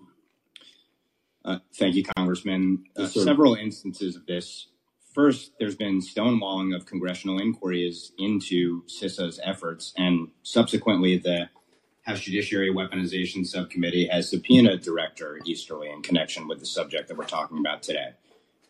Uh, 1.43 1.57
thank 1.75 1.95
you, 1.95 2.03
Congressman. 2.03 2.83
Uh, 2.97 3.03
Yes, 3.03 3.13
sir. 3.13 3.23
several 3.23 3.55
instances 3.55 4.15
of 4.15 4.25
this 4.27 4.67
first, 5.13 5.51
there's 5.59 5.75
been 5.75 5.99
stonewalling 5.99 6.75
of 6.75 6.85
congressional 6.85 7.39
inquiries 7.39 8.11
into 8.17 8.83
CISA's 8.85 9.39
efforts, 9.43 9.93
and 9.97 10.29
subsequently, 10.43 11.17
the 11.17 11.49
House 12.03 12.21
Judiciary 12.21 12.73
Weaponization 12.73 13.45
Subcommittee 13.45 14.07
has 14.07 14.29
subpoenaed 14.29 14.81
Director 14.81 15.39
Easterly 15.45 15.89
in 15.89 16.01
connection 16.01 16.47
with 16.47 16.59
the 16.59 16.65
subject 16.65 17.07
that 17.07 17.17
we're 17.17 17.25
talking 17.25 17.59
about 17.59 17.83
today. 17.83 18.13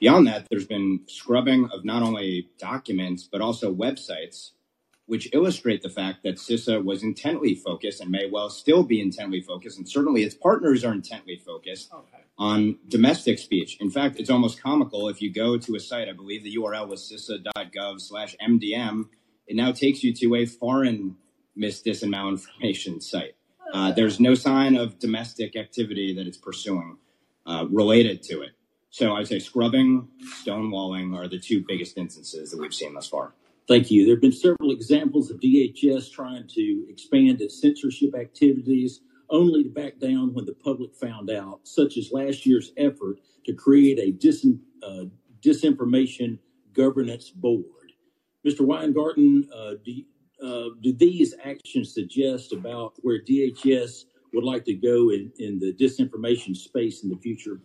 Beyond 0.01 0.25
that, 0.27 0.47
there's 0.49 0.65
been 0.65 1.01
scrubbing 1.07 1.69
of 1.71 1.85
not 1.85 2.01
only 2.01 2.49
documents, 2.57 3.23
but 3.31 3.39
also 3.39 3.71
websites, 3.73 4.49
which 5.05 5.29
illustrate 5.31 5.83
the 5.83 5.89
fact 5.89 6.23
that 6.23 6.37
CISA 6.37 6.83
was 6.83 7.03
intently 7.03 7.53
focused 7.53 8.01
and 8.01 8.09
may 8.09 8.27
well 8.27 8.49
still 8.49 8.83
be 8.83 8.99
intently 8.99 9.41
focused, 9.41 9.77
and 9.77 9.87
certainly 9.87 10.23
its 10.23 10.33
partners 10.33 10.83
are 10.83 10.91
intently 10.91 11.37
focused 11.45 11.93
Okay. 11.93 12.23
on 12.39 12.79
domestic 12.87 13.37
speech. 13.37 13.77
In 13.79 13.91
fact, 13.91 14.19
it's 14.19 14.31
almost 14.31 14.59
comical 14.59 15.07
if 15.07 15.21
you 15.21 15.31
go 15.31 15.55
to 15.59 15.75
a 15.75 15.79
site, 15.79 16.09
I 16.09 16.13
believe 16.13 16.43
the 16.43 16.55
URL 16.55 16.87
was 16.87 17.01
cisa.gov 17.01 18.01
slash 18.01 18.35
MDM, 18.41 19.05
it 19.45 19.55
now 19.55 19.71
takes 19.71 20.03
you 20.03 20.13
to 20.15 20.35
a 20.35 20.47
foreign 20.47 21.15
mis, 21.55 21.79
dis, 21.83 22.01
and 22.01 22.11
malinformation 22.11 23.03
site. 23.03 23.35
Uh, 23.71 23.91
there's 23.91 24.19
no 24.19 24.33
sign 24.33 24.75
of 24.75 24.97
domestic 24.97 25.55
activity 25.55 26.15
that 26.15 26.25
it's 26.25 26.37
pursuing 26.37 26.97
uh, 27.45 27.67
related 27.69 28.23
to 28.23 28.41
it. 28.41 28.51
So 28.91 29.13
I'd 29.13 29.27
say 29.27 29.39
scrubbing, 29.39 30.09
stonewalling 30.45 31.15
are 31.17 31.29
the 31.29 31.39
two 31.39 31.63
biggest 31.65 31.97
instances 31.97 32.51
that 32.51 32.59
we've 32.59 32.73
seen 32.73 32.93
thus 32.93 33.07
far. 33.07 33.33
Thank 33.65 33.89
you. 33.89 34.03
There 34.05 34.15
have 34.15 34.21
been 34.21 34.33
several 34.33 34.71
examples 34.71 35.31
of 35.31 35.39
DHS 35.39 36.11
trying 36.11 36.45
to 36.49 36.85
expand 36.89 37.39
its 37.39 37.61
censorship 37.61 38.13
activities 38.15 38.99
only 39.29 39.63
to 39.63 39.69
back 39.69 39.97
down 39.99 40.33
when 40.33 40.43
the 40.45 40.53
public 40.53 40.93
found 40.93 41.31
out, 41.31 41.61
such 41.63 41.95
as 41.97 42.11
last 42.11 42.45
year's 42.45 42.73
effort 42.75 43.21
to 43.45 43.53
create 43.53 43.97
a 43.97 44.11
dis- 44.11 44.45
uh, 44.83 45.05
disinformation 45.41 46.37
governance 46.73 47.29
board. 47.29 47.93
Mr. 48.45 48.61
Weingarten, 48.61 49.47
uh, 49.55 49.75
do, 49.85 50.03
uh, 50.43 50.69
do 50.81 50.91
these 50.91 51.33
actions 51.45 51.93
suggest 51.93 52.51
about 52.51 52.95
where 52.97 53.21
DHS 53.23 54.03
would 54.33 54.43
like 54.43 54.65
to 54.65 54.73
go 54.73 55.11
in, 55.11 55.31
in 55.39 55.59
the 55.59 55.71
disinformation 55.71 56.57
space 56.57 57.03
in 57.03 57.09
the 57.09 57.17
future? 57.17 57.61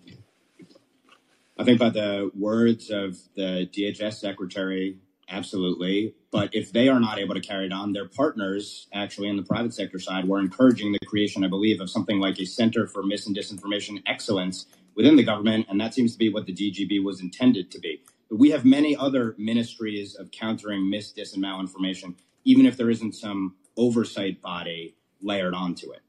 I 1.59 1.65
think 1.65 1.79
by 1.79 1.91
the 1.91 2.31
words 2.35 2.91
of 2.91 3.17
the 3.35 3.69
DHS 3.73 4.15
secretary, 4.15 4.99
absolutely. 5.29 6.15
But 6.31 6.55
if 6.55 6.73
they 6.73 6.89
are 6.89 7.01
not 7.01 7.19
able 7.19 7.35
to 7.35 7.41
carry 7.41 7.67
it 7.67 7.73
on, 7.73 7.93
their 7.93 8.09
partners, 8.09 8.89
actually 8.93 9.29
in 9.29 9.37
the 9.37 9.43
private 9.43 9.73
sector 9.73 9.99
side, 9.99 10.29
were 10.29 10.39
encouraging 10.39 10.93
the 10.93 10.99
creation, 11.07 11.45
I 11.45 11.49
believe, 11.49 11.81
of 11.81 11.89
something 11.89 12.21
like 12.21 12.39
a 12.39 12.45
Center 12.45 12.87
for 12.87 13.03
Mis 13.03 13.27
and 13.27 13.37
Disinformation 13.37 14.03
Excellence 14.07 14.67
within 14.95 15.17
the 15.17 15.25
government. 15.25 15.67
And 15.71 15.81
that 15.81 15.95
seems 15.95 16.13
to 16.13 16.19
be 16.19 16.29
what 16.33 16.47
the 16.47 16.53
DGB 16.53 17.03
was 17.03 17.21
intended 17.21 17.71
to 17.71 17.81
be. 17.81 18.03
But 18.29 18.39
we 18.39 18.51
have 18.51 18.65
many 18.65 18.95
other 18.97 19.35
ministries 19.39 20.15
of 20.15 20.31
countering 20.31 20.91
mis, 20.91 21.13
dis, 21.13 21.35
and 21.35 21.43
malinformation, 21.43 22.17
even 22.45 22.67
if 22.67 22.77
there 22.77 22.91
isn't 22.91 23.15
some 23.15 23.55
oversight 23.79 24.43
body 24.43 24.97
layered 25.23 25.55
onto 25.55 25.93
it. 25.93 26.01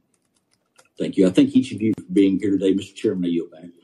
Thank 1.00 1.16
you. 1.16 1.28
I 1.28 1.30
thank 1.30 1.56
each 1.56 1.72
of 1.72 1.82
you 1.82 1.93
for 1.95 2.12
being 2.12 2.39
here 2.39 2.52
today. 2.52 2.74
Mr. 2.74 2.95
Chairman, 2.95 3.26
I 3.26 3.28
yield 3.30 3.52
back. 3.52 3.76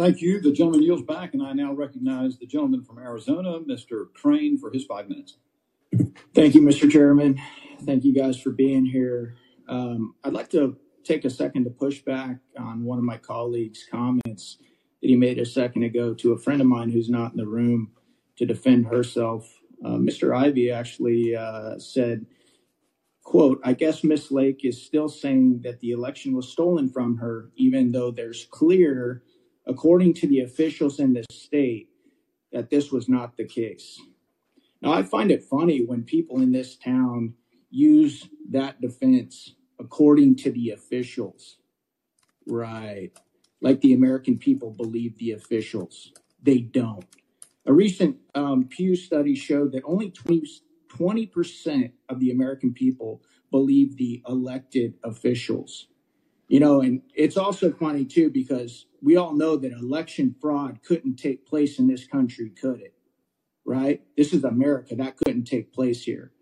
Thank 0.00 0.22
you. 0.22 0.40
The 0.40 0.50
gentleman 0.50 0.82
yields 0.82 1.02
back, 1.02 1.34
and 1.34 1.42
I 1.42 1.52
now 1.52 1.74
recognize 1.74 2.38
the 2.38 2.46
gentleman 2.46 2.82
from 2.82 2.96
Arizona, 2.96 3.60
Mr. 3.60 4.06
Crane, 4.14 4.56
for 4.56 4.70
his 4.70 4.86
five 4.86 5.10
minutes. 5.10 5.36
Thank 6.34 6.54
you, 6.54 6.62
Mr. 6.62 6.90
Chairman. 6.90 7.38
Thank 7.82 8.04
you 8.04 8.14
guys 8.14 8.40
for 8.40 8.48
being 8.50 8.86
here. 8.86 9.36
Um, 9.68 10.14
I'd 10.24 10.32
like 10.32 10.48
to 10.52 10.78
take 11.04 11.26
a 11.26 11.30
second 11.30 11.64
to 11.64 11.70
push 11.70 11.98
back 12.00 12.38
on 12.58 12.82
one 12.82 12.96
of 12.96 13.04
my 13.04 13.18
colleagues' 13.18 13.84
comments 13.90 14.56
that 15.02 15.08
he 15.08 15.16
made 15.16 15.38
a 15.38 15.44
second 15.44 15.82
ago 15.82 16.14
to 16.14 16.32
a 16.32 16.38
friend 16.38 16.62
of 16.62 16.66
mine 16.66 16.88
who's 16.88 17.10
not 17.10 17.32
in 17.32 17.36
the 17.36 17.46
room 17.46 17.90
to 18.36 18.46
defend 18.46 18.86
herself. 18.86 19.52
Uh, 19.84 19.98
Mr. 19.98 20.34
Ivey 20.34 20.70
actually 20.70 21.36
uh, 21.36 21.78
said, 21.78 22.24
quote, 23.22 23.60
I 23.64 23.74
guess 23.74 24.02
Miss 24.02 24.30
Lake 24.30 24.64
is 24.64 24.82
still 24.82 25.10
saying 25.10 25.60
that 25.64 25.80
the 25.80 25.90
election 25.90 26.34
was 26.34 26.48
stolen 26.48 26.88
from 26.88 27.18
her, 27.18 27.50
even 27.56 27.92
though 27.92 28.10
there's 28.10 28.46
clear, 28.50 29.24
according 29.70 30.12
to 30.12 30.26
the 30.26 30.40
officials 30.40 30.98
in 30.98 31.12
the 31.12 31.24
state, 31.30 31.88
that 32.52 32.70
this 32.70 32.90
was 32.90 33.08
not 33.08 33.36
the 33.36 33.44
case. 33.44 34.00
Now, 34.82 34.92
I 34.92 35.04
find 35.04 35.30
it 35.30 35.44
funny 35.44 35.84
when 35.84 36.02
people 36.02 36.40
in 36.40 36.50
this 36.50 36.74
town 36.74 37.34
use 37.70 38.28
that 38.50 38.80
defense 38.80 39.54
according 39.78 40.34
to 40.36 40.50
the 40.50 40.70
officials. 40.70 41.58
Right. 42.48 43.12
Like 43.60 43.80
the 43.80 43.94
American 43.94 44.38
people 44.38 44.72
believe 44.72 45.16
the 45.18 45.32
officials. 45.32 46.12
They 46.42 46.58
don't. 46.58 47.04
A 47.66 47.72
recent 47.72 48.16
um, 48.34 48.64
Pew 48.64 48.96
study 48.96 49.36
showed 49.36 49.70
that 49.72 49.82
only 49.84 50.10
20, 50.10 51.26
percent 51.26 51.92
of 52.08 52.18
the 52.18 52.32
American 52.32 52.72
people 52.72 53.22
believe 53.52 53.96
the 53.96 54.22
elected 54.26 54.94
officials. 55.04 55.86
You 56.50 56.58
know, 56.58 56.80
and 56.80 57.02
it's 57.14 57.36
also 57.36 57.70
funny 57.70 58.04
too 58.04 58.28
because 58.28 58.86
we 59.00 59.16
all 59.16 59.34
know 59.34 59.54
that 59.56 59.70
election 59.70 60.34
fraud 60.40 60.80
couldn't 60.82 61.14
take 61.14 61.46
place 61.46 61.78
in 61.78 61.86
this 61.86 62.04
country, 62.04 62.50
could 62.50 62.80
it? 62.80 62.92
Right? 63.64 64.02
This 64.16 64.32
is 64.32 64.42
America. 64.42 64.96
That 64.96 65.16
couldn't 65.16 65.44
take 65.44 65.72
place 65.72 66.02
here. 66.02 66.32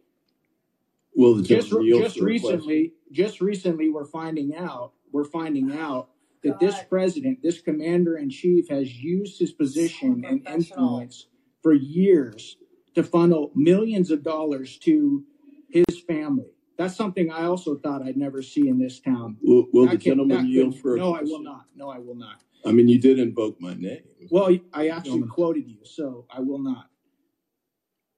Well, 1.15 1.35
the 1.35 1.43
Just 1.43 1.69
gentleman 1.69 1.87
yield 1.89 2.03
just 2.05 2.19
for 2.19 2.25
question? 2.25 2.49
recently, 2.49 2.95
just 3.13 3.43
recently, 3.43 3.91
we're 3.91 4.07
finding 4.07 4.57
out 4.57 4.93
we're 5.13 5.25
finding 5.25 5.73
out 5.77 6.09
that 6.43 6.59
this 6.59 6.77
president, 6.89 7.43
this 7.43 7.61
commander 7.61 8.17
in 8.17 8.31
chief, 8.31 8.69
has 8.71 8.95
used 8.95 9.39
his 9.39 9.53
position 9.53 10.25
and 10.27 10.47
influence 10.49 11.27
for 11.63 11.75
years 11.75 12.57
to 12.95 13.03
funnel 13.03 13.53
millions 13.55 14.11
of 14.11 14.23
dollars 14.23 14.79
to 14.79 15.25
his 15.69 16.01
family. 16.07 16.55
That's 16.79 16.95
something 16.95 17.31
I 17.31 17.45
also 17.45 17.77
thought 17.77 18.03
I'd 18.03 18.17
never 18.17 18.41
see 18.41 18.69
in 18.69 18.79
this 18.79 19.01
town. 19.01 19.37
Will, 19.43 19.67
will 19.73 19.89
the 19.89 19.99
gentleman 19.99 20.47
yield 20.47 20.73
could- 20.73 20.81
for 20.81 20.95
a 20.95 20.99
No, 20.99 21.13
I 21.13 21.23
will 21.23 21.43
not. 21.43 21.67
No, 21.75 21.91
I 21.91 21.99
will 21.99 22.15
not. 22.15 22.41
I 22.65 22.73
mean, 22.73 22.89
you 22.89 22.99
did 22.99 23.19
invoke 23.19 23.61
my 23.61 23.75
name. 23.75 24.03
Well, 24.31 24.57
I 24.73 24.89
actually 24.89 25.23
quoted 25.27 25.69
you, 25.69 25.85
so 25.85 26.27
I 26.31 26.41
will 26.41 26.59
not. 26.59 26.91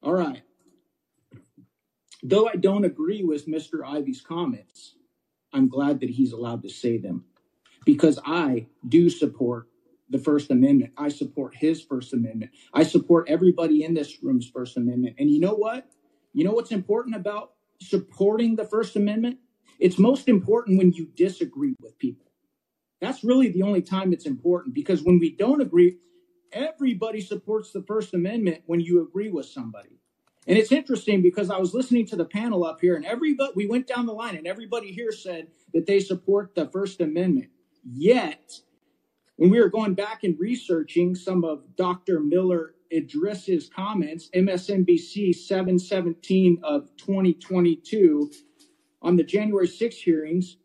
All 0.02 0.14
right. 0.14 0.42
Though 2.22 2.48
I 2.48 2.56
don't 2.56 2.84
agree 2.84 3.22
with 3.22 3.46
Mr. 3.46 3.80
Ivey's 3.84 4.20
comments, 4.20 4.96
I'm 5.52 5.68
glad 5.68 6.00
that 6.00 6.10
he's 6.10 6.32
allowed 6.32 6.62
to 6.62 6.68
say 6.68 6.98
them 6.98 7.24
because 7.86 8.18
I 8.26 8.66
do 8.86 9.08
support 9.08 9.68
the 10.10 10.18
First 10.18 10.50
Amendment. 10.50 10.92
I 10.98 11.08
support 11.08 11.54
his 11.54 11.82
First 11.82 12.12
Amendment. 12.12 12.50
I 12.74 12.82
support 12.82 13.28
everybody 13.28 13.84
in 13.84 13.94
this 13.94 14.22
room's 14.22 14.48
First 14.48 14.76
Amendment. 14.76 15.16
And 15.18 15.30
you 15.30 15.40
know 15.40 15.54
what? 15.54 15.88
You 16.34 16.44
know 16.44 16.52
what's 16.52 16.72
important 16.72 17.16
about 17.16 17.52
supporting 17.80 18.56
the 18.56 18.64
First 18.64 18.96
Amendment? 18.96 19.38
It's 19.78 19.98
most 19.98 20.28
important 20.28 20.78
when 20.78 20.92
you 20.92 21.06
disagree 21.16 21.74
with 21.80 21.98
people. 21.98 22.26
That's 23.00 23.24
really 23.24 23.48
the 23.48 23.62
only 23.62 23.82
time 23.82 24.12
it's 24.12 24.26
important 24.26 24.74
because 24.74 25.02
when 25.02 25.18
we 25.18 25.34
don't 25.34 25.62
agree, 25.62 25.96
everybody 26.52 27.20
supports 27.20 27.72
the 27.72 27.82
First 27.82 28.12
Amendment 28.12 28.62
when 28.66 28.80
you 28.80 29.02
agree 29.02 29.30
with 29.30 29.46
somebody. 29.46 30.00
And 30.46 30.58
it's 30.58 30.72
interesting 30.72 31.22
because 31.22 31.50
I 31.50 31.58
was 31.58 31.74
listening 31.74 32.06
to 32.06 32.16
the 32.16 32.24
panel 32.24 32.64
up 32.64 32.80
here 32.80 32.96
and 32.96 33.04
everybody, 33.04 33.52
we 33.54 33.66
went 33.66 33.86
down 33.86 34.06
the 34.06 34.12
line 34.12 34.36
and 34.36 34.46
everybody 34.46 34.92
here 34.92 35.12
said 35.12 35.48
that 35.72 35.86
they 35.86 36.00
support 36.00 36.54
the 36.54 36.68
First 36.68 37.00
Amendment. 37.00 37.50
Yet, 37.84 38.60
when 39.36 39.50
we 39.50 39.60
were 39.60 39.68
going 39.68 39.94
back 39.94 40.24
and 40.24 40.38
researching 40.38 41.14
some 41.14 41.44
of 41.44 41.76
Dr. 41.76 42.20
Miller 42.20 42.74
Idriss's 42.92 43.68
comments, 43.68 44.28
MSNBC 44.34 45.34
717 45.34 46.60
of 46.62 46.90
2022, 46.96 48.30
on 49.02 49.16
the 49.16 49.24
January 49.24 49.66
6 49.66 49.96
hearings, 49.96 50.56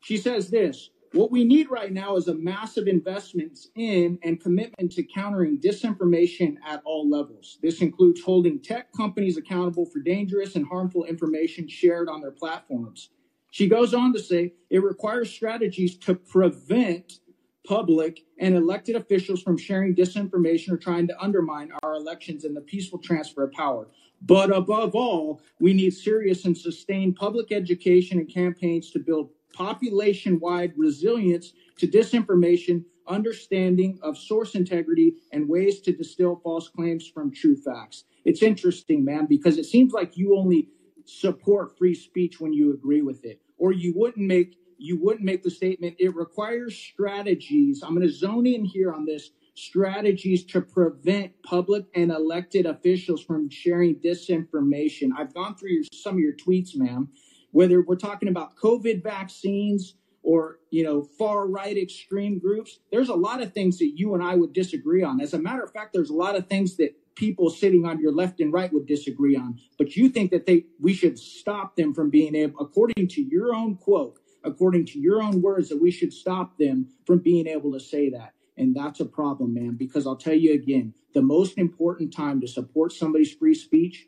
she 0.00 0.16
says 0.16 0.50
this 0.50 0.90
What 1.12 1.30
we 1.30 1.44
need 1.44 1.70
right 1.70 1.92
now 1.92 2.16
is 2.16 2.28
a 2.28 2.34
massive 2.34 2.86
investments 2.88 3.68
in 3.74 4.18
and 4.22 4.40
commitment 4.40 4.92
to 4.92 5.02
countering 5.02 5.58
disinformation 5.58 6.56
at 6.66 6.82
all 6.84 7.08
levels. 7.08 7.58
This 7.62 7.82
includes 7.82 8.22
holding 8.22 8.60
tech 8.60 8.92
companies 8.92 9.36
accountable 9.36 9.86
for 9.86 10.00
dangerous 10.00 10.56
and 10.56 10.66
harmful 10.66 11.04
information 11.04 11.68
shared 11.68 12.08
on 12.08 12.20
their 12.20 12.30
platforms. 12.30 13.10
She 13.50 13.68
goes 13.68 13.92
on 13.92 14.14
to 14.14 14.18
say 14.18 14.54
it 14.70 14.82
requires 14.82 15.30
strategies 15.30 15.98
to 15.98 16.14
prevent 16.14 17.20
public 17.66 18.24
and 18.38 18.54
elected 18.54 18.96
officials 18.96 19.42
from 19.42 19.56
sharing 19.56 19.94
disinformation 19.94 20.70
or 20.70 20.76
trying 20.76 21.06
to 21.06 21.22
undermine 21.22 21.70
our 21.82 21.94
elections 21.94 22.44
and 22.44 22.56
the 22.56 22.60
peaceful 22.60 22.98
transfer 22.98 23.44
of 23.44 23.52
power. 23.52 23.88
But 24.20 24.54
above 24.54 24.94
all, 24.94 25.40
we 25.60 25.72
need 25.72 25.92
serious 25.92 26.44
and 26.44 26.56
sustained 26.56 27.16
public 27.16 27.52
education 27.52 28.18
and 28.18 28.32
campaigns 28.32 28.90
to 28.92 28.98
build 28.98 29.30
population 29.52 30.40
wide 30.40 30.72
resilience 30.76 31.52
to 31.78 31.86
disinformation, 31.86 32.84
understanding 33.08 33.98
of 34.02 34.16
source 34.16 34.54
integrity, 34.54 35.14
and 35.32 35.48
ways 35.48 35.80
to 35.82 35.92
distill 35.92 36.40
false 36.42 36.68
claims 36.68 37.08
from 37.12 37.32
true 37.32 37.56
facts. 37.56 38.04
It's 38.24 38.42
interesting, 38.42 39.04
man, 39.04 39.26
because 39.26 39.58
it 39.58 39.66
seems 39.66 39.92
like 39.92 40.16
you 40.16 40.36
only 40.36 40.68
support 41.04 41.76
free 41.76 41.94
speech 41.94 42.40
when 42.40 42.52
you 42.52 42.72
agree 42.72 43.02
with 43.02 43.24
it, 43.24 43.40
or 43.58 43.72
you 43.72 43.92
wouldn't 43.96 44.26
make 44.26 44.56
you 44.82 44.98
wouldn't 45.00 45.24
make 45.24 45.42
the 45.42 45.50
statement. 45.50 45.96
It 45.98 46.14
requires 46.14 46.76
strategies. 46.76 47.82
I'm 47.82 47.94
going 47.94 48.06
to 48.06 48.12
zone 48.12 48.46
in 48.46 48.64
here 48.64 48.92
on 48.92 49.04
this. 49.04 49.30
Strategies 49.54 50.44
to 50.46 50.62
prevent 50.62 51.32
public 51.42 51.84
and 51.94 52.10
elected 52.10 52.66
officials 52.66 53.22
from 53.22 53.50
sharing 53.50 53.96
disinformation. 53.96 55.10
I've 55.16 55.34
gone 55.34 55.56
through 55.56 55.70
your, 55.70 55.84
some 55.92 56.14
of 56.14 56.20
your 56.20 56.32
tweets, 56.32 56.74
ma'am, 56.74 57.10
whether 57.50 57.82
we're 57.82 57.96
talking 57.96 58.28
about 58.28 58.56
COVID 58.56 59.02
vaccines 59.02 59.94
or 60.22 60.58
you 60.70 60.84
know 60.84 61.02
far 61.02 61.46
right 61.46 61.76
extreme 61.76 62.38
groups. 62.38 62.78
There's 62.90 63.08
a 63.08 63.14
lot 63.14 63.42
of 63.42 63.52
things 63.52 63.78
that 63.78 63.92
you 63.96 64.14
and 64.14 64.22
i 64.22 64.34
would 64.34 64.52
disagree 64.52 65.02
on. 65.02 65.20
As 65.20 65.34
a 65.34 65.38
matter 65.38 65.62
of 65.62 65.72
fact 65.72 65.92
there's 65.92 66.10
a 66.10 66.14
lot 66.14 66.36
of 66.36 66.46
things 66.46 66.76
that 66.76 66.96
people 67.14 67.50
sitting 67.50 67.84
on 67.84 68.00
your 68.00 68.12
left 68.12 68.40
and 68.40 68.52
right 68.52 68.72
would 68.72 68.86
disagree 68.86 69.36
on. 69.36 69.58
But 69.78 69.96
you 69.96 70.08
think 70.08 70.30
that 70.30 70.46
they 70.46 70.64
we 70.80 70.94
should 70.94 71.18
stop 71.18 71.76
them 71.76 71.92
from 71.92 72.08
being 72.10 72.34
able 72.34 72.60
according 72.60 73.08
to 73.08 73.22
your 73.22 73.54
own 73.54 73.76
quote 73.76 74.18
according 74.44 74.86
to 74.86 74.98
your 74.98 75.22
own 75.22 75.42
words 75.42 75.68
that 75.68 75.80
we 75.80 75.90
should 75.90 76.12
stop 76.12 76.58
them 76.58 76.88
from 77.06 77.18
being 77.18 77.46
able 77.46 77.72
to 77.72 77.80
say 77.80 78.10
that 78.10 78.32
and 78.56 78.74
that's 78.74 79.00
a 79.00 79.04
problem 79.04 79.54
man 79.54 79.74
because 79.76 80.06
i'll 80.06 80.16
tell 80.16 80.34
you 80.34 80.52
again 80.52 80.92
the 81.14 81.22
most 81.22 81.58
important 81.58 82.12
time 82.12 82.40
to 82.40 82.46
support 82.46 82.92
somebody's 82.92 83.32
free 83.32 83.54
speech 83.54 84.06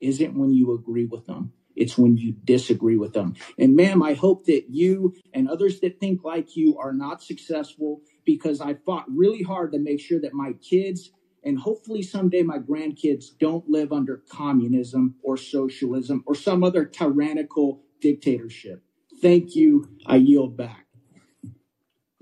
isn't 0.00 0.38
when 0.38 0.52
you 0.52 0.74
agree 0.74 1.06
with 1.06 1.26
them 1.26 1.52
it's 1.76 1.98
when 1.98 2.16
you 2.16 2.34
disagree 2.44 2.96
with 2.96 3.12
them. 3.12 3.34
And 3.58 3.76
ma'am, 3.76 4.02
I 4.02 4.14
hope 4.14 4.46
that 4.46 4.64
you 4.70 5.14
and 5.34 5.48
others 5.48 5.78
that 5.80 6.00
think 6.00 6.24
like 6.24 6.56
you 6.56 6.78
are 6.78 6.92
not 6.92 7.22
successful 7.22 8.00
because 8.24 8.60
I 8.60 8.74
fought 8.74 9.04
really 9.08 9.42
hard 9.42 9.72
to 9.72 9.78
make 9.78 10.00
sure 10.00 10.20
that 10.20 10.32
my 10.32 10.54
kids 10.54 11.12
and 11.44 11.58
hopefully 11.58 12.02
someday 12.02 12.42
my 12.42 12.58
grandkids 12.58 13.26
don't 13.38 13.68
live 13.68 13.92
under 13.92 14.22
communism 14.28 15.14
or 15.22 15.36
socialism 15.36 16.24
or 16.26 16.34
some 16.34 16.64
other 16.64 16.84
tyrannical 16.84 17.82
dictatorship. 18.00 18.82
Thank 19.22 19.56
you. 19.56 19.88
I 20.06 20.16
yield 20.16 20.56
back. 20.56 20.86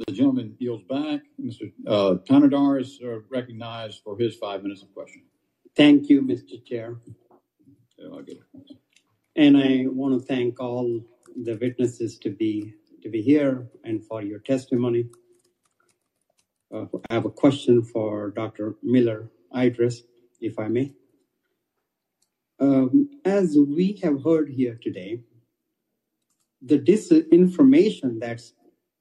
The 0.06 0.12
gentleman 0.12 0.56
yields 0.58 0.84
back. 0.84 1.22
Mr. 1.42 1.72
Uh, 1.86 2.16
Thanedar 2.28 2.80
is 2.80 3.00
uh, 3.04 3.20
recognized 3.30 4.02
for 4.04 4.18
his 4.18 4.36
five 4.36 4.62
minutes 4.62 4.82
of 4.82 4.92
question. 4.94 5.22
Thank 5.76 6.08
you, 6.10 6.22
Mr. 6.22 6.64
Chair. 6.66 6.98
Yeah, 7.98 8.08
I'll 8.12 8.22
get 8.22 8.36
it. 8.38 8.44
And 9.36 9.56
I 9.56 9.86
want 9.88 10.20
to 10.20 10.26
thank 10.26 10.60
all 10.60 11.02
the 11.36 11.56
witnesses 11.56 12.18
to 12.20 12.30
be 12.30 12.74
to 13.02 13.10
be 13.10 13.22
here 13.22 13.68
and 13.84 14.04
for 14.04 14.22
your 14.22 14.40
testimony. 14.40 15.06
Uh, 16.74 16.86
I 17.10 17.14
have 17.14 17.26
a 17.26 17.30
question 17.30 17.84
for 17.84 18.30
Dr. 18.30 18.76
Miller 18.82 19.30
Idriss, 19.54 20.00
if 20.40 20.58
I 20.58 20.68
may. 20.68 20.92
Um, 22.60 23.10
as 23.24 23.56
we 23.58 24.00
have 24.02 24.24
heard 24.24 24.50
here 24.50 24.78
today, 24.82 25.20
the 26.64 26.78
disinformation 26.78 28.20
that 28.20 28.40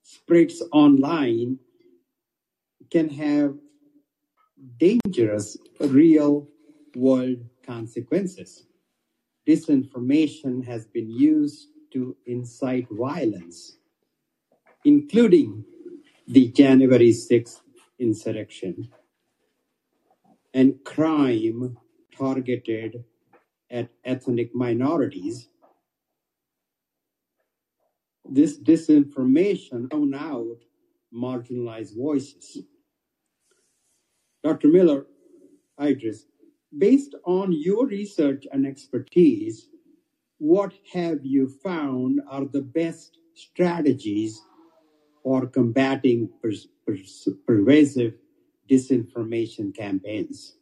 spreads 0.01 0.61
online 0.71 1.59
can 2.91 3.09
have 3.09 3.55
dangerous 4.77 5.57
real 5.79 6.47
world 6.95 7.37
consequences 7.65 8.65
disinformation 9.47 10.65
has 10.65 10.85
been 10.85 11.09
used 11.09 11.69
to 11.91 12.15
incite 12.25 12.87
violence, 12.89 13.77
including 14.85 15.65
the 16.27 16.47
January 16.49 17.09
6th 17.09 17.59
insurrection 17.99 18.89
and 20.53 20.83
crime 20.83 21.77
targeted 22.17 23.03
at 23.69 23.89
ethnic 24.05 24.53
minorities. 24.53 25.49
This 28.29 28.57
disinformation 28.59 29.89
drown 29.89 30.13
out 30.13 30.57
marginalized 31.13 31.95
voices. 31.95 32.63
Dr. 34.43 34.67
Miller 34.67 35.05
Idriss, 35.79 36.23
based 36.77 37.15
on 37.25 37.51
your 37.51 37.85
research 37.87 38.45
and 38.51 38.65
expertise, 38.65 39.69
what 40.37 40.73
have 40.93 41.19
you 41.23 41.47
found 41.63 42.21
are 42.29 42.45
the 42.45 42.61
best 42.61 43.17
strategies 43.35 44.41
for 45.23 45.47
combating 45.47 46.29
pervasive 47.47 48.13
disinformation 48.69 49.75
campaigns? 49.75 50.57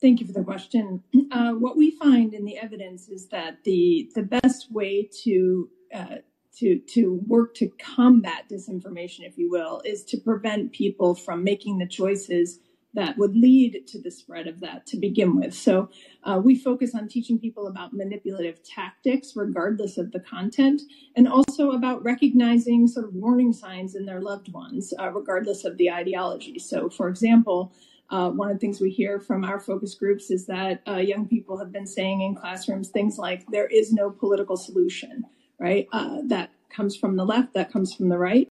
Thank 0.00 0.20
you 0.20 0.26
for 0.26 0.32
the 0.32 0.44
question. 0.44 1.02
Uh, 1.30 1.52
what 1.52 1.76
we 1.76 1.90
find 1.90 2.32
in 2.32 2.44
the 2.44 2.56
evidence 2.56 3.08
is 3.08 3.28
that 3.28 3.62
the 3.64 4.10
the 4.14 4.22
best 4.22 4.72
way 4.72 5.10
to 5.24 5.68
uh, 5.94 6.16
to 6.60 6.78
to 6.94 7.20
work 7.26 7.54
to 7.56 7.68
combat 7.78 8.48
disinformation, 8.50 9.26
if 9.26 9.36
you 9.36 9.50
will, 9.50 9.82
is 9.84 10.04
to 10.04 10.16
prevent 10.18 10.72
people 10.72 11.14
from 11.14 11.44
making 11.44 11.78
the 11.78 11.86
choices 11.86 12.60
that 12.92 13.16
would 13.16 13.36
lead 13.36 13.86
to 13.86 14.00
the 14.00 14.10
spread 14.10 14.48
of 14.48 14.58
that 14.60 14.84
to 14.84 14.96
begin 14.96 15.36
with. 15.36 15.54
So 15.54 15.88
uh, 16.24 16.40
we 16.42 16.56
focus 16.56 16.94
on 16.94 17.06
teaching 17.06 17.38
people 17.38 17.68
about 17.68 17.92
manipulative 17.92 18.64
tactics, 18.64 19.34
regardless 19.36 19.96
of 19.96 20.10
the 20.10 20.20
content, 20.20 20.82
and 21.14 21.28
also 21.28 21.70
about 21.70 22.02
recognizing 22.02 22.88
sort 22.88 23.06
of 23.06 23.14
warning 23.14 23.52
signs 23.52 23.94
in 23.94 24.06
their 24.06 24.20
loved 24.20 24.52
ones, 24.52 24.92
uh, 24.98 25.10
regardless 25.10 25.64
of 25.64 25.76
the 25.76 25.90
ideology. 25.90 26.58
So, 26.58 26.90
for 26.90 27.08
example, 27.08 27.72
uh, 28.10 28.30
one 28.30 28.50
of 28.50 28.56
the 28.56 28.60
things 28.60 28.80
we 28.80 28.90
hear 28.90 29.20
from 29.20 29.44
our 29.44 29.60
focus 29.60 29.94
groups 29.94 30.32
is 30.32 30.46
that 30.46 30.82
uh, 30.88 30.96
young 30.96 31.28
people 31.28 31.56
have 31.58 31.70
been 31.70 31.86
saying 31.86 32.22
in 32.22 32.34
classrooms 32.34 32.88
things 32.88 33.18
like, 33.18 33.46
there 33.52 33.68
is 33.68 33.92
no 33.92 34.10
political 34.10 34.56
solution, 34.56 35.24
right? 35.60 35.86
Uh, 35.92 36.22
that 36.26 36.50
comes 36.70 36.96
from 36.96 37.16
the 37.16 37.24
left, 37.24 37.54
that 37.54 37.70
comes 37.72 37.94
from 37.94 38.08
the 38.08 38.18
right. 38.18 38.48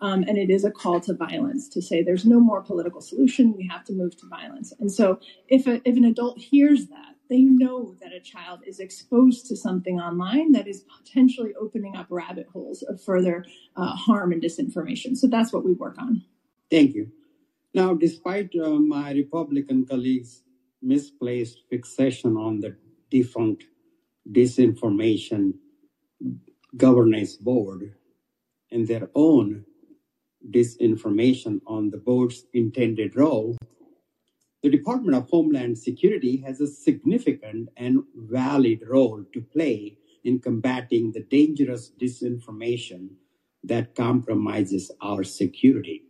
Um, 0.00 0.22
and 0.22 0.38
it 0.38 0.50
is 0.50 0.64
a 0.64 0.70
call 0.70 1.00
to 1.02 1.14
violence 1.14 1.68
to 1.70 1.82
say 1.82 2.02
there's 2.02 2.24
no 2.24 2.40
more 2.40 2.62
political 2.62 3.00
solution. 3.00 3.54
We 3.56 3.66
have 3.68 3.84
to 3.84 3.92
move 3.92 4.16
to 4.18 4.28
violence. 4.28 4.72
And 4.78 4.92
so 4.92 5.20
if, 5.48 5.66
a, 5.66 5.80
if 5.88 5.96
an 5.96 6.04
adult 6.04 6.38
hears 6.38 6.86
that, 6.86 7.14
they 7.28 7.42
know 7.42 7.94
that 8.02 8.12
a 8.12 8.20
child 8.20 8.60
is 8.66 8.80
exposed 8.80 9.46
to 9.46 9.56
something 9.56 10.00
online 10.00 10.52
that 10.52 10.66
is 10.66 10.84
potentially 10.98 11.54
opening 11.60 11.96
up 11.96 12.06
rabbit 12.10 12.48
holes 12.52 12.82
of 12.82 13.00
further 13.00 13.44
uh, 13.76 13.94
harm 13.94 14.32
and 14.32 14.42
disinformation. 14.42 15.16
So 15.16 15.28
that's 15.28 15.52
what 15.52 15.64
we 15.64 15.72
work 15.72 15.96
on. 15.98 16.24
Thank 16.70 16.94
you. 16.94 17.12
Now, 17.72 17.94
despite 17.94 18.50
uh, 18.56 18.70
my 18.70 19.12
Republican 19.12 19.86
colleagues' 19.86 20.42
misplaced 20.82 21.60
fixation 21.70 22.36
on 22.36 22.60
the 22.60 22.76
defunct 23.10 23.64
disinformation 24.28 25.54
governance 26.76 27.36
board 27.36 27.94
and 28.70 28.86
their 28.86 29.08
own 29.14 29.64
disinformation 30.50 31.60
on 31.66 31.90
the 31.90 31.98
board's 31.98 32.44
intended 32.52 33.16
role, 33.16 33.56
the 34.62 34.70
Department 34.70 35.16
of 35.16 35.28
Homeland 35.30 35.78
Security 35.78 36.36
has 36.38 36.60
a 36.60 36.66
significant 36.66 37.70
and 37.76 38.02
valid 38.14 38.80
role 38.86 39.24
to 39.32 39.40
play 39.40 39.96
in 40.22 40.38
combating 40.38 41.12
the 41.12 41.22
dangerous 41.22 41.90
disinformation 41.98 43.08
that 43.64 43.94
compromises 43.94 44.90
our 45.00 45.24
security. 45.24 46.02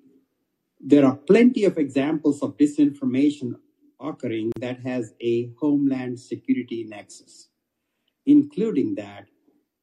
There 0.80 1.04
are 1.04 1.16
plenty 1.16 1.64
of 1.64 1.78
examples 1.78 2.42
of 2.42 2.56
disinformation 2.56 3.54
occurring 4.00 4.50
that 4.61 4.80
has 4.80 5.12
a 5.20 5.50
homeland 5.61 6.18
security 6.18 6.84
nexus, 6.88 7.48
including 8.26 8.94
that 8.96 9.26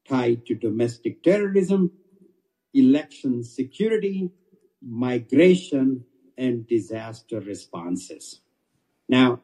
tied 0.08 0.46
to 0.46 0.56
domestic 0.56 1.24
terrorism, 1.24 1.92
election 2.74 3.44
security, 3.44 4.30
migration, 4.82 6.04
and 6.38 6.68
disaster 6.68 7.40
responses. 7.40 8.42
Now, 9.10 9.42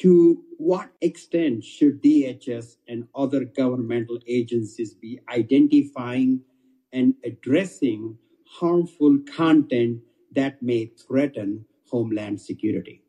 to 0.00 0.42
what 0.56 0.90
extent 1.02 1.62
should 1.62 2.02
DHS 2.02 2.76
and 2.88 3.06
other 3.14 3.44
governmental 3.44 4.18
agencies 4.26 4.94
be 4.94 5.20
identifying 5.28 6.40
and 6.92 7.14
addressing 7.24 8.16
harmful 8.46 9.18
content 9.36 10.00
that 10.34 10.62
may 10.62 10.86
threaten 10.86 11.66
homeland 11.90 12.40
security? 12.40 13.02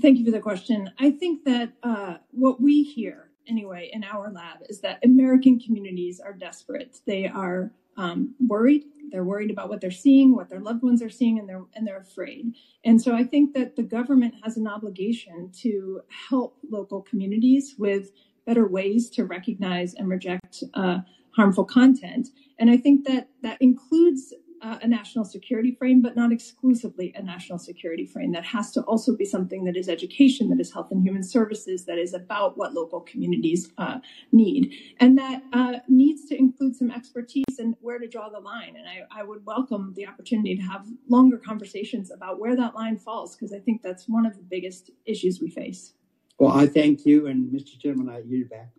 Thank 0.00 0.18
you 0.18 0.24
for 0.24 0.30
the 0.30 0.40
question. 0.40 0.90
I 0.98 1.10
think 1.10 1.44
that 1.44 1.72
uh, 1.82 2.16
what 2.30 2.60
we 2.60 2.82
hear 2.82 3.25
anyway 3.48 3.90
in 3.92 4.04
our 4.04 4.30
lab 4.32 4.58
is 4.68 4.80
that 4.80 5.04
American 5.04 5.58
communities 5.58 6.20
are 6.20 6.32
desperate. 6.32 7.00
They 7.06 7.26
are 7.26 7.72
um, 7.96 8.34
worried. 8.46 8.84
They're 9.10 9.24
worried 9.24 9.50
about 9.50 9.68
what 9.68 9.80
they're 9.80 9.90
seeing, 9.90 10.34
what 10.34 10.48
their 10.48 10.60
loved 10.60 10.82
ones 10.82 11.02
are 11.02 11.10
seeing, 11.10 11.38
and 11.38 11.48
they're 11.48 11.64
and 11.74 11.86
they're 11.86 12.00
afraid. 12.00 12.54
And 12.84 13.00
so 13.00 13.14
I 13.14 13.24
think 13.24 13.54
that 13.54 13.76
the 13.76 13.82
government 13.82 14.34
has 14.44 14.56
an 14.56 14.66
obligation 14.66 15.50
to 15.62 16.02
help 16.28 16.58
local 16.68 17.02
communities 17.02 17.74
with 17.78 18.10
better 18.46 18.66
ways 18.66 19.10
to 19.10 19.24
recognize 19.24 19.94
and 19.94 20.08
reject 20.08 20.62
uh, 20.74 20.98
harmful 21.34 21.64
content. 21.64 22.28
And 22.58 22.70
I 22.70 22.76
think 22.76 23.06
that 23.06 23.28
that 23.42 23.58
includes 23.60 24.32
uh, 24.62 24.78
a 24.82 24.88
national 24.88 25.24
security 25.24 25.72
frame, 25.72 26.02
but 26.02 26.16
not 26.16 26.32
exclusively 26.32 27.12
a 27.16 27.22
national 27.22 27.58
security 27.58 28.06
frame. 28.06 28.32
That 28.32 28.44
has 28.44 28.72
to 28.72 28.82
also 28.82 29.16
be 29.16 29.24
something 29.24 29.64
that 29.64 29.76
is 29.76 29.88
education, 29.88 30.48
that 30.50 30.60
is 30.60 30.72
health 30.72 30.90
and 30.90 31.02
human 31.02 31.22
services, 31.22 31.84
that 31.86 31.98
is 31.98 32.14
about 32.14 32.56
what 32.56 32.74
local 32.74 33.00
communities 33.00 33.70
uh, 33.78 33.98
need, 34.32 34.72
and 35.00 35.18
that 35.18 35.42
uh, 35.52 35.74
needs 35.88 36.26
to 36.28 36.38
include 36.38 36.76
some 36.76 36.90
expertise 36.90 37.58
and 37.58 37.74
where 37.80 37.98
to 37.98 38.08
draw 38.08 38.28
the 38.28 38.40
line. 38.40 38.76
And 38.76 38.86
I, 38.86 39.20
I 39.20 39.22
would 39.22 39.44
welcome 39.44 39.92
the 39.96 40.06
opportunity 40.06 40.56
to 40.56 40.62
have 40.62 40.86
longer 41.08 41.38
conversations 41.38 42.10
about 42.10 42.38
where 42.40 42.56
that 42.56 42.74
line 42.74 42.98
falls, 42.98 43.36
because 43.36 43.52
I 43.52 43.58
think 43.58 43.82
that's 43.82 44.08
one 44.08 44.26
of 44.26 44.36
the 44.36 44.42
biggest 44.42 44.90
issues 45.04 45.40
we 45.40 45.50
face. 45.50 45.92
Well, 46.38 46.52
I 46.52 46.66
thank 46.66 47.06
you, 47.06 47.26
and 47.26 47.50
Mr. 47.50 47.78
Chairman, 47.80 48.10
I 48.10 48.20
yield 48.20 48.50
back. 48.50 48.70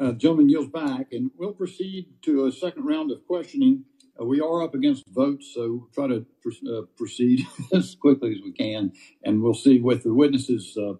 Uh, 0.00 0.12
gentleman 0.12 0.48
yields 0.48 0.70
back, 0.70 1.08
and 1.12 1.30
we'll 1.36 1.52
proceed 1.52 2.06
to 2.22 2.46
a 2.46 2.52
second 2.52 2.84
round 2.84 3.10
of 3.10 3.24
questioning. 3.26 3.84
Uh, 4.20 4.24
we 4.24 4.40
are 4.40 4.62
up 4.62 4.74
against 4.74 5.04
votes, 5.08 5.52
so 5.54 5.88
try 5.94 6.06
to 6.06 6.26
uh, 6.68 6.82
proceed 6.96 7.46
as 7.72 7.94
quickly 7.94 8.32
as 8.32 8.42
we 8.42 8.52
can, 8.52 8.92
and 9.24 9.42
we'll 9.42 9.54
see 9.54 9.80
what 9.80 10.02
the 10.02 10.12
witnesses 10.12 10.76
uh, 10.76 10.94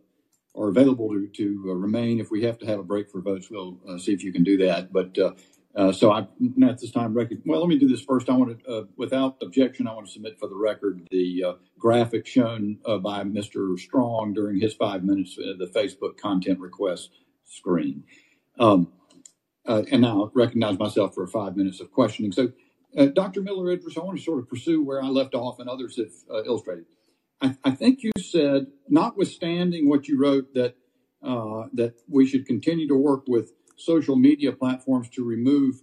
are 0.58 0.68
available 0.68 1.08
to, 1.10 1.28
to 1.28 1.66
uh, 1.68 1.74
remain. 1.74 2.20
If 2.20 2.30
we 2.30 2.42
have 2.44 2.58
to 2.58 2.66
have 2.66 2.78
a 2.78 2.84
break 2.84 3.10
for 3.10 3.20
votes, 3.20 3.50
we'll 3.50 3.78
uh, 3.88 3.98
see 3.98 4.12
if 4.12 4.22
you 4.22 4.32
can 4.32 4.44
do 4.44 4.56
that. 4.58 4.92
But 4.92 5.16
uh, 5.18 5.92
so 5.92 6.10
I 6.10 6.26
at 6.64 6.80
this 6.80 6.90
time 6.90 7.14
record. 7.14 7.42
Well, 7.44 7.60
let 7.60 7.68
me 7.68 7.78
do 7.78 7.88
this 7.88 8.02
first. 8.02 8.28
I 8.28 8.36
want 8.36 8.64
to, 8.64 8.88
without 8.96 9.36
objection, 9.42 9.86
I 9.86 9.94
want 9.94 10.06
to 10.06 10.12
submit 10.12 10.38
for 10.38 10.48
the 10.48 10.56
record 10.56 11.06
the 11.10 11.56
graphic 11.78 12.26
shown 12.26 12.78
by 12.84 13.22
Mr. 13.22 13.78
Strong 13.78 14.34
during 14.34 14.60
his 14.60 14.74
five 14.74 15.04
minutes, 15.04 15.36
the 15.36 15.70
Facebook 15.74 16.16
content 16.16 16.58
request 16.58 17.10
screen. 17.44 18.04
Um, 18.58 18.92
and 19.64 20.02
now 20.02 20.32
recognize 20.34 20.78
myself 20.78 21.14
for 21.14 21.26
five 21.28 21.56
minutes 21.56 21.80
of 21.80 21.92
questioning. 21.92 22.32
So 22.32 22.52
uh, 22.96 23.06
Dr. 23.06 23.42
Miller 23.42 23.76
Idriss, 23.76 23.96
I 23.96 24.04
want 24.04 24.18
to 24.18 24.24
sort 24.24 24.40
of 24.40 24.48
pursue 24.48 24.82
where 24.82 25.02
I 25.02 25.08
left 25.08 25.34
off 25.34 25.58
and 25.58 25.68
others 25.68 25.96
have 25.96 26.12
uh, 26.30 26.44
illustrated. 26.44 26.86
I, 27.40 27.56
I, 27.64 27.70
think 27.70 28.02
you 28.02 28.10
said, 28.20 28.66
notwithstanding 28.88 29.88
what 29.88 30.08
you 30.08 30.20
wrote, 30.20 30.52
that 30.54 30.74
uh, 31.22 31.66
that 31.74 31.94
we 32.08 32.26
should 32.26 32.46
continue 32.46 32.88
to 32.88 32.96
work 32.96 33.24
with 33.26 33.52
social 33.76 34.16
media 34.16 34.52
platforms 34.52 35.08
to 35.10 35.24
remove 35.24 35.82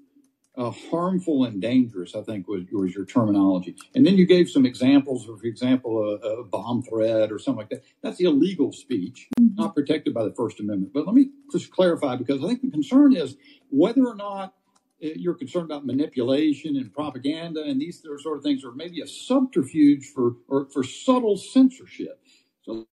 uh, 0.58 0.72
harmful 0.72 1.44
and 1.44 1.62
dangerous. 1.62 2.16
I 2.16 2.22
think 2.24 2.48
was, 2.48 2.64
was 2.72 2.96
your 2.96 3.06
terminology, 3.06 3.76
and 3.96 4.06
then 4.06 4.18
you 4.18 4.26
gave 4.26 4.50
some 4.50 4.66
examples. 4.66 5.26
For 5.26 5.40
example, 5.44 6.20
a, 6.22 6.42
a 6.42 6.44
bomb 6.44 6.82
threat 6.84 7.32
or 7.32 7.40
something 7.40 7.60
like 7.60 7.70
that. 7.70 7.84
That's 8.02 8.20
illegal 8.20 8.74
speech, 8.74 9.28
not 9.40 9.76
protected 9.76 10.14
by 10.14 10.24
the 10.24 10.34
First 10.34 10.60
Amendment. 10.60 10.94
But 10.94 11.06
let 11.06 11.16
me 11.16 11.30
just 11.52 11.72
clarify 11.72 12.16
because 12.16 12.44
I 12.44 12.48
think 12.48 12.62
the 12.62 12.72
concern 12.72 13.16
is 13.16 13.38
whether 13.70 14.06
or 14.06 14.16
not 14.16 14.54
Eh, 15.02 15.14
you're 15.18 15.36
concerned 15.36 15.66
about 15.66 15.86
manipulation 15.86 16.78
and 16.78 16.94
propaganda 16.94 17.64
and 17.64 17.82
these 17.82 18.02
sort 18.20 18.38
of 18.38 18.44
things 18.44 18.66
are 18.66 18.74
maybe 18.74 19.02
a 19.02 19.08
subterfuge 19.08 20.06
for 20.08 20.34
or 20.50 20.68
for 20.72 20.84
subtle 20.84 21.38
censorship. 21.38 22.22
So 22.64 22.88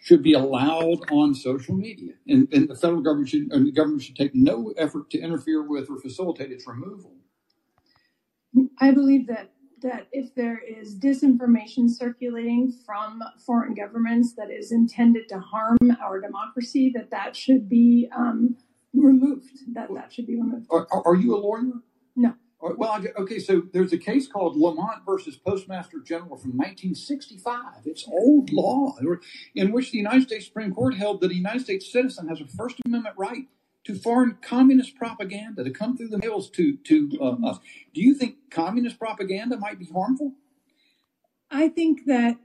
should 0.00 0.22
be 0.22 0.34
allowed 0.34 1.10
on 1.12 1.34
social 1.34 1.74
media, 1.76 2.14
and, 2.28 2.48
and 2.52 2.68
the 2.68 2.76
federal 2.76 3.02
government 3.02 3.30
should 3.30 3.50
the 3.50 3.72
government 3.72 4.02
should 4.02 4.16
take 4.16 4.34
no 4.34 4.74
effort 4.78 5.10
to 5.10 5.18
interfere 5.20 5.62
with 5.62 5.90
or 5.90 5.98
facilitate 6.00 6.52
its 6.52 6.66
removal. 6.68 7.12
I 8.80 8.92
believe 8.92 9.28
that 9.28 9.53
that 9.84 10.08
if 10.12 10.34
there 10.34 10.58
is 10.58 10.98
disinformation 10.98 11.88
circulating 11.88 12.72
from 12.84 13.22
foreign 13.46 13.74
governments 13.74 14.34
that 14.34 14.50
is 14.50 14.72
intended 14.72 15.28
to 15.28 15.38
harm 15.38 15.78
our 16.02 16.20
democracy, 16.20 16.90
that 16.94 17.10
that 17.10 17.36
should 17.36 17.68
be 17.68 18.08
um, 18.16 18.56
removed. 18.94 19.46
That 19.74 19.88
that 19.94 20.12
should 20.12 20.26
be 20.26 20.36
removed. 20.36 20.66
Are, 20.70 20.88
are 20.90 21.14
you 21.14 21.36
a 21.36 21.38
lawyer? 21.38 21.72
No. 22.16 22.34
Well, 22.60 23.04
okay. 23.18 23.38
So 23.38 23.62
there's 23.74 23.92
a 23.92 23.98
case 23.98 24.26
called 24.26 24.56
Lamont 24.56 25.02
versus 25.04 25.36
Postmaster 25.36 26.00
General 26.00 26.38
from 26.38 26.52
1965. 26.52 27.82
It's 27.84 28.08
old 28.08 28.50
law 28.52 28.96
in 29.54 29.70
which 29.70 29.90
the 29.92 29.98
United 29.98 30.22
States 30.22 30.46
Supreme 30.46 30.72
Court 30.72 30.94
held 30.94 31.20
that 31.20 31.30
a 31.30 31.34
United 31.34 31.60
States 31.60 31.92
citizen 31.92 32.26
has 32.28 32.40
a 32.40 32.46
First 32.46 32.76
Amendment 32.86 33.16
right 33.18 33.44
to 33.84 33.94
foreign 33.94 34.38
communist 34.40 34.96
propaganda 34.96 35.62
to 35.62 35.70
come 35.70 35.96
through 35.96 36.08
the 36.08 36.18
mails 36.18 36.50
to 36.50 36.76
to 36.78 37.10
uh, 37.20 37.48
us. 37.48 37.58
Do 37.92 38.00
you 38.00 38.14
think 38.14 38.36
communist 38.50 38.98
propaganda 38.98 39.56
might 39.56 39.78
be 39.78 39.86
harmful? 39.86 40.34
I 41.50 41.68
think 41.68 42.06
that 42.06 42.36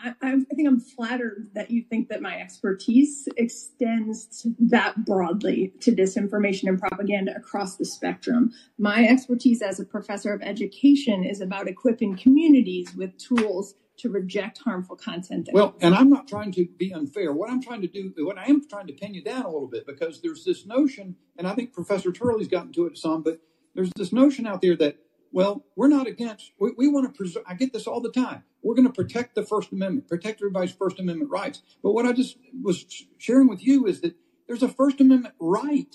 I, 0.00 0.14
I, 0.22 0.36
think 0.54 0.68
I'm 0.68 0.78
flattered 0.78 1.50
that 1.54 1.70
you 1.70 1.82
think 1.82 2.08
that 2.08 2.22
my 2.22 2.38
expertise 2.38 3.28
extends 3.36 4.46
that 4.60 5.04
broadly 5.04 5.72
to 5.80 5.90
disinformation 5.90 6.68
and 6.68 6.78
propaganda 6.78 7.34
across 7.34 7.76
the 7.76 7.84
spectrum. 7.84 8.52
My 8.78 9.06
expertise 9.06 9.60
as 9.60 9.80
a 9.80 9.84
professor 9.84 10.32
of 10.32 10.40
education 10.42 11.24
is 11.24 11.40
about 11.40 11.66
equipping 11.66 12.16
communities 12.16 12.94
with 12.94 13.16
tools 13.18 13.74
to 13.98 14.10
reject 14.10 14.58
harmful 14.58 14.96
content. 14.96 15.48
Well, 15.52 15.74
and 15.80 15.94
I'm 15.94 16.08
not 16.08 16.28
trying 16.28 16.52
to 16.52 16.66
be 16.78 16.92
unfair. 16.92 17.32
What 17.32 17.50
I'm 17.50 17.62
trying 17.62 17.82
to 17.82 17.88
do, 17.88 18.12
what 18.18 18.38
I 18.38 18.44
am 18.44 18.66
trying 18.68 18.86
to 18.86 18.92
pin 18.92 19.14
you 19.14 19.22
down 19.22 19.42
a 19.42 19.50
little 19.50 19.68
bit, 19.68 19.86
because 19.86 20.20
there's 20.22 20.44
this 20.44 20.66
notion, 20.66 21.16
and 21.36 21.46
I 21.46 21.54
think 21.54 21.72
Professor 21.72 22.12
Turley's 22.12 22.48
gotten 22.48 22.72
to 22.74 22.86
it 22.86 22.96
some, 22.96 23.22
but 23.22 23.40
there's 23.74 23.90
this 23.96 24.12
notion 24.12 24.46
out 24.46 24.62
there 24.62 24.76
that, 24.76 24.96
well, 25.32 25.64
we're 25.76 25.88
not 25.88 26.06
against, 26.06 26.52
we, 26.58 26.70
we 26.76 26.88
want 26.88 27.06
to 27.06 27.16
preserve, 27.16 27.42
I 27.46 27.54
get 27.54 27.72
this 27.72 27.86
all 27.86 28.00
the 28.00 28.10
time. 28.10 28.44
We're 28.62 28.74
going 28.74 28.86
to 28.88 28.92
protect 28.92 29.34
the 29.34 29.44
First 29.44 29.72
Amendment, 29.72 30.08
protect 30.08 30.40
everybody's 30.40 30.72
First 30.72 30.98
Amendment 30.98 31.30
rights. 31.30 31.62
But 31.82 31.92
what 31.92 32.06
I 32.06 32.12
just 32.12 32.36
was 32.62 32.84
sharing 33.18 33.48
with 33.48 33.64
you 33.64 33.86
is 33.86 34.00
that 34.00 34.14
there's 34.46 34.62
a 34.62 34.68
First 34.68 35.00
Amendment 35.00 35.34
right 35.38 35.94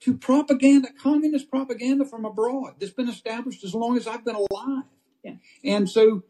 to 0.00 0.16
propaganda, 0.16 0.88
communist 1.00 1.50
propaganda 1.50 2.04
from 2.04 2.24
abroad 2.24 2.74
that's 2.78 2.92
been 2.92 3.08
established 3.08 3.64
as 3.64 3.74
long 3.74 3.96
as 3.96 4.06
I've 4.06 4.24
been 4.24 4.36
alive. 4.36 4.84
Yeah. 5.24 5.34
And 5.64 5.90
so 5.90 6.22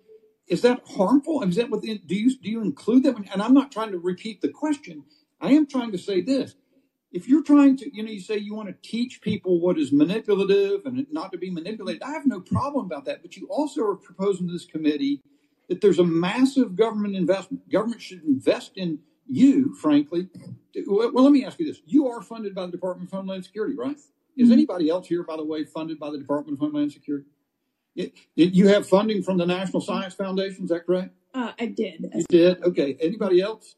is 0.49 0.63
that 0.63 0.81
harmful? 0.97 1.43
Is 1.43 1.57
that 1.57 1.71
within, 1.71 2.01
do 2.07 2.15
you 2.15 2.37
do 2.39 2.51
you 2.51 2.63
include 2.63 3.05
that? 3.05 3.17
And 3.17 3.43
I'm 3.43 3.55
not 3.55 3.71
trying 3.71 3.93
to 3.93 3.99
repeat 3.99 4.41
the 4.41 4.49
question. 4.49 5.05
I 5.41 5.53
am 5.53 5.67
trying 5.67 5.93
to 5.93 5.99
say 5.99 6.21
this. 6.21 6.55
If 7.11 7.27
you're 7.27 7.43
trying 7.43 7.77
to, 7.79 7.97
you 7.97 8.03
know, 8.03 8.11
you 8.11 8.21
say 8.21 8.37
you 8.37 8.55
want 8.55 8.69
to 8.69 8.89
teach 8.89 9.23
people 9.23 9.61
what 9.61 9.79
is 9.79 9.93
manipulative 9.93 10.85
and 10.85 11.07
not 11.11 11.33
to 11.33 11.39
be 11.39 11.51
manipulated, 11.51 12.03
I 12.03 12.11
have 12.11 12.27
no 12.27 12.41
problem 12.41 12.85
about 12.85 13.07
that. 13.07 13.23
But 13.23 13.37
you 13.37 13.47
also 13.49 13.83
are 13.85 13.97
proposing 13.97 14.47
to 14.47 14.53
this 14.53 14.67
committee 14.67 15.23
that 15.69 15.81
there's 15.81 15.99
a 15.99 16.05
massive 16.05 16.77
government 16.77 17.17
investment. 17.17 17.69
Government 17.71 18.03
should 18.03 18.25
invest 18.25 18.73
in 18.77 18.99
you, 19.27 19.75
frankly. 19.75 20.29
Well, 20.87 21.11
let 21.13 21.33
me 21.33 21.45
ask 21.45 21.59
you 21.59 21.67
this. 21.67 21.81
You 21.87 22.09
are 22.09 22.21
funded 22.21 22.55
by 22.55 22.67
the 22.67 22.73
Department 22.73 23.11
of 23.11 23.17
Homeland 23.17 23.45
Security, 23.45 23.75
right? 23.75 23.97
Is 23.97 24.45
mm-hmm. 24.45 24.53
anybody 24.53 24.89
else 24.89 25.09
here, 25.09 25.23
by 25.23 25.37
the 25.37 25.45
way, 25.45 25.65
funded 25.65 25.99
by 25.99 26.11
the 26.11 26.19
Department 26.19 26.57
of 26.57 26.61
Homeland 26.61 26.93
Security? 26.93 27.27
It, 27.99 28.15
you 28.37 28.69
have 28.69 28.89
funding 28.89 29.25
from 29.25 29.39
the 29.39 29.47
National 29.47 29.81
Science 29.81 30.15
Foundation, 30.15 30.65
is 30.65 30.71
that 30.71 30.87
correct? 30.87 31.15
Uh, 31.35 31.53
I 31.59 31.67
did. 31.67 32.09
You 32.15 32.25
did? 32.29 32.63
Okay. 32.63 32.97
Anybody 33.01 33.41
else? 33.41 33.75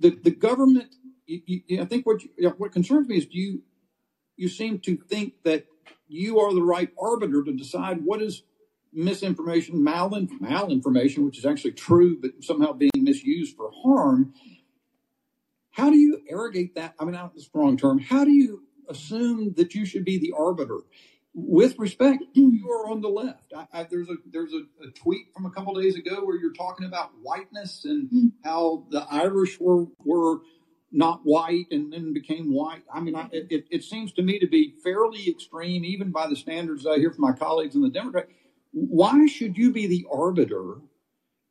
The, 0.00 0.10
the 0.22 0.30
government, 0.30 0.94
you, 1.26 1.42
you, 1.66 1.82
I 1.82 1.84
think 1.84 2.06
what, 2.06 2.22
you, 2.22 2.48
what 2.50 2.70
concerns 2.70 3.08
me 3.08 3.16
is 3.16 3.26
do 3.26 3.36
you, 3.36 3.62
you 4.36 4.48
seem 4.48 4.78
to 4.80 4.96
think 4.96 5.42
that 5.42 5.66
you 6.06 6.38
are 6.38 6.54
the 6.54 6.62
right 6.62 6.90
arbiter 6.96 7.42
to 7.42 7.52
decide 7.52 8.04
what 8.04 8.22
is 8.22 8.44
misinformation, 8.92 9.84
malinf- 9.84 10.40
malinformation, 10.40 11.24
which 11.24 11.38
is 11.38 11.44
actually 11.44 11.72
true, 11.72 12.18
but 12.20 12.30
somehow 12.40 12.72
being 12.72 12.92
misused 12.94 13.56
for 13.56 13.72
harm. 13.82 14.32
How 15.72 15.90
do 15.90 15.96
you 15.96 16.22
arrogate 16.28 16.76
that? 16.76 16.94
I 17.00 17.04
mean, 17.04 17.14
not 17.14 17.34
the 17.34 17.44
wrong 17.52 17.76
term. 17.76 17.98
How 17.98 18.24
do 18.24 18.30
you 18.30 18.62
assume 18.88 19.54
that 19.54 19.74
you 19.74 19.84
should 19.84 20.04
be 20.04 20.18
the 20.18 20.32
arbiter? 20.38 20.80
With 21.46 21.78
respect, 21.78 22.24
you 22.32 22.70
are 22.70 22.90
on 22.90 23.00
the 23.00 23.08
left. 23.08 23.52
I, 23.56 23.66
I, 23.72 23.82
there's 23.84 24.08
a 24.08 24.16
there's 24.30 24.52
a, 24.52 24.62
a, 24.86 24.90
tweet 24.90 25.32
from 25.32 25.46
a 25.46 25.50
couple 25.50 25.74
days 25.74 25.94
ago 25.96 26.24
where 26.24 26.36
you're 26.36 26.52
talking 26.52 26.86
about 26.86 27.10
whiteness 27.22 27.84
and 27.84 28.10
mm. 28.10 28.32
how 28.44 28.84
the 28.90 29.06
Irish 29.10 29.60
were 29.60 29.86
were 30.04 30.40
not 30.90 31.20
white 31.22 31.66
and 31.70 31.92
then 31.92 32.12
became 32.12 32.52
white. 32.52 32.82
I 32.92 33.00
mean, 33.00 33.14
I, 33.14 33.28
it, 33.30 33.66
it 33.70 33.84
seems 33.84 34.12
to 34.14 34.22
me 34.22 34.38
to 34.38 34.46
be 34.46 34.74
fairly 34.82 35.28
extreme, 35.28 35.84
even 35.84 36.10
by 36.10 36.26
the 36.26 36.36
standards 36.36 36.86
I 36.86 36.96
hear 36.96 37.10
from 37.10 37.22
my 37.22 37.32
colleagues 37.32 37.74
in 37.74 37.82
the 37.82 37.90
Democrat. 37.90 38.28
Why 38.72 39.26
should 39.26 39.56
you 39.56 39.70
be 39.70 39.86
the 39.86 40.06
arbiter 40.10 40.76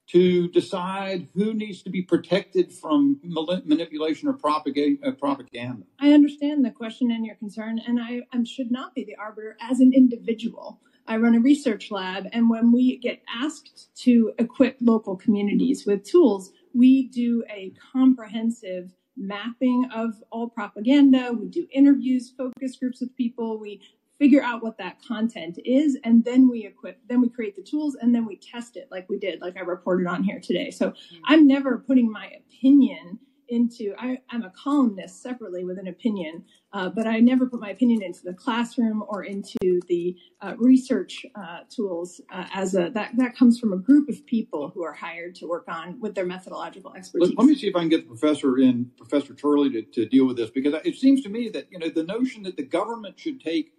to 0.08 0.47
decide 0.49 1.28
who 1.34 1.53
needs 1.53 1.82
to 1.84 1.89
be 1.89 2.01
protected 2.01 2.72
from 2.72 3.20
manipulation 3.24 4.30
or 4.30 4.38
uh, 4.43 5.12
propaganda. 5.12 5.84
I 5.99 6.14
understand 6.14 6.64
the 6.64 6.72
question 6.72 7.12
and 7.12 7.26
your 7.26 7.36
concern, 7.36 7.80
and 7.86 7.99
I, 7.99 8.22
I 8.32 8.43
should 8.43 8.72
not 8.72 8.95
be 8.95 9.03
the 9.03 9.16
arbiter 9.18 9.58
as 9.62 9.80
an 9.80 9.91
individual. 9.93 10.80
I 11.08 11.18
run 11.18 11.36
a 11.36 11.39
research 11.39 11.91
lab, 11.91 12.28
and 12.34 12.49
when 12.49 12.72
we 12.72 12.97
get 12.97 13.22
asked 13.34 13.95
to 14.03 14.34
equip 14.39 14.78
local 14.82 15.16
communities 15.16 15.86
with 15.86 16.03
tools, 16.03 16.51
we 16.74 17.08
do 17.08 17.43
a 17.49 17.74
comprehensive 17.93 18.93
mapping 19.18 19.89
of 19.93 20.22
all 20.32 20.49
propaganda. 20.49 21.34
We 21.34 21.47
do 21.47 21.66
interviews, 21.72 22.34
focus 22.38 22.76
groups 22.78 23.01
with 23.01 23.16
people. 23.16 23.60
We 23.60 23.82
figure 24.20 24.41
out 24.41 24.63
what 24.63 24.78
that 24.78 24.97
content 25.05 25.59
is 25.65 25.97
and 26.03 26.24
then 26.26 26.49
we 26.49 26.65
equip 26.65 26.99
then 27.07 27.22
we 27.22 27.30
create 27.30 27.55
the 27.55 27.61
tools 27.61 27.95
and 27.99 28.13
then 28.13 28.26
we 28.26 28.36
test 28.36 28.78
it 28.78 28.88
like 28.91 29.07
we 29.09 29.18
did 29.18 29.41
like 29.41 29.57
i 29.57 29.61
reported 29.61 30.07
on 30.07 30.24
here 30.24 30.39
today 30.39 30.72
so 30.72 30.93
i'm 31.26 31.47
never 31.47 31.78
putting 31.78 32.11
my 32.11 32.32
opinion 32.39 33.20
into, 33.49 33.93
I, 33.97 34.20
I'm 34.30 34.43
a 34.43 34.51
columnist 34.51 35.22
separately 35.22 35.63
with 35.63 35.78
an 35.80 35.88
opinion, 35.88 36.43
uh, 36.74 36.89
but 36.89 37.07
I 37.07 37.20
never 37.20 37.45
put 37.47 37.59
my 37.59 37.70
opinion 37.70 38.03
into 38.03 38.24
the 38.24 38.34
classroom 38.34 39.03
or 39.07 39.24
into 39.24 39.80
the 39.88 40.15
uh, 40.41 40.53
research 40.57 41.26
uh, 41.36 41.59
tools 41.70 42.22
uh, 42.32 42.45
as 42.53 42.76
a, 42.76 42.89
that, 42.93 43.11
that 43.18 43.36
comes 43.36 43.59
from 43.59 43.74
a 43.74 43.78
group 43.78 44.09
of 44.09 44.26
people 44.26 44.70
who 44.70 44.84
are 44.84 44.93
hired 44.93 45.36
to 45.36 45.47
work 45.47 45.65
on 45.68 45.99
with 45.99 46.15
their 46.15 46.26
methodological 46.26 46.93
expertise. 46.93 47.30
Let, 47.30 47.39
let 47.39 47.47
me 47.47 47.55
see 47.55 47.68
if 47.68 47.76
I 47.76 47.80
can 47.80 47.89
get 47.89 48.03
the 48.03 48.15
professor 48.15 48.57
in, 48.57 48.91
Professor 48.97 49.34
Turley, 49.34 49.70
to, 49.72 49.82
to 49.82 50.05
deal 50.05 50.26
with 50.26 50.38
this, 50.38 50.49
because 50.49 50.74
it 50.84 50.95
seems 50.95 51.22
to 51.24 51.30
me 51.30 51.49
that, 51.49 51.68
you 51.72 51.80
know, 51.80 51.89
the 51.89 52.03
notion 52.03 52.43
that 52.43 52.57
the 52.57 52.65
government 52.65 53.20
should 53.20 53.41
take 53.41 53.74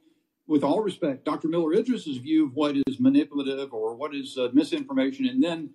with 0.48 0.64
all 0.64 0.82
respect, 0.82 1.24
Dr. 1.24 1.46
Miller 1.46 1.74
Idriss's 1.74 2.16
view 2.16 2.46
of 2.46 2.54
what 2.54 2.74
is 2.74 2.98
manipulative 2.98 3.72
or 3.72 3.94
what 3.94 4.14
is 4.14 4.36
uh, 4.36 4.48
misinformation, 4.52 5.26
and 5.26 5.42
then 5.42 5.70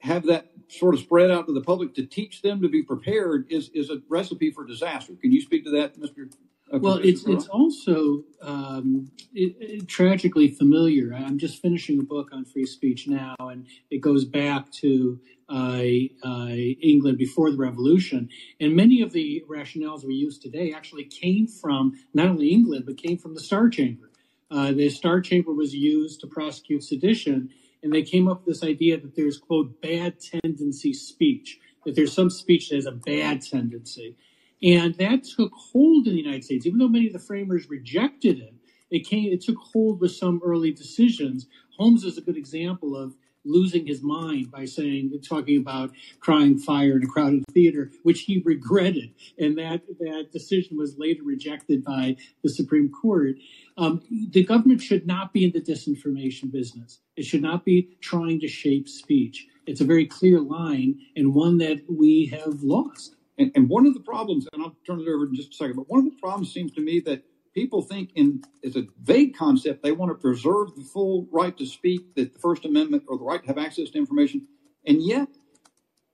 have 0.00 0.26
that 0.26 0.50
sort 0.68 0.94
of 0.94 1.00
spread 1.00 1.30
out 1.30 1.46
to 1.46 1.52
the 1.52 1.62
public 1.62 1.94
to 1.94 2.04
teach 2.06 2.42
them 2.42 2.60
to 2.60 2.68
be 2.68 2.82
prepared 2.82 3.46
is 3.50 3.70
is 3.70 3.90
a 3.90 4.00
recipe 4.08 4.50
for 4.50 4.64
disaster. 4.64 5.14
Can 5.20 5.32
you 5.32 5.40
speak 5.40 5.64
to 5.64 5.70
that, 5.70 5.98
Mr. 5.98 6.30
Uh, 6.72 6.78
well, 6.78 6.96
it's 6.96 7.24
it's 7.26 7.46
also 7.46 8.22
um, 8.42 9.10
it, 9.32 9.56
it, 9.60 9.88
tragically 9.88 10.48
familiar. 10.48 11.14
I'm 11.14 11.38
just 11.38 11.62
finishing 11.62 11.98
a 12.00 12.02
book 12.02 12.30
on 12.32 12.44
free 12.44 12.66
speech 12.66 13.08
now, 13.08 13.34
and 13.38 13.66
it 13.90 14.00
goes 14.00 14.24
back 14.24 14.70
to 14.72 15.18
England 15.50 17.18
before 17.18 17.50
the 17.50 17.56
revolution. 17.56 18.28
And 18.60 18.74
many 18.74 19.00
of 19.02 19.12
the 19.12 19.44
rationales 19.48 20.04
we 20.04 20.14
use 20.14 20.38
today 20.38 20.72
actually 20.72 21.04
came 21.04 21.46
from 21.46 21.92
not 22.14 22.28
only 22.28 22.48
England 22.48 22.84
but 22.86 22.96
came 22.96 23.18
from 23.18 23.34
the 23.34 23.40
Star 23.40 23.68
Chamber. 23.68 24.10
Uh, 24.50 24.72
the 24.72 24.88
Star 24.88 25.20
Chamber 25.20 25.52
was 25.52 25.74
used 25.74 26.20
to 26.20 26.26
prosecute 26.26 26.82
sedition, 26.82 27.50
and 27.82 27.92
they 27.92 28.02
came 28.02 28.28
up 28.28 28.44
with 28.44 28.54
this 28.54 28.68
idea 28.68 28.98
that 28.98 29.16
there's 29.16 29.38
quote 29.38 29.80
bad 29.80 30.16
tendency 30.20 30.92
speech, 30.92 31.58
that 31.84 31.94
there's 31.94 32.12
some 32.12 32.30
speech 32.30 32.68
that 32.68 32.76
has 32.76 32.86
a 32.86 32.92
bad 32.92 33.42
tendency, 33.42 34.16
and 34.62 34.94
that 34.98 35.24
took 35.24 35.52
hold 35.52 36.06
in 36.06 36.14
the 36.14 36.22
United 36.22 36.44
States. 36.44 36.66
Even 36.66 36.78
though 36.78 36.88
many 36.88 37.08
of 37.08 37.12
the 37.12 37.18
framers 37.18 37.68
rejected 37.68 38.38
it, 38.38 38.54
it 38.90 39.00
came 39.00 39.32
it 39.32 39.40
took 39.40 39.58
hold 39.58 40.00
with 40.00 40.12
some 40.12 40.40
early 40.44 40.70
decisions. 40.72 41.46
Holmes 41.76 42.04
is 42.04 42.16
a 42.16 42.22
good 42.22 42.36
example 42.36 42.96
of 42.96 43.16
losing 43.46 43.86
his 43.86 44.02
mind 44.02 44.50
by 44.50 44.64
saying 44.64 45.12
talking 45.26 45.58
about 45.58 45.90
crying 46.20 46.58
fire 46.58 46.96
in 46.96 47.04
a 47.04 47.06
crowded 47.06 47.44
theater, 47.52 47.90
which 48.02 48.22
he 48.22 48.42
regretted, 48.44 49.14
and 49.38 49.56
that 49.58 49.82
that 50.00 50.28
decision 50.32 50.76
was 50.76 50.98
later 50.98 51.22
rejected 51.24 51.84
by 51.84 52.16
the 52.42 52.50
Supreme 52.50 52.90
Court. 52.90 53.36
Um, 53.78 54.02
the 54.30 54.44
government 54.44 54.80
should 54.80 55.06
not 55.06 55.32
be 55.32 55.44
in 55.44 55.52
the 55.52 55.60
disinformation 55.60 56.50
business. 56.50 57.00
It 57.16 57.24
should 57.24 57.42
not 57.42 57.64
be 57.64 57.96
trying 58.00 58.40
to 58.40 58.48
shape 58.48 58.88
speech. 58.88 59.46
It's 59.66 59.80
a 59.80 59.84
very 59.84 60.06
clear 60.06 60.40
line 60.40 61.00
and 61.16 61.34
one 61.34 61.58
that 61.58 61.82
we 61.88 62.26
have 62.26 62.62
lost. 62.62 63.16
And, 63.38 63.50
and 63.54 63.68
one 63.68 63.86
of 63.86 63.94
the 63.94 64.00
problems, 64.00 64.46
and 64.52 64.62
I'll 64.62 64.76
turn 64.86 65.00
it 65.00 65.08
over 65.08 65.26
in 65.26 65.34
just 65.34 65.52
a 65.52 65.56
second, 65.56 65.76
but 65.76 65.88
one 65.88 66.00
of 66.00 66.06
the 66.06 66.18
problems 66.20 66.52
seems 66.52 66.72
to 66.72 66.80
me 66.80 67.00
that 67.00 67.22
people 67.56 67.80
think 67.80 68.10
in 68.14 68.42
it's 68.62 68.76
a 68.76 68.86
vague 69.02 69.34
concept 69.34 69.82
they 69.82 69.90
want 69.90 70.10
to 70.10 70.14
preserve 70.14 70.76
the 70.76 70.84
full 70.84 71.26
right 71.32 71.56
to 71.56 71.64
speak 71.64 72.14
that 72.14 72.34
the 72.34 72.38
first 72.38 72.66
amendment 72.66 73.02
or 73.08 73.16
the 73.16 73.24
right 73.24 73.40
to 73.40 73.48
have 73.48 73.56
access 73.56 73.88
to 73.88 73.98
information 73.98 74.46
and 74.86 75.02
yet 75.02 75.26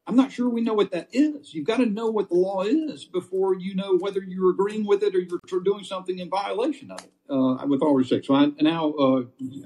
i'm 0.07 0.15
not 0.15 0.31
sure 0.31 0.49
we 0.49 0.61
know 0.61 0.73
what 0.73 0.93
that 0.93 1.09
is 1.13 1.53
you've 1.53 1.67
got 1.67 1.79
to 1.79 1.87
know 1.87 2.07
what 2.07 2.29
the 2.29 2.37
law 2.37 2.63
is 2.63 3.05
before 3.05 3.57
you 3.57 3.75
know 3.75 3.99
whether 3.99 4.23
you're 4.23 4.51
agreeing 4.51 4.87
with 4.87 5.03
it 5.03 5.17
or 5.17 5.19
you're 5.19 5.61
doing 5.65 5.83
something 5.83 6.21
in 6.21 6.31
violation 6.31 6.93
of 6.93 7.01
it 7.01 7.13
uh, 7.29 7.67
with 7.67 7.83
all 7.83 7.95
respect 7.95 8.25
so 8.25 8.37
I, 8.37 8.47
now 8.61 8.93
uh, 8.93 9.23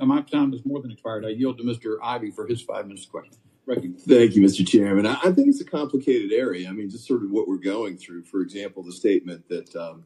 my 0.07 0.23
time 0.23 0.55
is 0.55 0.65
more 0.65 0.81
than 0.81 0.91
expired 0.91 1.27
i 1.27 1.29
yield 1.29 1.59
to 1.59 1.65
mr 1.65 1.99
Ivey 2.03 2.31
for 2.31 2.47
his 2.47 2.63
five 2.63 2.87
minutes 2.87 3.05
of 3.05 3.13
question 3.13 3.37
Thank 3.69 4.37
you, 4.37 4.43
Mr. 4.43 4.65
Chairman. 4.65 5.07
I, 5.07 5.15
I 5.25 5.33
think 5.33 5.49
it's 5.49 5.61
a 5.61 5.65
complicated 5.65 6.31
area. 6.33 6.69
I 6.69 6.71
mean, 6.71 6.89
just 6.89 7.05
sort 7.05 7.25
of 7.25 7.33
what 7.33 7.49
we're 7.49 7.57
going 7.57 7.97
through. 7.97 8.23
For 8.23 8.41
example, 8.41 8.85
the 8.85 8.93
statement 8.93 9.49
that 9.49 9.75
um, 9.75 10.05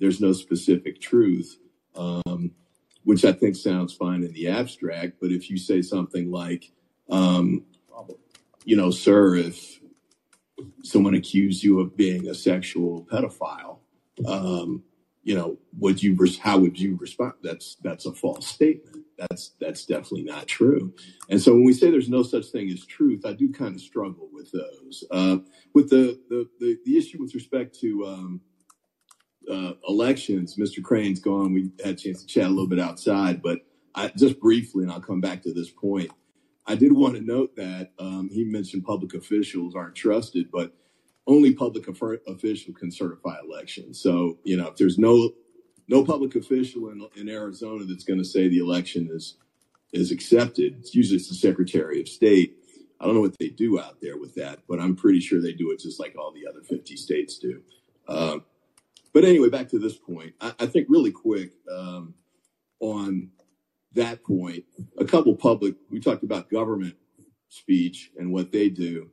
there's 0.00 0.20
no 0.20 0.32
specific 0.32 1.00
truth, 1.00 1.58
um, 1.94 2.52
which 3.04 3.24
I 3.24 3.32
think 3.32 3.54
sounds 3.54 3.92
fine 3.92 4.24
in 4.24 4.32
the 4.32 4.48
abstract. 4.48 5.18
But 5.20 5.30
if 5.30 5.50
you 5.50 5.58
say 5.58 5.82
something 5.82 6.30
like, 6.30 6.72
um, 7.10 7.64
you 8.64 8.76
know, 8.76 8.90
sir, 8.90 9.36
if 9.36 9.80
someone 10.82 11.14
accused 11.14 11.62
you 11.62 11.80
of 11.80 11.96
being 11.96 12.28
a 12.28 12.34
sexual 12.34 13.06
pedophile, 13.10 13.78
um, 14.26 14.82
you 15.22 15.34
know, 15.34 15.58
would 15.78 16.02
you 16.02 16.16
how 16.40 16.58
would 16.58 16.78
you 16.78 16.96
respond? 16.96 17.34
That's 17.42 17.76
that's 17.82 18.06
a 18.06 18.12
false 18.12 18.46
statement. 18.46 19.04
That's 19.18 19.52
that's 19.60 19.84
definitely 19.84 20.24
not 20.24 20.46
true. 20.46 20.94
And 21.28 21.40
so 21.40 21.52
when 21.52 21.64
we 21.64 21.74
say 21.74 21.90
there's 21.90 22.08
no 22.08 22.22
such 22.22 22.46
thing 22.46 22.70
as 22.70 22.86
truth, 22.86 23.26
I 23.26 23.34
do 23.34 23.52
kind 23.52 23.74
of 23.74 23.82
struggle 23.82 24.30
with 24.32 24.50
those. 24.50 25.04
Uh, 25.10 25.38
with 25.74 25.90
the, 25.90 26.18
the 26.30 26.48
the 26.58 26.78
the 26.86 26.96
issue 26.96 27.18
with 27.20 27.34
respect 27.34 27.78
to 27.80 28.06
um, 28.06 28.40
uh, 29.50 29.74
elections, 29.88 30.56
Mr. 30.56 30.82
Crane's 30.82 31.20
gone. 31.20 31.52
We 31.52 31.70
had 31.84 31.94
a 31.94 31.98
chance 31.98 32.22
to 32.22 32.26
chat 32.26 32.46
a 32.46 32.48
little 32.48 32.68
bit 32.68 32.78
outside, 32.78 33.42
but 33.42 33.60
I, 33.94 34.08
just 34.16 34.40
briefly, 34.40 34.84
and 34.84 34.92
I'll 34.92 35.00
come 35.00 35.20
back 35.20 35.42
to 35.42 35.52
this 35.52 35.70
point. 35.70 36.10
I 36.66 36.76
did 36.76 36.92
want 36.92 37.16
to 37.16 37.20
note 37.20 37.56
that 37.56 37.90
um, 37.98 38.28
he 38.32 38.44
mentioned 38.44 38.84
public 38.84 39.14
officials 39.14 39.74
aren't 39.74 39.96
trusted, 39.96 40.50
but 40.52 40.72
only 41.26 41.52
public 41.52 41.86
official 41.88 42.74
can 42.74 42.90
certify 42.90 43.38
elections. 43.42 44.00
So 44.00 44.38
you 44.44 44.56
know, 44.56 44.68
if 44.68 44.76
there's 44.76 44.98
no 44.98 45.32
no 45.88 46.04
public 46.04 46.36
official 46.36 46.90
in, 46.90 47.06
in 47.16 47.28
Arizona 47.28 47.84
that's 47.84 48.04
going 48.04 48.20
to 48.20 48.24
say 48.24 48.48
the 48.48 48.58
election 48.58 49.08
is 49.12 49.36
is 49.92 50.12
accepted, 50.12 50.76
it's 50.78 50.94
usually 50.94 51.16
it's 51.16 51.28
the 51.28 51.34
Secretary 51.34 52.00
of 52.00 52.08
State. 52.08 52.56
I 53.00 53.06
don't 53.06 53.14
know 53.14 53.22
what 53.22 53.38
they 53.40 53.48
do 53.48 53.80
out 53.80 54.00
there 54.00 54.18
with 54.18 54.34
that, 54.34 54.60
but 54.68 54.78
I'm 54.78 54.94
pretty 54.94 55.20
sure 55.20 55.40
they 55.40 55.54
do 55.54 55.70
it 55.72 55.80
just 55.80 55.98
like 55.98 56.14
all 56.18 56.32
the 56.32 56.46
other 56.46 56.60
50 56.60 56.96
states 56.96 57.38
do. 57.38 57.62
Uh, 58.06 58.38
but 59.12 59.24
anyway, 59.24 59.48
back 59.48 59.68
to 59.70 59.78
this 59.78 59.96
point, 59.96 60.34
I, 60.40 60.52
I 60.60 60.66
think 60.66 60.86
really 60.88 61.12
quick 61.12 61.52
um, 61.70 62.14
on 62.80 63.30
that 63.94 64.22
point, 64.22 64.64
a 64.98 65.04
couple 65.04 65.34
public, 65.34 65.74
we 65.90 66.00
talked 66.00 66.22
about 66.22 66.50
government 66.50 66.94
speech 67.48 68.12
and 68.16 68.32
what 68.32 68.52
they 68.52 68.68
do. 68.68 69.10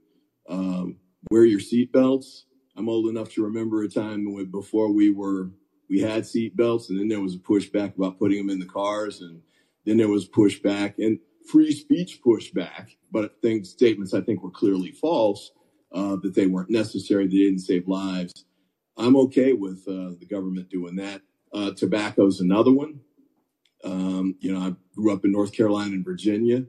Um, 0.47 0.97
wear 1.31 1.45
your 1.45 1.59
seatbelts. 1.59 2.43
I'm 2.75 2.89
old 2.89 3.07
enough 3.07 3.33
to 3.33 3.43
remember 3.43 3.83
a 3.83 3.89
time 3.89 4.31
when 4.33 4.45
before 4.45 4.91
we 4.91 5.09
were 5.09 5.49
we 5.89 6.01
had 6.01 6.23
seatbelts, 6.23 6.89
and 6.89 6.99
then 6.99 7.07
there 7.07 7.21
was 7.21 7.35
a 7.35 7.39
pushback 7.39 7.95
about 7.95 8.19
putting 8.19 8.37
them 8.37 8.49
in 8.49 8.59
the 8.59 8.65
cars, 8.65 9.21
and 9.21 9.41
then 9.85 9.97
there 9.97 10.09
was 10.09 10.27
pushback 10.27 10.95
and 10.99 11.17
free 11.49 11.71
speech 11.71 12.19
pushback, 12.23 12.89
but 13.11 13.41
things 13.41 13.69
statements 13.69 14.13
I 14.13 14.21
think 14.21 14.43
were 14.43 14.51
clearly 14.51 14.91
false 14.91 15.51
uh, 15.93 16.17
that 16.17 16.35
they 16.35 16.45
weren't 16.45 16.69
necessary, 16.69 17.25
they 17.25 17.37
didn't 17.37 17.59
save 17.59 17.87
lives. 17.87 18.45
I'm 18.97 19.15
okay 19.17 19.53
with 19.53 19.83
uh, 19.87 20.15
the 20.19 20.27
government 20.29 20.69
doing 20.69 20.95
that. 20.97 21.21
Uh, 21.53 21.71
tobacco 21.71 22.25
is 22.25 22.41
another 22.41 22.71
one. 22.71 22.99
Um, 23.83 24.35
you 24.39 24.51
know, 24.51 24.59
I 24.59 24.75
grew 24.95 25.13
up 25.13 25.23
in 25.23 25.31
North 25.31 25.53
Carolina 25.53 25.93
and 25.93 26.05
Virginia. 26.05 26.65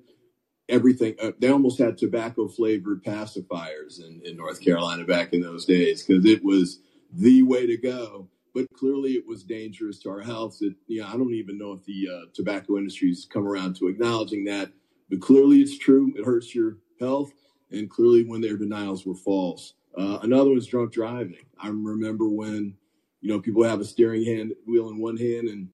Everything 0.69 1.15
uh, 1.23 1.33
they 1.39 1.49
almost 1.49 1.79
had 1.79 1.97
tobacco 1.97 2.47
flavored 2.47 3.03
pacifiers 3.03 4.01
in, 4.01 4.21
in 4.25 4.37
North 4.37 4.61
Carolina 4.61 5.05
back 5.05 5.33
in 5.33 5.41
those 5.41 5.65
days 5.65 6.03
because 6.03 6.27
it 6.27 6.45
was 6.45 6.81
the 7.13 7.43
way 7.43 7.67
to 7.67 7.79
go. 7.79 8.29
But 8.55 8.67
clearly, 8.75 9.13
it 9.13 9.27
was 9.27 9.45
dangerous 9.45 9.99
to 10.01 10.11
our 10.11 10.21
health. 10.21 10.59
It, 10.61 10.75
you 10.87 11.01
know, 11.01 11.09
I 11.09 11.13
don't 11.13 11.33
even 11.33 11.59
know 11.59 11.73
if 11.73 11.85
the 11.85 12.09
uh, 12.13 12.27
tobacco 12.35 12.77
industry's 12.77 13.27
come 13.31 13.47
around 13.47 13.77
to 13.77 13.89
acknowledging 13.89 14.45
that. 14.45 14.71
But 15.09 15.21
clearly, 15.21 15.61
it's 15.61 15.79
true. 15.79 16.13
It 16.17 16.25
hurts 16.25 16.55
your 16.55 16.77
health, 17.01 17.33
and 17.71 17.89
clearly, 17.89 18.25
when 18.25 18.43
their 18.43 18.59
denials 18.59 19.07
were 19.07 19.15
false. 19.15 19.75
Uh, 19.99 20.21
another 20.23 20.51
was 20.51 20.67
drunk 20.67 20.93
driving. 20.93 21.45
I 21.59 21.69
remember 21.69 22.29
when, 22.29 22.77
you 23.21 23.29
know, 23.29 23.41
people 23.41 23.65
have 23.65 23.81
a 23.81 23.85
steering 23.85 24.25
hand 24.25 24.53
wheel 24.65 24.91
in 24.91 24.99
one 24.99 25.17
hand 25.17 25.49
and, 25.49 25.71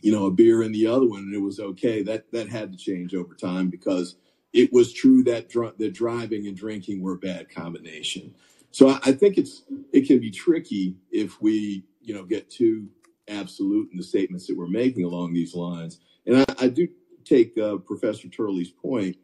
you 0.00 0.12
know, 0.12 0.26
a 0.26 0.30
beer 0.30 0.62
in 0.62 0.70
the 0.70 0.86
other 0.86 1.06
one, 1.06 1.20
and 1.20 1.34
it 1.34 1.40
was 1.40 1.58
okay. 1.58 2.02
That 2.02 2.30
that 2.30 2.48
had 2.48 2.70
to 2.70 2.78
change 2.78 3.12
over 3.14 3.34
time 3.34 3.68
because 3.68 4.16
it 4.52 4.72
was 4.72 4.92
true 4.92 5.24
that 5.24 5.48
dr- 5.48 5.76
that 5.78 5.94
driving 5.94 6.46
and 6.46 6.56
drinking 6.56 7.02
were 7.02 7.14
a 7.14 7.18
bad 7.18 7.50
combination. 7.50 8.34
So 8.70 8.88
I, 8.88 9.00
I 9.06 9.12
think 9.12 9.36
it's 9.36 9.64
it 9.92 10.06
can 10.06 10.20
be 10.20 10.30
tricky 10.30 10.94
if 11.10 11.42
we, 11.42 11.82
you 12.00 12.14
know, 12.14 12.24
get 12.24 12.48
too 12.48 12.86
absolute 13.26 13.88
in 13.90 13.96
the 13.96 14.04
statements 14.04 14.46
that 14.46 14.56
we're 14.56 14.68
making 14.68 15.02
along 15.02 15.34
these 15.34 15.54
lines. 15.56 15.98
And 16.24 16.36
I, 16.36 16.44
I 16.60 16.68
do 16.68 16.86
take 17.24 17.58
uh, 17.58 17.78
Professor 17.78 18.28
Turley's 18.28 18.70
point. 18.70 19.16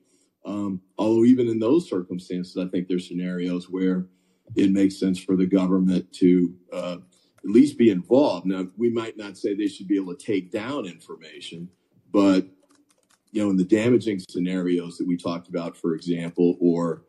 Um, 0.44 0.80
although 0.98 1.24
even 1.24 1.46
in 1.46 1.60
those 1.60 1.88
circumstances, 1.88 2.56
I 2.56 2.66
think 2.66 2.88
there's 2.88 3.06
scenarios 3.06 3.70
where 3.70 4.08
it 4.56 4.70
makes 4.70 4.98
sense 4.98 5.18
for 5.18 5.36
the 5.36 5.46
government 5.46 6.12
to 6.14 6.54
uh, 6.72 6.96
at 7.38 7.50
least 7.50 7.78
be 7.78 7.90
involved. 7.90 8.46
Now, 8.46 8.66
we 8.76 8.90
might 8.90 9.16
not 9.16 9.36
say 9.36 9.54
they 9.54 9.68
should 9.68 9.88
be 9.88 9.96
able 9.96 10.14
to 10.14 10.24
take 10.24 10.50
down 10.50 10.86
information, 10.86 11.68
but 12.12 12.46
you 13.32 13.42
know, 13.42 13.50
in 13.50 13.56
the 13.56 13.64
damaging 13.64 14.20
scenarios 14.28 14.98
that 14.98 15.08
we 15.08 15.16
talked 15.16 15.48
about, 15.48 15.76
for 15.76 15.94
example, 15.94 16.56
or 16.60 17.04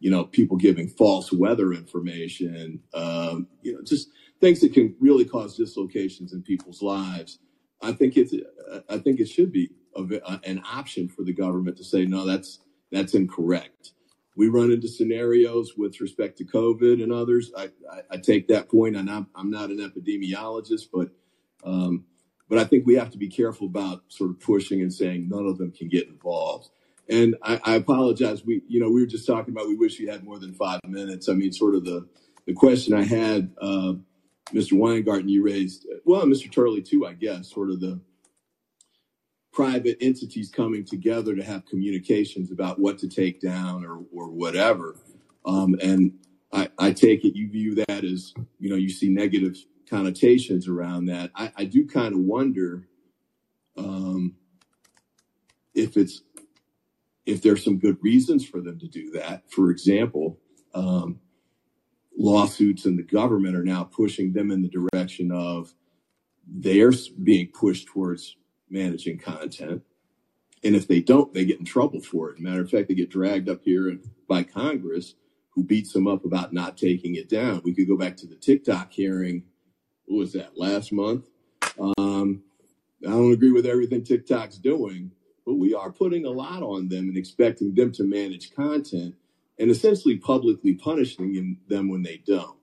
you 0.00 0.10
know, 0.10 0.24
people 0.24 0.56
giving 0.56 0.88
false 0.88 1.32
weather 1.32 1.72
information, 1.72 2.80
um, 2.94 3.48
you 3.62 3.72
know, 3.72 3.80
just 3.82 4.10
things 4.40 4.60
that 4.60 4.72
can 4.72 4.94
really 5.00 5.24
cause 5.24 5.56
dislocations 5.56 6.32
in 6.32 6.42
people's 6.42 6.82
lives. 6.82 7.38
I 7.82 7.92
think 7.92 8.16
it's, 8.16 8.34
I 8.88 8.98
think 8.98 9.20
it 9.20 9.28
should 9.28 9.52
be 9.52 9.70
a, 9.96 10.40
an 10.44 10.62
option 10.64 11.08
for 11.08 11.24
the 11.24 11.32
government 11.32 11.76
to 11.78 11.84
say, 11.84 12.04
no, 12.04 12.24
that's 12.26 12.60
that's 12.90 13.14
incorrect. 13.14 13.92
We 14.38 14.48
run 14.48 14.70
into 14.70 14.86
scenarios 14.86 15.76
with 15.76 16.00
respect 16.00 16.38
to 16.38 16.44
COVID 16.44 17.02
and 17.02 17.12
others. 17.12 17.50
I, 17.58 17.70
I, 17.92 18.02
I 18.12 18.16
take 18.18 18.46
that 18.48 18.68
point, 18.68 18.94
and 18.94 19.10
I'm, 19.10 19.26
I'm 19.34 19.50
not 19.50 19.70
an 19.70 19.78
epidemiologist, 19.78 20.90
but 20.92 21.10
um, 21.64 22.04
but 22.48 22.56
I 22.56 22.64
think 22.64 22.86
we 22.86 22.94
have 22.94 23.10
to 23.10 23.18
be 23.18 23.28
careful 23.28 23.66
about 23.66 24.04
sort 24.06 24.30
of 24.30 24.38
pushing 24.38 24.80
and 24.80 24.94
saying 24.94 25.28
none 25.28 25.44
of 25.44 25.58
them 25.58 25.72
can 25.72 25.88
get 25.88 26.06
involved. 26.06 26.70
And 27.10 27.34
I, 27.42 27.60
I 27.64 27.74
apologize. 27.74 28.44
We, 28.44 28.62
you 28.68 28.78
know, 28.78 28.88
we 28.88 29.00
were 29.00 29.08
just 29.08 29.26
talking 29.26 29.52
about 29.52 29.66
we 29.66 29.74
wish 29.74 29.98
we 29.98 30.06
had 30.06 30.22
more 30.22 30.38
than 30.38 30.54
five 30.54 30.80
minutes. 30.86 31.28
I 31.28 31.32
mean, 31.32 31.52
sort 31.52 31.74
of 31.74 31.84
the 31.84 32.08
the 32.46 32.54
question 32.54 32.94
I 32.94 33.02
had, 33.02 33.50
uh, 33.60 33.94
Mr. 34.54 34.74
Weingarten, 34.74 35.28
you 35.28 35.42
raised, 35.42 35.86
well, 36.04 36.24
Mr. 36.26 36.50
Turley 36.50 36.80
too, 36.80 37.04
I 37.04 37.12
guess, 37.12 37.50
sort 37.50 37.70
of 37.70 37.80
the 37.80 38.00
private 39.58 39.96
entities 40.00 40.50
coming 40.50 40.84
together 40.84 41.34
to 41.34 41.42
have 41.42 41.66
communications 41.66 42.52
about 42.52 42.78
what 42.78 42.96
to 42.96 43.08
take 43.08 43.40
down 43.40 43.84
or 43.84 44.04
or 44.14 44.30
whatever. 44.30 44.94
Um, 45.44 45.74
and 45.82 46.12
I, 46.52 46.68
I 46.78 46.92
take 46.92 47.24
it 47.24 47.34
you 47.34 47.50
view 47.50 47.74
that 47.74 48.04
as 48.04 48.32
you 48.60 48.70
know 48.70 48.76
you 48.76 48.88
see 48.88 49.08
negative 49.08 49.56
connotations 49.90 50.68
around 50.68 51.06
that. 51.06 51.32
I, 51.34 51.50
I 51.56 51.64
do 51.64 51.88
kind 51.88 52.14
of 52.14 52.20
wonder 52.20 52.86
um, 53.76 54.36
if 55.74 55.96
it's 55.96 56.22
if 57.26 57.42
there's 57.42 57.64
some 57.64 57.80
good 57.80 57.98
reasons 58.00 58.46
for 58.46 58.60
them 58.60 58.78
to 58.78 58.86
do 58.86 59.10
that. 59.14 59.42
For 59.50 59.72
example, 59.72 60.38
um, 60.72 61.18
lawsuits 62.16 62.84
and 62.84 62.96
the 62.96 63.02
government 63.02 63.56
are 63.56 63.64
now 63.64 63.82
pushing 63.82 64.32
them 64.32 64.52
in 64.52 64.62
the 64.62 64.68
direction 64.68 65.32
of 65.32 65.74
they're 66.46 66.92
being 67.24 67.48
pushed 67.48 67.88
towards 67.88 68.36
managing 68.70 69.18
content. 69.18 69.82
And 70.64 70.74
if 70.74 70.88
they 70.88 71.00
don't, 71.00 71.32
they 71.32 71.44
get 71.44 71.60
in 71.60 71.64
trouble 71.64 72.00
for 72.00 72.30
it. 72.30 72.40
Matter 72.40 72.62
of 72.62 72.70
fact, 72.70 72.88
they 72.88 72.94
get 72.94 73.10
dragged 73.10 73.48
up 73.48 73.60
here 73.62 73.96
by 74.28 74.42
Congress, 74.42 75.14
who 75.50 75.62
beats 75.62 75.92
them 75.92 76.06
up 76.06 76.24
about 76.24 76.52
not 76.52 76.76
taking 76.76 77.14
it 77.14 77.28
down. 77.28 77.62
We 77.64 77.74
could 77.74 77.88
go 77.88 77.96
back 77.96 78.16
to 78.18 78.26
the 78.26 78.34
TikTok 78.34 78.92
hearing 78.92 79.44
what 80.06 80.18
was 80.18 80.32
that 80.32 80.58
last 80.58 80.92
month? 80.92 81.28
Um, 81.98 82.42
I 83.06 83.10
don't 83.10 83.32
agree 83.32 83.52
with 83.52 83.66
everything 83.66 84.02
TikTok's 84.02 84.56
doing, 84.56 85.12
but 85.46 85.54
we 85.54 85.74
are 85.74 85.92
putting 85.92 86.24
a 86.24 86.30
lot 86.30 86.62
on 86.62 86.88
them 86.88 87.08
and 87.08 87.16
expecting 87.16 87.74
them 87.74 87.92
to 87.92 88.04
manage 88.04 88.54
content 88.54 89.14
and 89.58 89.70
essentially 89.70 90.16
publicly 90.16 90.74
punishing 90.74 91.58
them 91.68 91.88
when 91.88 92.02
they 92.02 92.22
don't. 92.26 92.56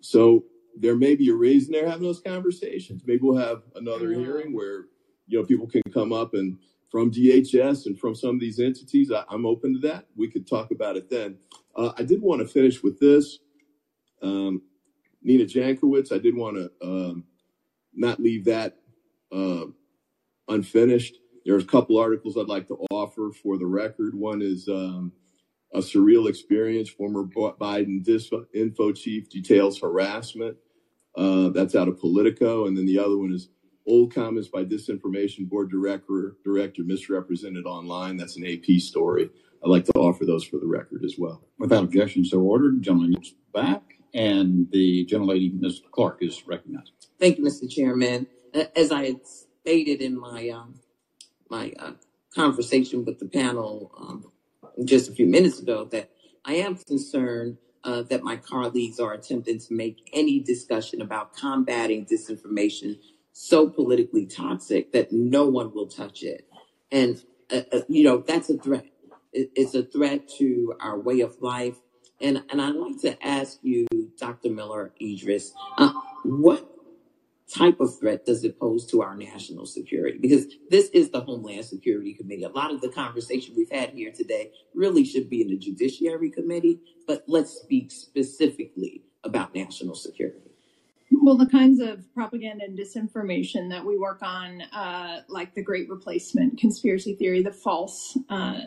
So 0.00 0.44
there 0.76 0.96
may 0.96 1.14
be 1.14 1.30
a 1.30 1.34
reason 1.34 1.72
they're 1.72 1.88
having 1.88 2.06
those 2.06 2.20
conversations. 2.20 3.02
Maybe 3.06 3.20
we'll 3.22 3.38
have 3.38 3.62
another 3.74 4.12
hearing 4.12 4.54
where 4.54 4.86
you 5.32 5.40
know 5.40 5.46
people 5.46 5.66
can 5.66 5.82
come 5.92 6.12
up 6.12 6.34
and 6.34 6.58
from 6.90 7.10
DHS 7.10 7.86
and 7.86 7.98
from 7.98 8.14
some 8.14 8.34
of 8.34 8.40
these 8.40 8.60
entities. 8.60 9.10
I, 9.10 9.24
am 9.32 9.46
open 9.46 9.72
to 9.72 9.88
that. 9.88 10.04
We 10.14 10.30
could 10.30 10.46
talk 10.46 10.70
about 10.70 10.96
it 10.96 11.08
then. 11.08 11.38
Uh, 11.74 11.92
I 11.96 12.02
did 12.02 12.20
want 12.20 12.42
to 12.42 12.46
finish 12.46 12.82
with 12.82 13.00
this. 13.00 13.38
Um, 14.20 14.60
Nina 15.22 15.44
Jankowicz. 15.44 16.12
I 16.12 16.18
did 16.18 16.36
want 16.36 16.58
to 16.58 16.70
um, 16.86 17.24
not 17.94 18.20
leave 18.20 18.44
that 18.44 18.76
uh, 19.34 19.64
unfinished. 20.48 21.16
There's 21.46 21.64
a 21.64 21.66
couple 21.66 21.98
articles 21.98 22.36
I'd 22.36 22.46
like 22.46 22.68
to 22.68 22.86
offer 22.90 23.30
for 23.42 23.56
the 23.56 23.66
record. 23.66 24.14
One 24.14 24.42
is 24.42 24.68
um, 24.68 25.12
a 25.72 25.78
surreal 25.78 26.28
experience. 26.28 26.90
Former 26.90 27.24
Biden 27.24 28.06
info 28.52 28.92
chief 28.92 29.30
details 29.30 29.80
harassment. 29.80 30.58
Uh, 31.16 31.48
that's 31.48 31.74
out 31.74 31.88
of 31.88 31.98
Politico, 31.98 32.66
and 32.66 32.76
then 32.76 32.86
the 32.86 32.98
other 32.98 33.16
one 33.16 33.32
is 33.32 33.48
old 33.86 34.14
comments 34.14 34.48
by 34.48 34.64
disinformation 34.64 35.48
board 35.48 35.70
director 35.70 36.36
director 36.44 36.82
misrepresented 36.84 37.66
online. 37.66 38.16
That's 38.16 38.36
an 38.36 38.46
AP 38.46 38.80
story. 38.80 39.30
I'd 39.64 39.70
like 39.70 39.84
to 39.84 39.92
offer 39.92 40.24
those 40.24 40.44
for 40.44 40.58
the 40.58 40.66
record 40.66 41.04
as 41.04 41.16
well. 41.18 41.42
Without 41.58 41.84
objection, 41.84 42.24
so 42.24 42.40
ordered. 42.40 42.82
Gentleman 42.82 43.14
back. 43.54 43.82
And 44.14 44.68
the 44.70 45.06
gentlelady, 45.06 45.58
Ms. 45.58 45.80
Clarke, 45.90 46.18
is 46.22 46.46
recognized. 46.46 46.92
Thank 47.18 47.38
you, 47.38 47.44
Mr. 47.44 47.70
Chairman. 47.70 48.26
As 48.76 48.92
I 48.92 49.06
had 49.06 49.20
stated 49.26 50.02
in 50.02 50.18
my 50.18 50.48
um, 50.50 50.80
my 51.48 51.72
uh, 51.78 51.92
conversation 52.34 53.04
with 53.04 53.18
the 53.18 53.26
panel 53.26 53.92
um, 53.98 54.32
just 54.84 55.08
a 55.08 55.12
few 55.12 55.26
minutes 55.26 55.60
ago, 55.60 55.84
that 55.86 56.10
I 56.44 56.54
am 56.54 56.76
concerned 56.76 57.58
uh, 57.84 58.02
that 58.02 58.22
my 58.22 58.36
colleagues 58.36 59.00
are 59.00 59.12
attempting 59.12 59.58
to 59.58 59.74
make 59.74 60.08
any 60.12 60.40
discussion 60.40 61.00
about 61.00 61.34
combating 61.34 62.06
disinformation 62.06 62.98
so 63.32 63.68
politically 63.68 64.26
toxic 64.26 64.92
that 64.92 65.12
no 65.12 65.46
one 65.46 65.72
will 65.74 65.86
touch 65.88 66.22
it. 66.22 66.46
And, 66.90 67.22
uh, 67.50 67.62
uh, 67.72 67.80
you 67.88 68.04
know, 68.04 68.18
that's 68.18 68.50
a 68.50 68.58
threat. 68.58 68.86
It, 69.32 69.50
it's 69.54 69.74
a 69.74 69.82
threat 69.82 70.28
to 70.38 70.74
our 70.80 70.98
way 70.98 71.20
of 71.20 71.40
life. 71.40 71.76
And, 72.20 72.42
and 72.50 72.60
I'd 72.60 72.76
like 72.76 73.00
to 73.00 73.26
ask 73.26 73.58
you, 73.62 73.86
Dr. 74.18 74.50
Miller 74.50 74.92
Idriss, 75.00 75.50
uh, 75.78 75.92
what 76.24 76.68
type 77.52 77.80
of 77.80 77.98
threat 77.98 78.24
does 78.24 78.44
it 78.44 78.58
pose 78.58 78.86
to 78.86 79.02
our 79.02 79.16
national 79.16 79.66
security? 79.66 80.18
Because 80.18 80.46
this 80.70 80.88
is 80.90 81.10
the 81.10 81.20
Homeland 81.20 81.64
Security 81.64 82.14
Committee. 82.14 82.44
A 82.44 82.48
lot 82.48 82.72
of 82.72 82.80
the 82.80 82.88
conversation 82.88 83.54
we've 83.56 83.70
had 83.70 83.90
here 83.90 84.12
today 84.12 84.52
really 84.74 85.04
should 85.04 85.28
be 85.28 85.42
in 85.42 85.48
the 85.48 85.56
Judiciary 85.56 86.30
Committee, 86.30 86.80
but 87.06 87.24
let's 87.26 87.50
speak 87.50 87.90
specifically 87.90 89.02
about 89.24 89.54
national 89.54 89.94
security. 89.94 90.51
Well, 91.24 91.36
the 91.36 91.46
kinds 91.46 91.78
of 91.78 92.12
propaganda 92.14 92.64
and 92.64 92.76
disinformation 92.76 93.70
that 93.70 93.84
we 93.84 93.96
work 93.96 94.18
on, 94.22 94.62
uh, 94.72 95.20
like 95.28 95.54
the 95.54 95.62
Great 95.62 95.88
Replacement 95.88 96.58
conspiracy 96.58 97.14
theory, 97.14 97.44
the 97.44 97.52
false 97.52 98.18
uh, 98.28 98.62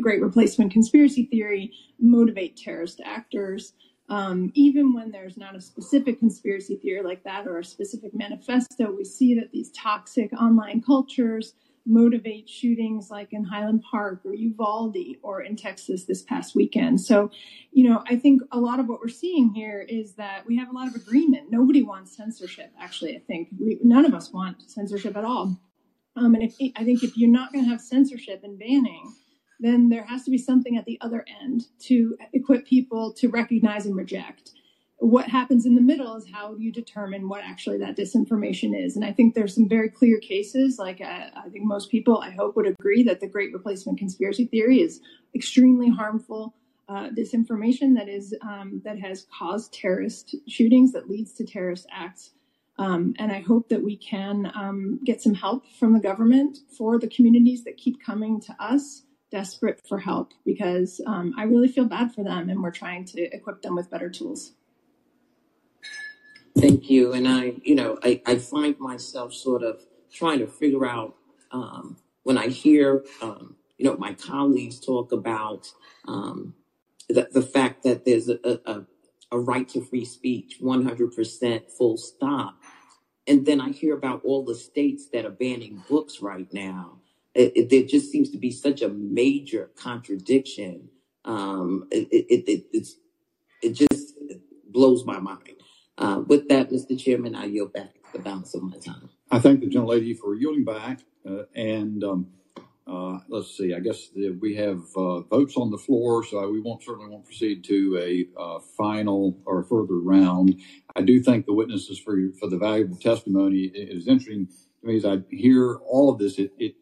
Great 0.00 0.22
Replacement 0.22 0.72
conspiracy 0.72 1.26
theory, 1.26 1.70
motivate 2.00 2.56
terrorist 2.56 3.02
actors. 3.04 3.74
Um, 4.08 4.52
even 4.54 4.94
when 4.94 5.10
there's 5.10 5.36
not 5.36 5.54
a 5.54 5.60
specific 5.60 6.18
conspiracy 6.18 6.76
theory 6.76 7.02
like 7.02 7.24
that 7.24 7.46
or 7.46 7.58
a 7.58 7.64
specific 7.64 8.14
manifesto, 8.14 8.90
we 8.90 9.04
see 9.04 9.34
that 9.34 9.52
these 9.52 9.70
toxic 9.72 10.32
online 10.32 10.80
cultures 10.80 11.52
motivate 11.86 12.48
shootings 12.48 13.10
like 13.10 13.32
in 13.32 13.44
Highland 13.44 13.82
Park 13.90 14.20
or 14.24 14.34
Uvalde 14.34 14.96
or 15.22 15.42
in 15.42 15.56
Texas 15.56 16.04
this 16.04 16.22
past 16.22 16.54
weekend. 16.54 17.00
So, 17.00 17.30
you 17.72 17.88
know, 17.88 18.02
I 18.08 18.16
think 18.16 18.42
a 18.52 18.58
lot 18.58 18.80
of 18.80 18.88
what 18.88 19.00
we're 19.00 19.08
seeing 19.08 19.52
here 19.52 19.84
is 19.88 20.14
that 20.14 20.44
we 20.46 20.56
have 20.58 20.68
a 20.68 20.72
lot 20.72 20.88
of 20.88 20.94
agreement. 20.94 21.50
Nobody 21.50 21.82
wants 21.82 22.16
censorship, 22.16 22.72
actually. 22.80 23.16
I 23.16 23.20
think 23.20 23.48
we, 23.58 23.78
none 23.82 24.04
of 24.04 24.14
us 24.14 24.32
want 24.32 24.62
censorship 24.70 25.16
at 25.16 25.24
all. 25.24 25.60
Um, 26.16 26.34
and 26.34 26.44
if 26.44 26.54
I 26.76 26.84
think 26.84 27.02
if 27.02 27.16
you're 27.16 27.30
not 27.30 27.52
going 27.52 27.64
to 27.64 27.70
have 27.70 27.80
censorship 27.80 28.42
and 28.44 28.58
banning, 28.58 29.12
then 29.60 29.88
there 29.88 30.04
has 30.04 30.24
to 30.24 30.30
be 30.30 30.38
something 30.38 30.76
at 30.76 30.84
the 30.84 30.98
other 31.00 31.24
end 31.42 31.62
to 31.80 32.16
equip 32.32 32.66
people 32.66 33.14
to 33.14 33.28
recognize 33.28 33.86
and 33.86 33.96
reject 33.96 34.52
what 34.98 35.28
happens 35.28 35.66
in 35.66 35.74
the 35.74 35.80
middle 35.80 36.14
is 36.16 36.26
how 36.32 36.54
you 36.54 36.70
determine 36.70 37.28
what 37.28 37.42
actually 37.42 37.78
that 37.78 37.96
disinformation 37.96 38.72
is. 38.78 38.94
And 38.94 39.04
I 39.04 39.12
think 39.12 39.34
there's 39.34 39.54
some 39.54 39.68
very 39.68 39.90
clear 39.90 40.20
cases, 40.20 40.78
like 40.78 41.00
uh, 41.00 41.26
I 41.36 41.48
think 41.50 41.64
most 41.64 41.90
people, 41.90 42.18
I 42.18 42.30
hope, 42.30 42.54
would 42.54 42.68
agree 42.68 43.02
that 43.04 43.20
the 43.20 43.26
Great 43.26 43.52
Replacement 43.52 43.98
conspiracy 43.98 44.46
theory 44.46 44.80
is 44.80 45.00
extremely 45.34 45.90
harmful 45.90 46.54
uh, 46.88 47.08
disinformation 47.10 47.96
that 47.96 48.08
is 48.08 48.34
um, 48.42 48.80
that 48.84 48.98
has 48.98 49.26
caused 49.36 49.72
terrorist 49.72 50.36
shootings, 50.46 50.92
that 50.92 51.08
leads 51.08 51.32
to 51.34 51.44
terrorist 51.44 51.86
acts. 51.90 52.32
Um, 52.78 53.14
and 53.18 53.32
I 53.32 53.40
hope 53.40 53.68
that 53.68 53.82
we 53.82 53.96
can 53.96 54.50
um, 54.54 55.00
get 55.04 55.20
some 55.20 55.34
help 55.34 55.66
from 55.78 55.92
the 55.92 56.00
government 56.00 56.58
for 56.76 56.98
the 56.98 57.08
communities 57.08 57.64
that 57.64 57.76
keep 57.76 58.02
coming 58.04 58.40
to 58.42 58.56
us 58.58 59.02
desperate 59.30 59.80
for 59.88 59.98
help 59.98 60.32
because 60.44 61.00
um, 61.06 61.34
I 61.36 61.44
really 61.44 61.68
feel 61.68 61.86
bad 61.86 62.14
for 62.14 62.22
them 62.22 62.50
and 62.50 62.62
we're 62.62 62.70
trying 62.70 63.04
to 63.06 63.22
equip 63.34 63.62
them 63.62 63.74
with 63.74 63.90
better 63.90 64.10
tools. 64.10 64.52
Thank 66.58 66.90
you. 66.90 67.12
And 67.14 67.26
I, 67.26 67.54
you 67.64 67.74
know, 67.74 67.98
I, 68.02 68.20
I 68.26 68.36
find 68.36 68.78
myself 68.78 69.32
sort 69.34 69.62
of 69.62 69.80
trying 70.12 70.40
to 70.40 70.46
figure 70.46 70.86
out 70.86 71.16
um, 71.50 71.96
when 72.24 72.38
I 72.38 72.48
hear, 72.48 73.04
um, 73.22 73.56
you 73.78 73.86
know, 73.86 73.96
my 73.96 74.14
colleagues 74.14 74.80
talk 74.80 75.12
about 75.12 75.68
um, 76.06 76.54
the, 77.08 77.28
the 77.32 77.42
fact 77.42 77.84
that 77.84 78.04
there's 78.04 78.28
a, 78.28 78.38
a, 78.66 78.82
a 79.32 79.38
right 79.40 79.68
to 79.70 79.82
free 79.84 80.04
speech, 80.04 80.58
100% 80.62 81.70
full 81.72 81.96
stop. 81.96 82.56
And 83.26 83.46
then 83.46 83.60
I 83.60 83.70
hear 83.70 83.94
about 83.96 84.22
all 84.24 84.44
the 84.44 84.54
states 84.56 85.08
that 85.12 85.24
are 85.26 85.30
banning 85.30 85.82
books 85.88 86.22
right 86.22 86.52
now. 86.52 86.98
It, 87.34 87.52
it, 87.56 87.70
there 87.70 87.84
just 87.84 88.12
seems 88.12 88.30
to 88.30 88.38
be 88.38 88.50
such 88.52 88.82
a 88.82 88.88
major 88.90 89.70
contradiction. 89.76 90.90
Um, 91.24 91.88
it, 91.90 92.08
it, 92.12 92.44
it, 92.50 92.64
it's, 92.72 92.96
it 93.62 93.72
just 93.72 94.14
blows 94.70 95.04
my 95.06 95.20
mind. 95.20 95.61
Uh, 95.98 96.22
with 96.26 96.48
that, 96.48 96.70
Mr. 96.70 96.98
Chairman, 96.98 97.34
I 97.34 97.44
yield 97.46 97.72
back 97.72 97.90
the 98.12 98.18
balance 98.18 98.54
of 98.54 98.62
my 98.62 98.76
time. 98.78 99.10
I 99.30 99.38
thank 99.38 99.60
the 99.60 99.66
gentlelady 99.68 100.16
for 100.16 100.34
yielding 100.34 100.64
back. 100.64 101.00
Uh, 101.28 101.44
and 101.54 102.02
um, 102.02 102.26
uh, 102.86 103.18
let's 103.28 103.56
see, 103.56 103.74
I 103.74 103.80
guess 103.80 104.10
we 104.40 104.56
have 104.56 104.82
uh, 104.96 105.20
votes 105.20 105.56
on 105.56 105.70
the 105.70 105.78
floor, 105.78 106.24
so 106.24 106.50
we 106.50 106.60
won't 106.60 106.82
certainly 106.82 107.10
won't 107.10 107.24
proceed 107.24 107.62
to 107.64 107.98
a 108.00 108.40
uh, 108.40 108.58
final 108.76 109.38
or 109.44 109.62
further 109.64 109.98
round. 110.00 110.60
I 110.96 111.02
do 111.02 111.22
thank 111.22 111.46
the 111.46 111.54
witnesses 111.54 111.98
for 111.98 112.16
for 112.40 112.48
the 112.48 112.58
valuable 112.58 112.96
testimony. 112.96 113.70
It 113.74 113.96
is 113.96 114.08
interesting 114.08 114.48
to 114.48 114.86
me 114.86 114.96
as 114.96 115.04
I 115.04 115.18
hear 115.30 115.76
all 115.76 116.10
of 116.10 116.18
this. 116.18 116.38
It, 116.38 116.52
it 116.58 116.74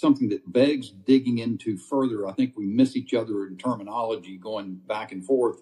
something 0.00 0.30
that 0.30 0.50
begs 0.50 0.90
digging 0.90 1.38
into 1.38 1.76
further. 1.76 2.26
I 2.26 2.32
think 2.32 2.56
we 2.56 2.66
miss 2.66 2.96
each 2.96 3.12
other 3.14 3.46
in 3.46 3.56
terminology 3.58 4.38
going 4.38 4.76
back 4.86 5.12
and 5.12 5.24
forth, 5.24 5.60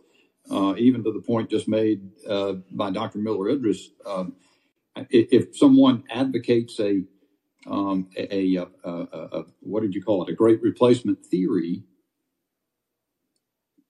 even 0.51 1.05
to 1.05 1.13
the 1.13 1.21
point 1.21 1.51
just 1.51 1.69
made 1.69 2.11
uh, 2.29 2.55
by 2.71 2.91
Dr. 2.91 3.19
Miller 3.19 3.51
Idriss. 3.51 3.89
Um, 4.07 4.35
if 5.11 5.57
someone 5.57 6.05
advocates 6.11 6.81
a, 6.81 7.03
um, 7.67 8.09
a, 8.17 8.59
what 9.61 9.83
did 9.83 9.95
you 9.95 10.03
call 10.03 10.25
it, 10.25 10.31
a 10.31 10.35
great 10.35 10.61
replacement 10.63 11.25
theory, 11.25 11.85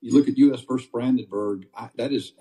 you 0.00 0.12
look 0.12 0.28
at 0.28 0.38
U.S. 0.38 0.62
versus 0.62 0.88
Brandenburg, 0.88 1.66
that 1.96 2.12
is 2.12 2.32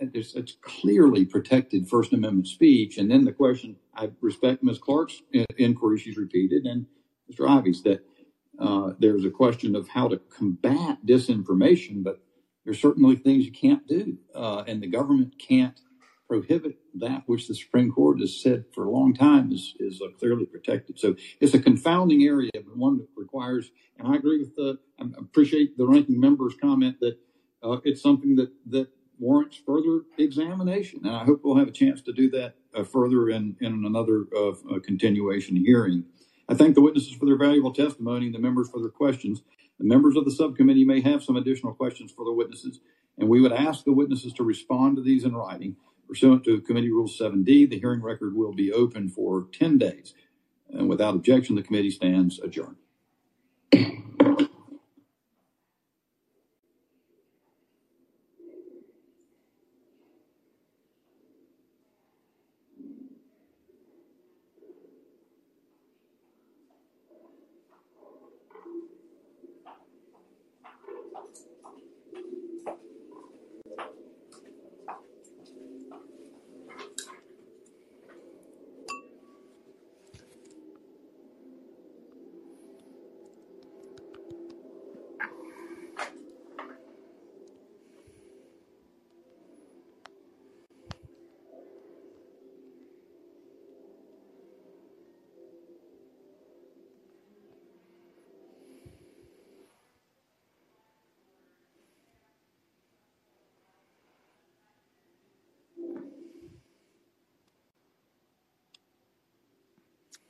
clearly 0.61 1.25
protected 1.25 1.89
First 1.89 2.13
Amendment 2.13 2.47
speech. 2.47 2.97
And 2.97 3.09
then 3.09 3.25
the 3.25 3.31
question, 3.31 3.77
I 3.95 4.11
respect 4.21 4.63
Ms. 4.63 4.77
Clarke's 4.77 5.21
inquiry 5.57 5.97
she's 5.97 6.17
repeated, 6.17 6.65
and 6.65 6.85
Mr. 7.31 7.49
Ivey's 7.49 7.81
that 7.83 8.05
uh, 8.59 8.93
there's 8.99 9.25
a 9.25 9.29
question 9.29 9.75
of 9.75 9.87
how 9.87 10.07
to 10.07 10.17
combat 10.17 10.99
disinformation, 11.05 12.03
but 12.03 12.19
there's 12.67 12.81
certainly 12.81 13.15
things 13.15 13.45
you 13.45 13.51
can't 13.53 13.87
do, 13.87 14.17
uh, 14.35 14.65
and 14.67 14.83
the 14.83 14.87
government 14.87 15.35
can't 15.39 15.79
prohibit 16.27 16.77
that 16.95 17.23
which 17.25 17.47
the 17.47 17.55
Supreme 17.55 17.89
Court 17.89 18.19
has 18.19 18.41
said 18.41 18.65
for 18.75 18.83
a 18.83 18.91
long 18.91 19.13
time 19.13 19.53
is 19.53 19.73
is 19.79 20.01
uh, 20.01 20.09
clearly 20.19 20.45
protected. 20.45 20.99
So 20.99 21.15
it's 21.39 21.53
a 21.53 21.59
confounding 21.59 22.23
area, 22.23 22.51
but 22.53 22.75
one 22.75 22.97
that 22.97 23.07
requires. 23.15 23.71
And 23.97 24.09
I 24.09 24.17
agree 24.17 24.39
with 24.39 24.57
the. 24.57 24.79
I 24.99 25.05
appreciate 25.17 25.77
the 25.77 25.87
ranking 25.87 26.19
member's 26.19 26.55
comment 26.61 26.99
that 26.99 27.17
uh, 27.63 27.77
it's 27.85 28.01
something 28.01 28.35
that 28.35 28.51
that 28.65 28.89
warrants 29.17 29.55
further 29.65 30.01
examination, 30.17 30.99
and 31.05 31.15
I 31.15 31.23
hope 31.23 31.39
we'll 31.45 31.55
have 31.55 31.69
a 31.69 31.79
chance 31.83 32.01
to 32.01 32.11
do 32.11 32.29
that 32.31 32.55
uh, 32.75 32.83
further 32.83 33.29
in 33.29 33.55
in 33.61 33.85
another 33.85 34.25
uh, 34.37 34.79
continuation 34.83 35.55
hearing. 35.55 36.03
I 36.49 36.55
thank 36.55 36.75
the 36.75 36.81
witnesses 36.81 37.13
for 37.13 37.25
their 37.25 37.37
valuable 37.37 37.73
testimony 37.73 38.27
and 38.27 38.35
the 38.35 38.39
members 38.39 38.69
for 38.69 38.79
their 38.79 38.89
questions. 38.89 39.41
The 39.79 39.85
members 39.85 40.15
of 40.15 40.25
the 40.25 40.31
subcommittee 40.31 40.85
may 40.85 41.01
have 41.01 41.23
some 41.23 41.35
additional 41.35 41.73
questions 41.73 42.11
for 42.11 42.25
the 42.25 42.31
witnesses, 42.31 42.79
and 43.17 43.29
we 43.29 43.41
would 43.41 43.51
ask 43.51 43.83
the 43.83 43.93
witnesses 43.93 44.33
to 44.33 44.43
respond 44.43 44.95
to 44.95 45.03
these 45.03 45.23
in 45.23 45.35
writing. 45.35 45.75
Pursuant 46.07 46.45
to 46.45 46.61
Committee 46.61 46.91
Rule 46.91 47.09
7D, 47.09 47.69
the 47.69 47.79
hearing 47.79 48.01
record 48.01 48.35
will 48.35 48.53
be 48.53 48.71
open 48.71 49.09
for 49.09 49.47
10 49.51 49.77
days. 49.77 50.13
And 50.69 50.87
without 50.87 51.15
objection, 51.15 51.55
the 51.55 51.63
committee 51.63 51.91
stands 51.91 52.39
adjourned. 52.39 52.77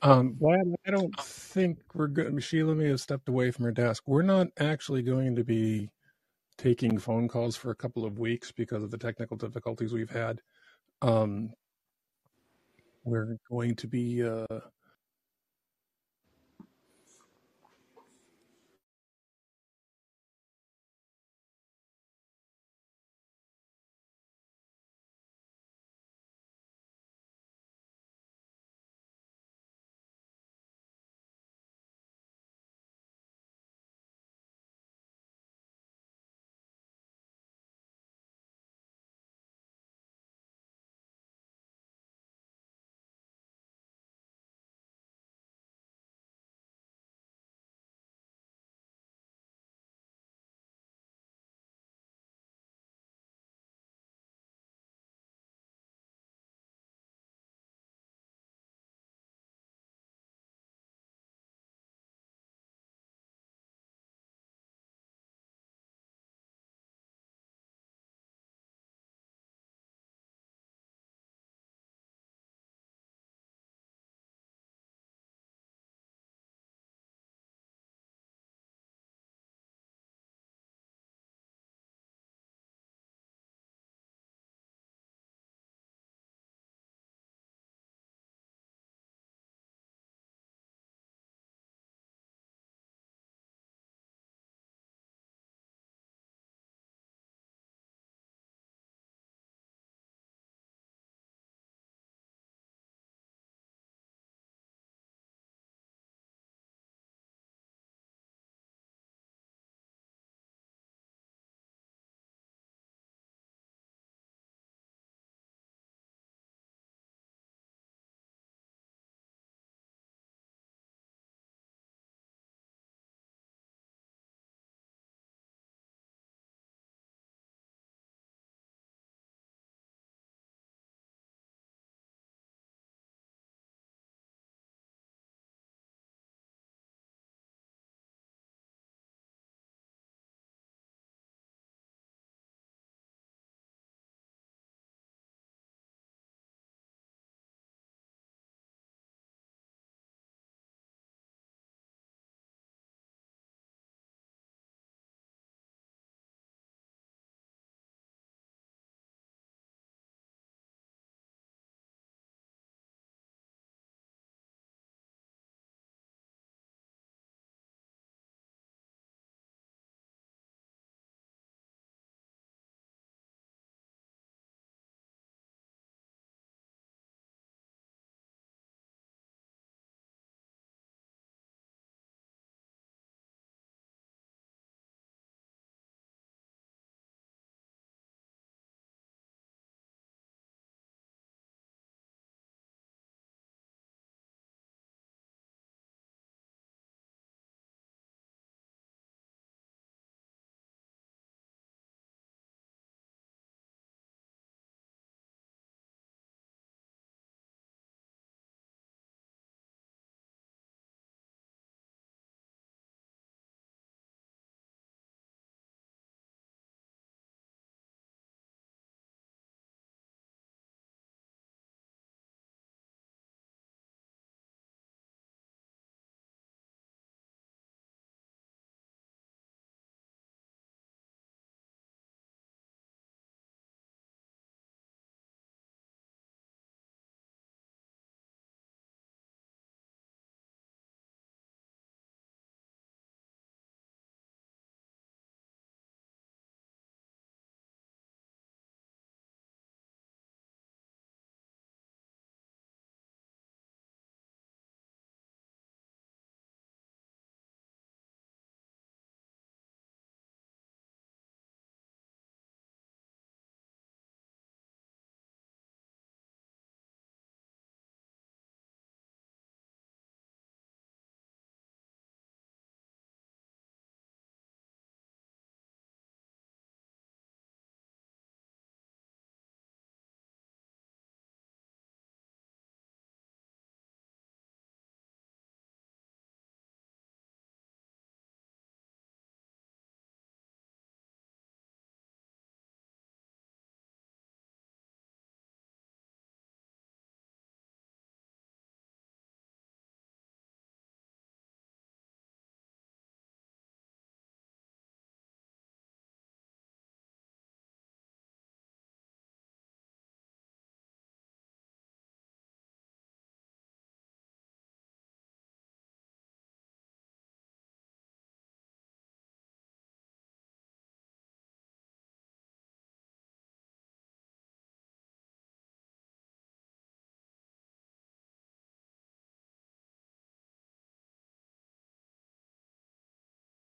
Um, 0.02 0.34
Vlad, 0.40 0.74
I 0.86 0.90
don't 0.90 1.18
think 1.20 1.78
we're 1.94 2.08
good. 2.08 2.42
Sheila 2.42 2.74
may 2.74 2.88
have 2.88 3.00
stepped 3.00 3.28
away 3.28 3.50
from 3.50 3.64
her 3.64 3.72
desk. 3.72 4.04
We're 4.06 4.22
not 4.22 4.48
actually 4.58 5.02
going 5.02 5.34
to 5.34 5.44
be 5.44 5.90
taking 6.56 6.98
phone 6.98 7.28
calls 7.28 7.56
for 7.56 7.70
a 7.70 7.76
couple 7.76 8.04
of 8.04 8.18
weeks 8.18 8.52
because 8.52 8.82
of 8.82 8.90
the 8.90 8.98
technical 8.98 9.36
difficulties 9.36 9.92
we've 9.92 10.10
had. 10.10 10.40
Um, 11.02 11.50
we're 13.04 13.38
going 13.50 13.74
to 13.76 13.86
be 13.86 14.22
uh, 14.22 14.46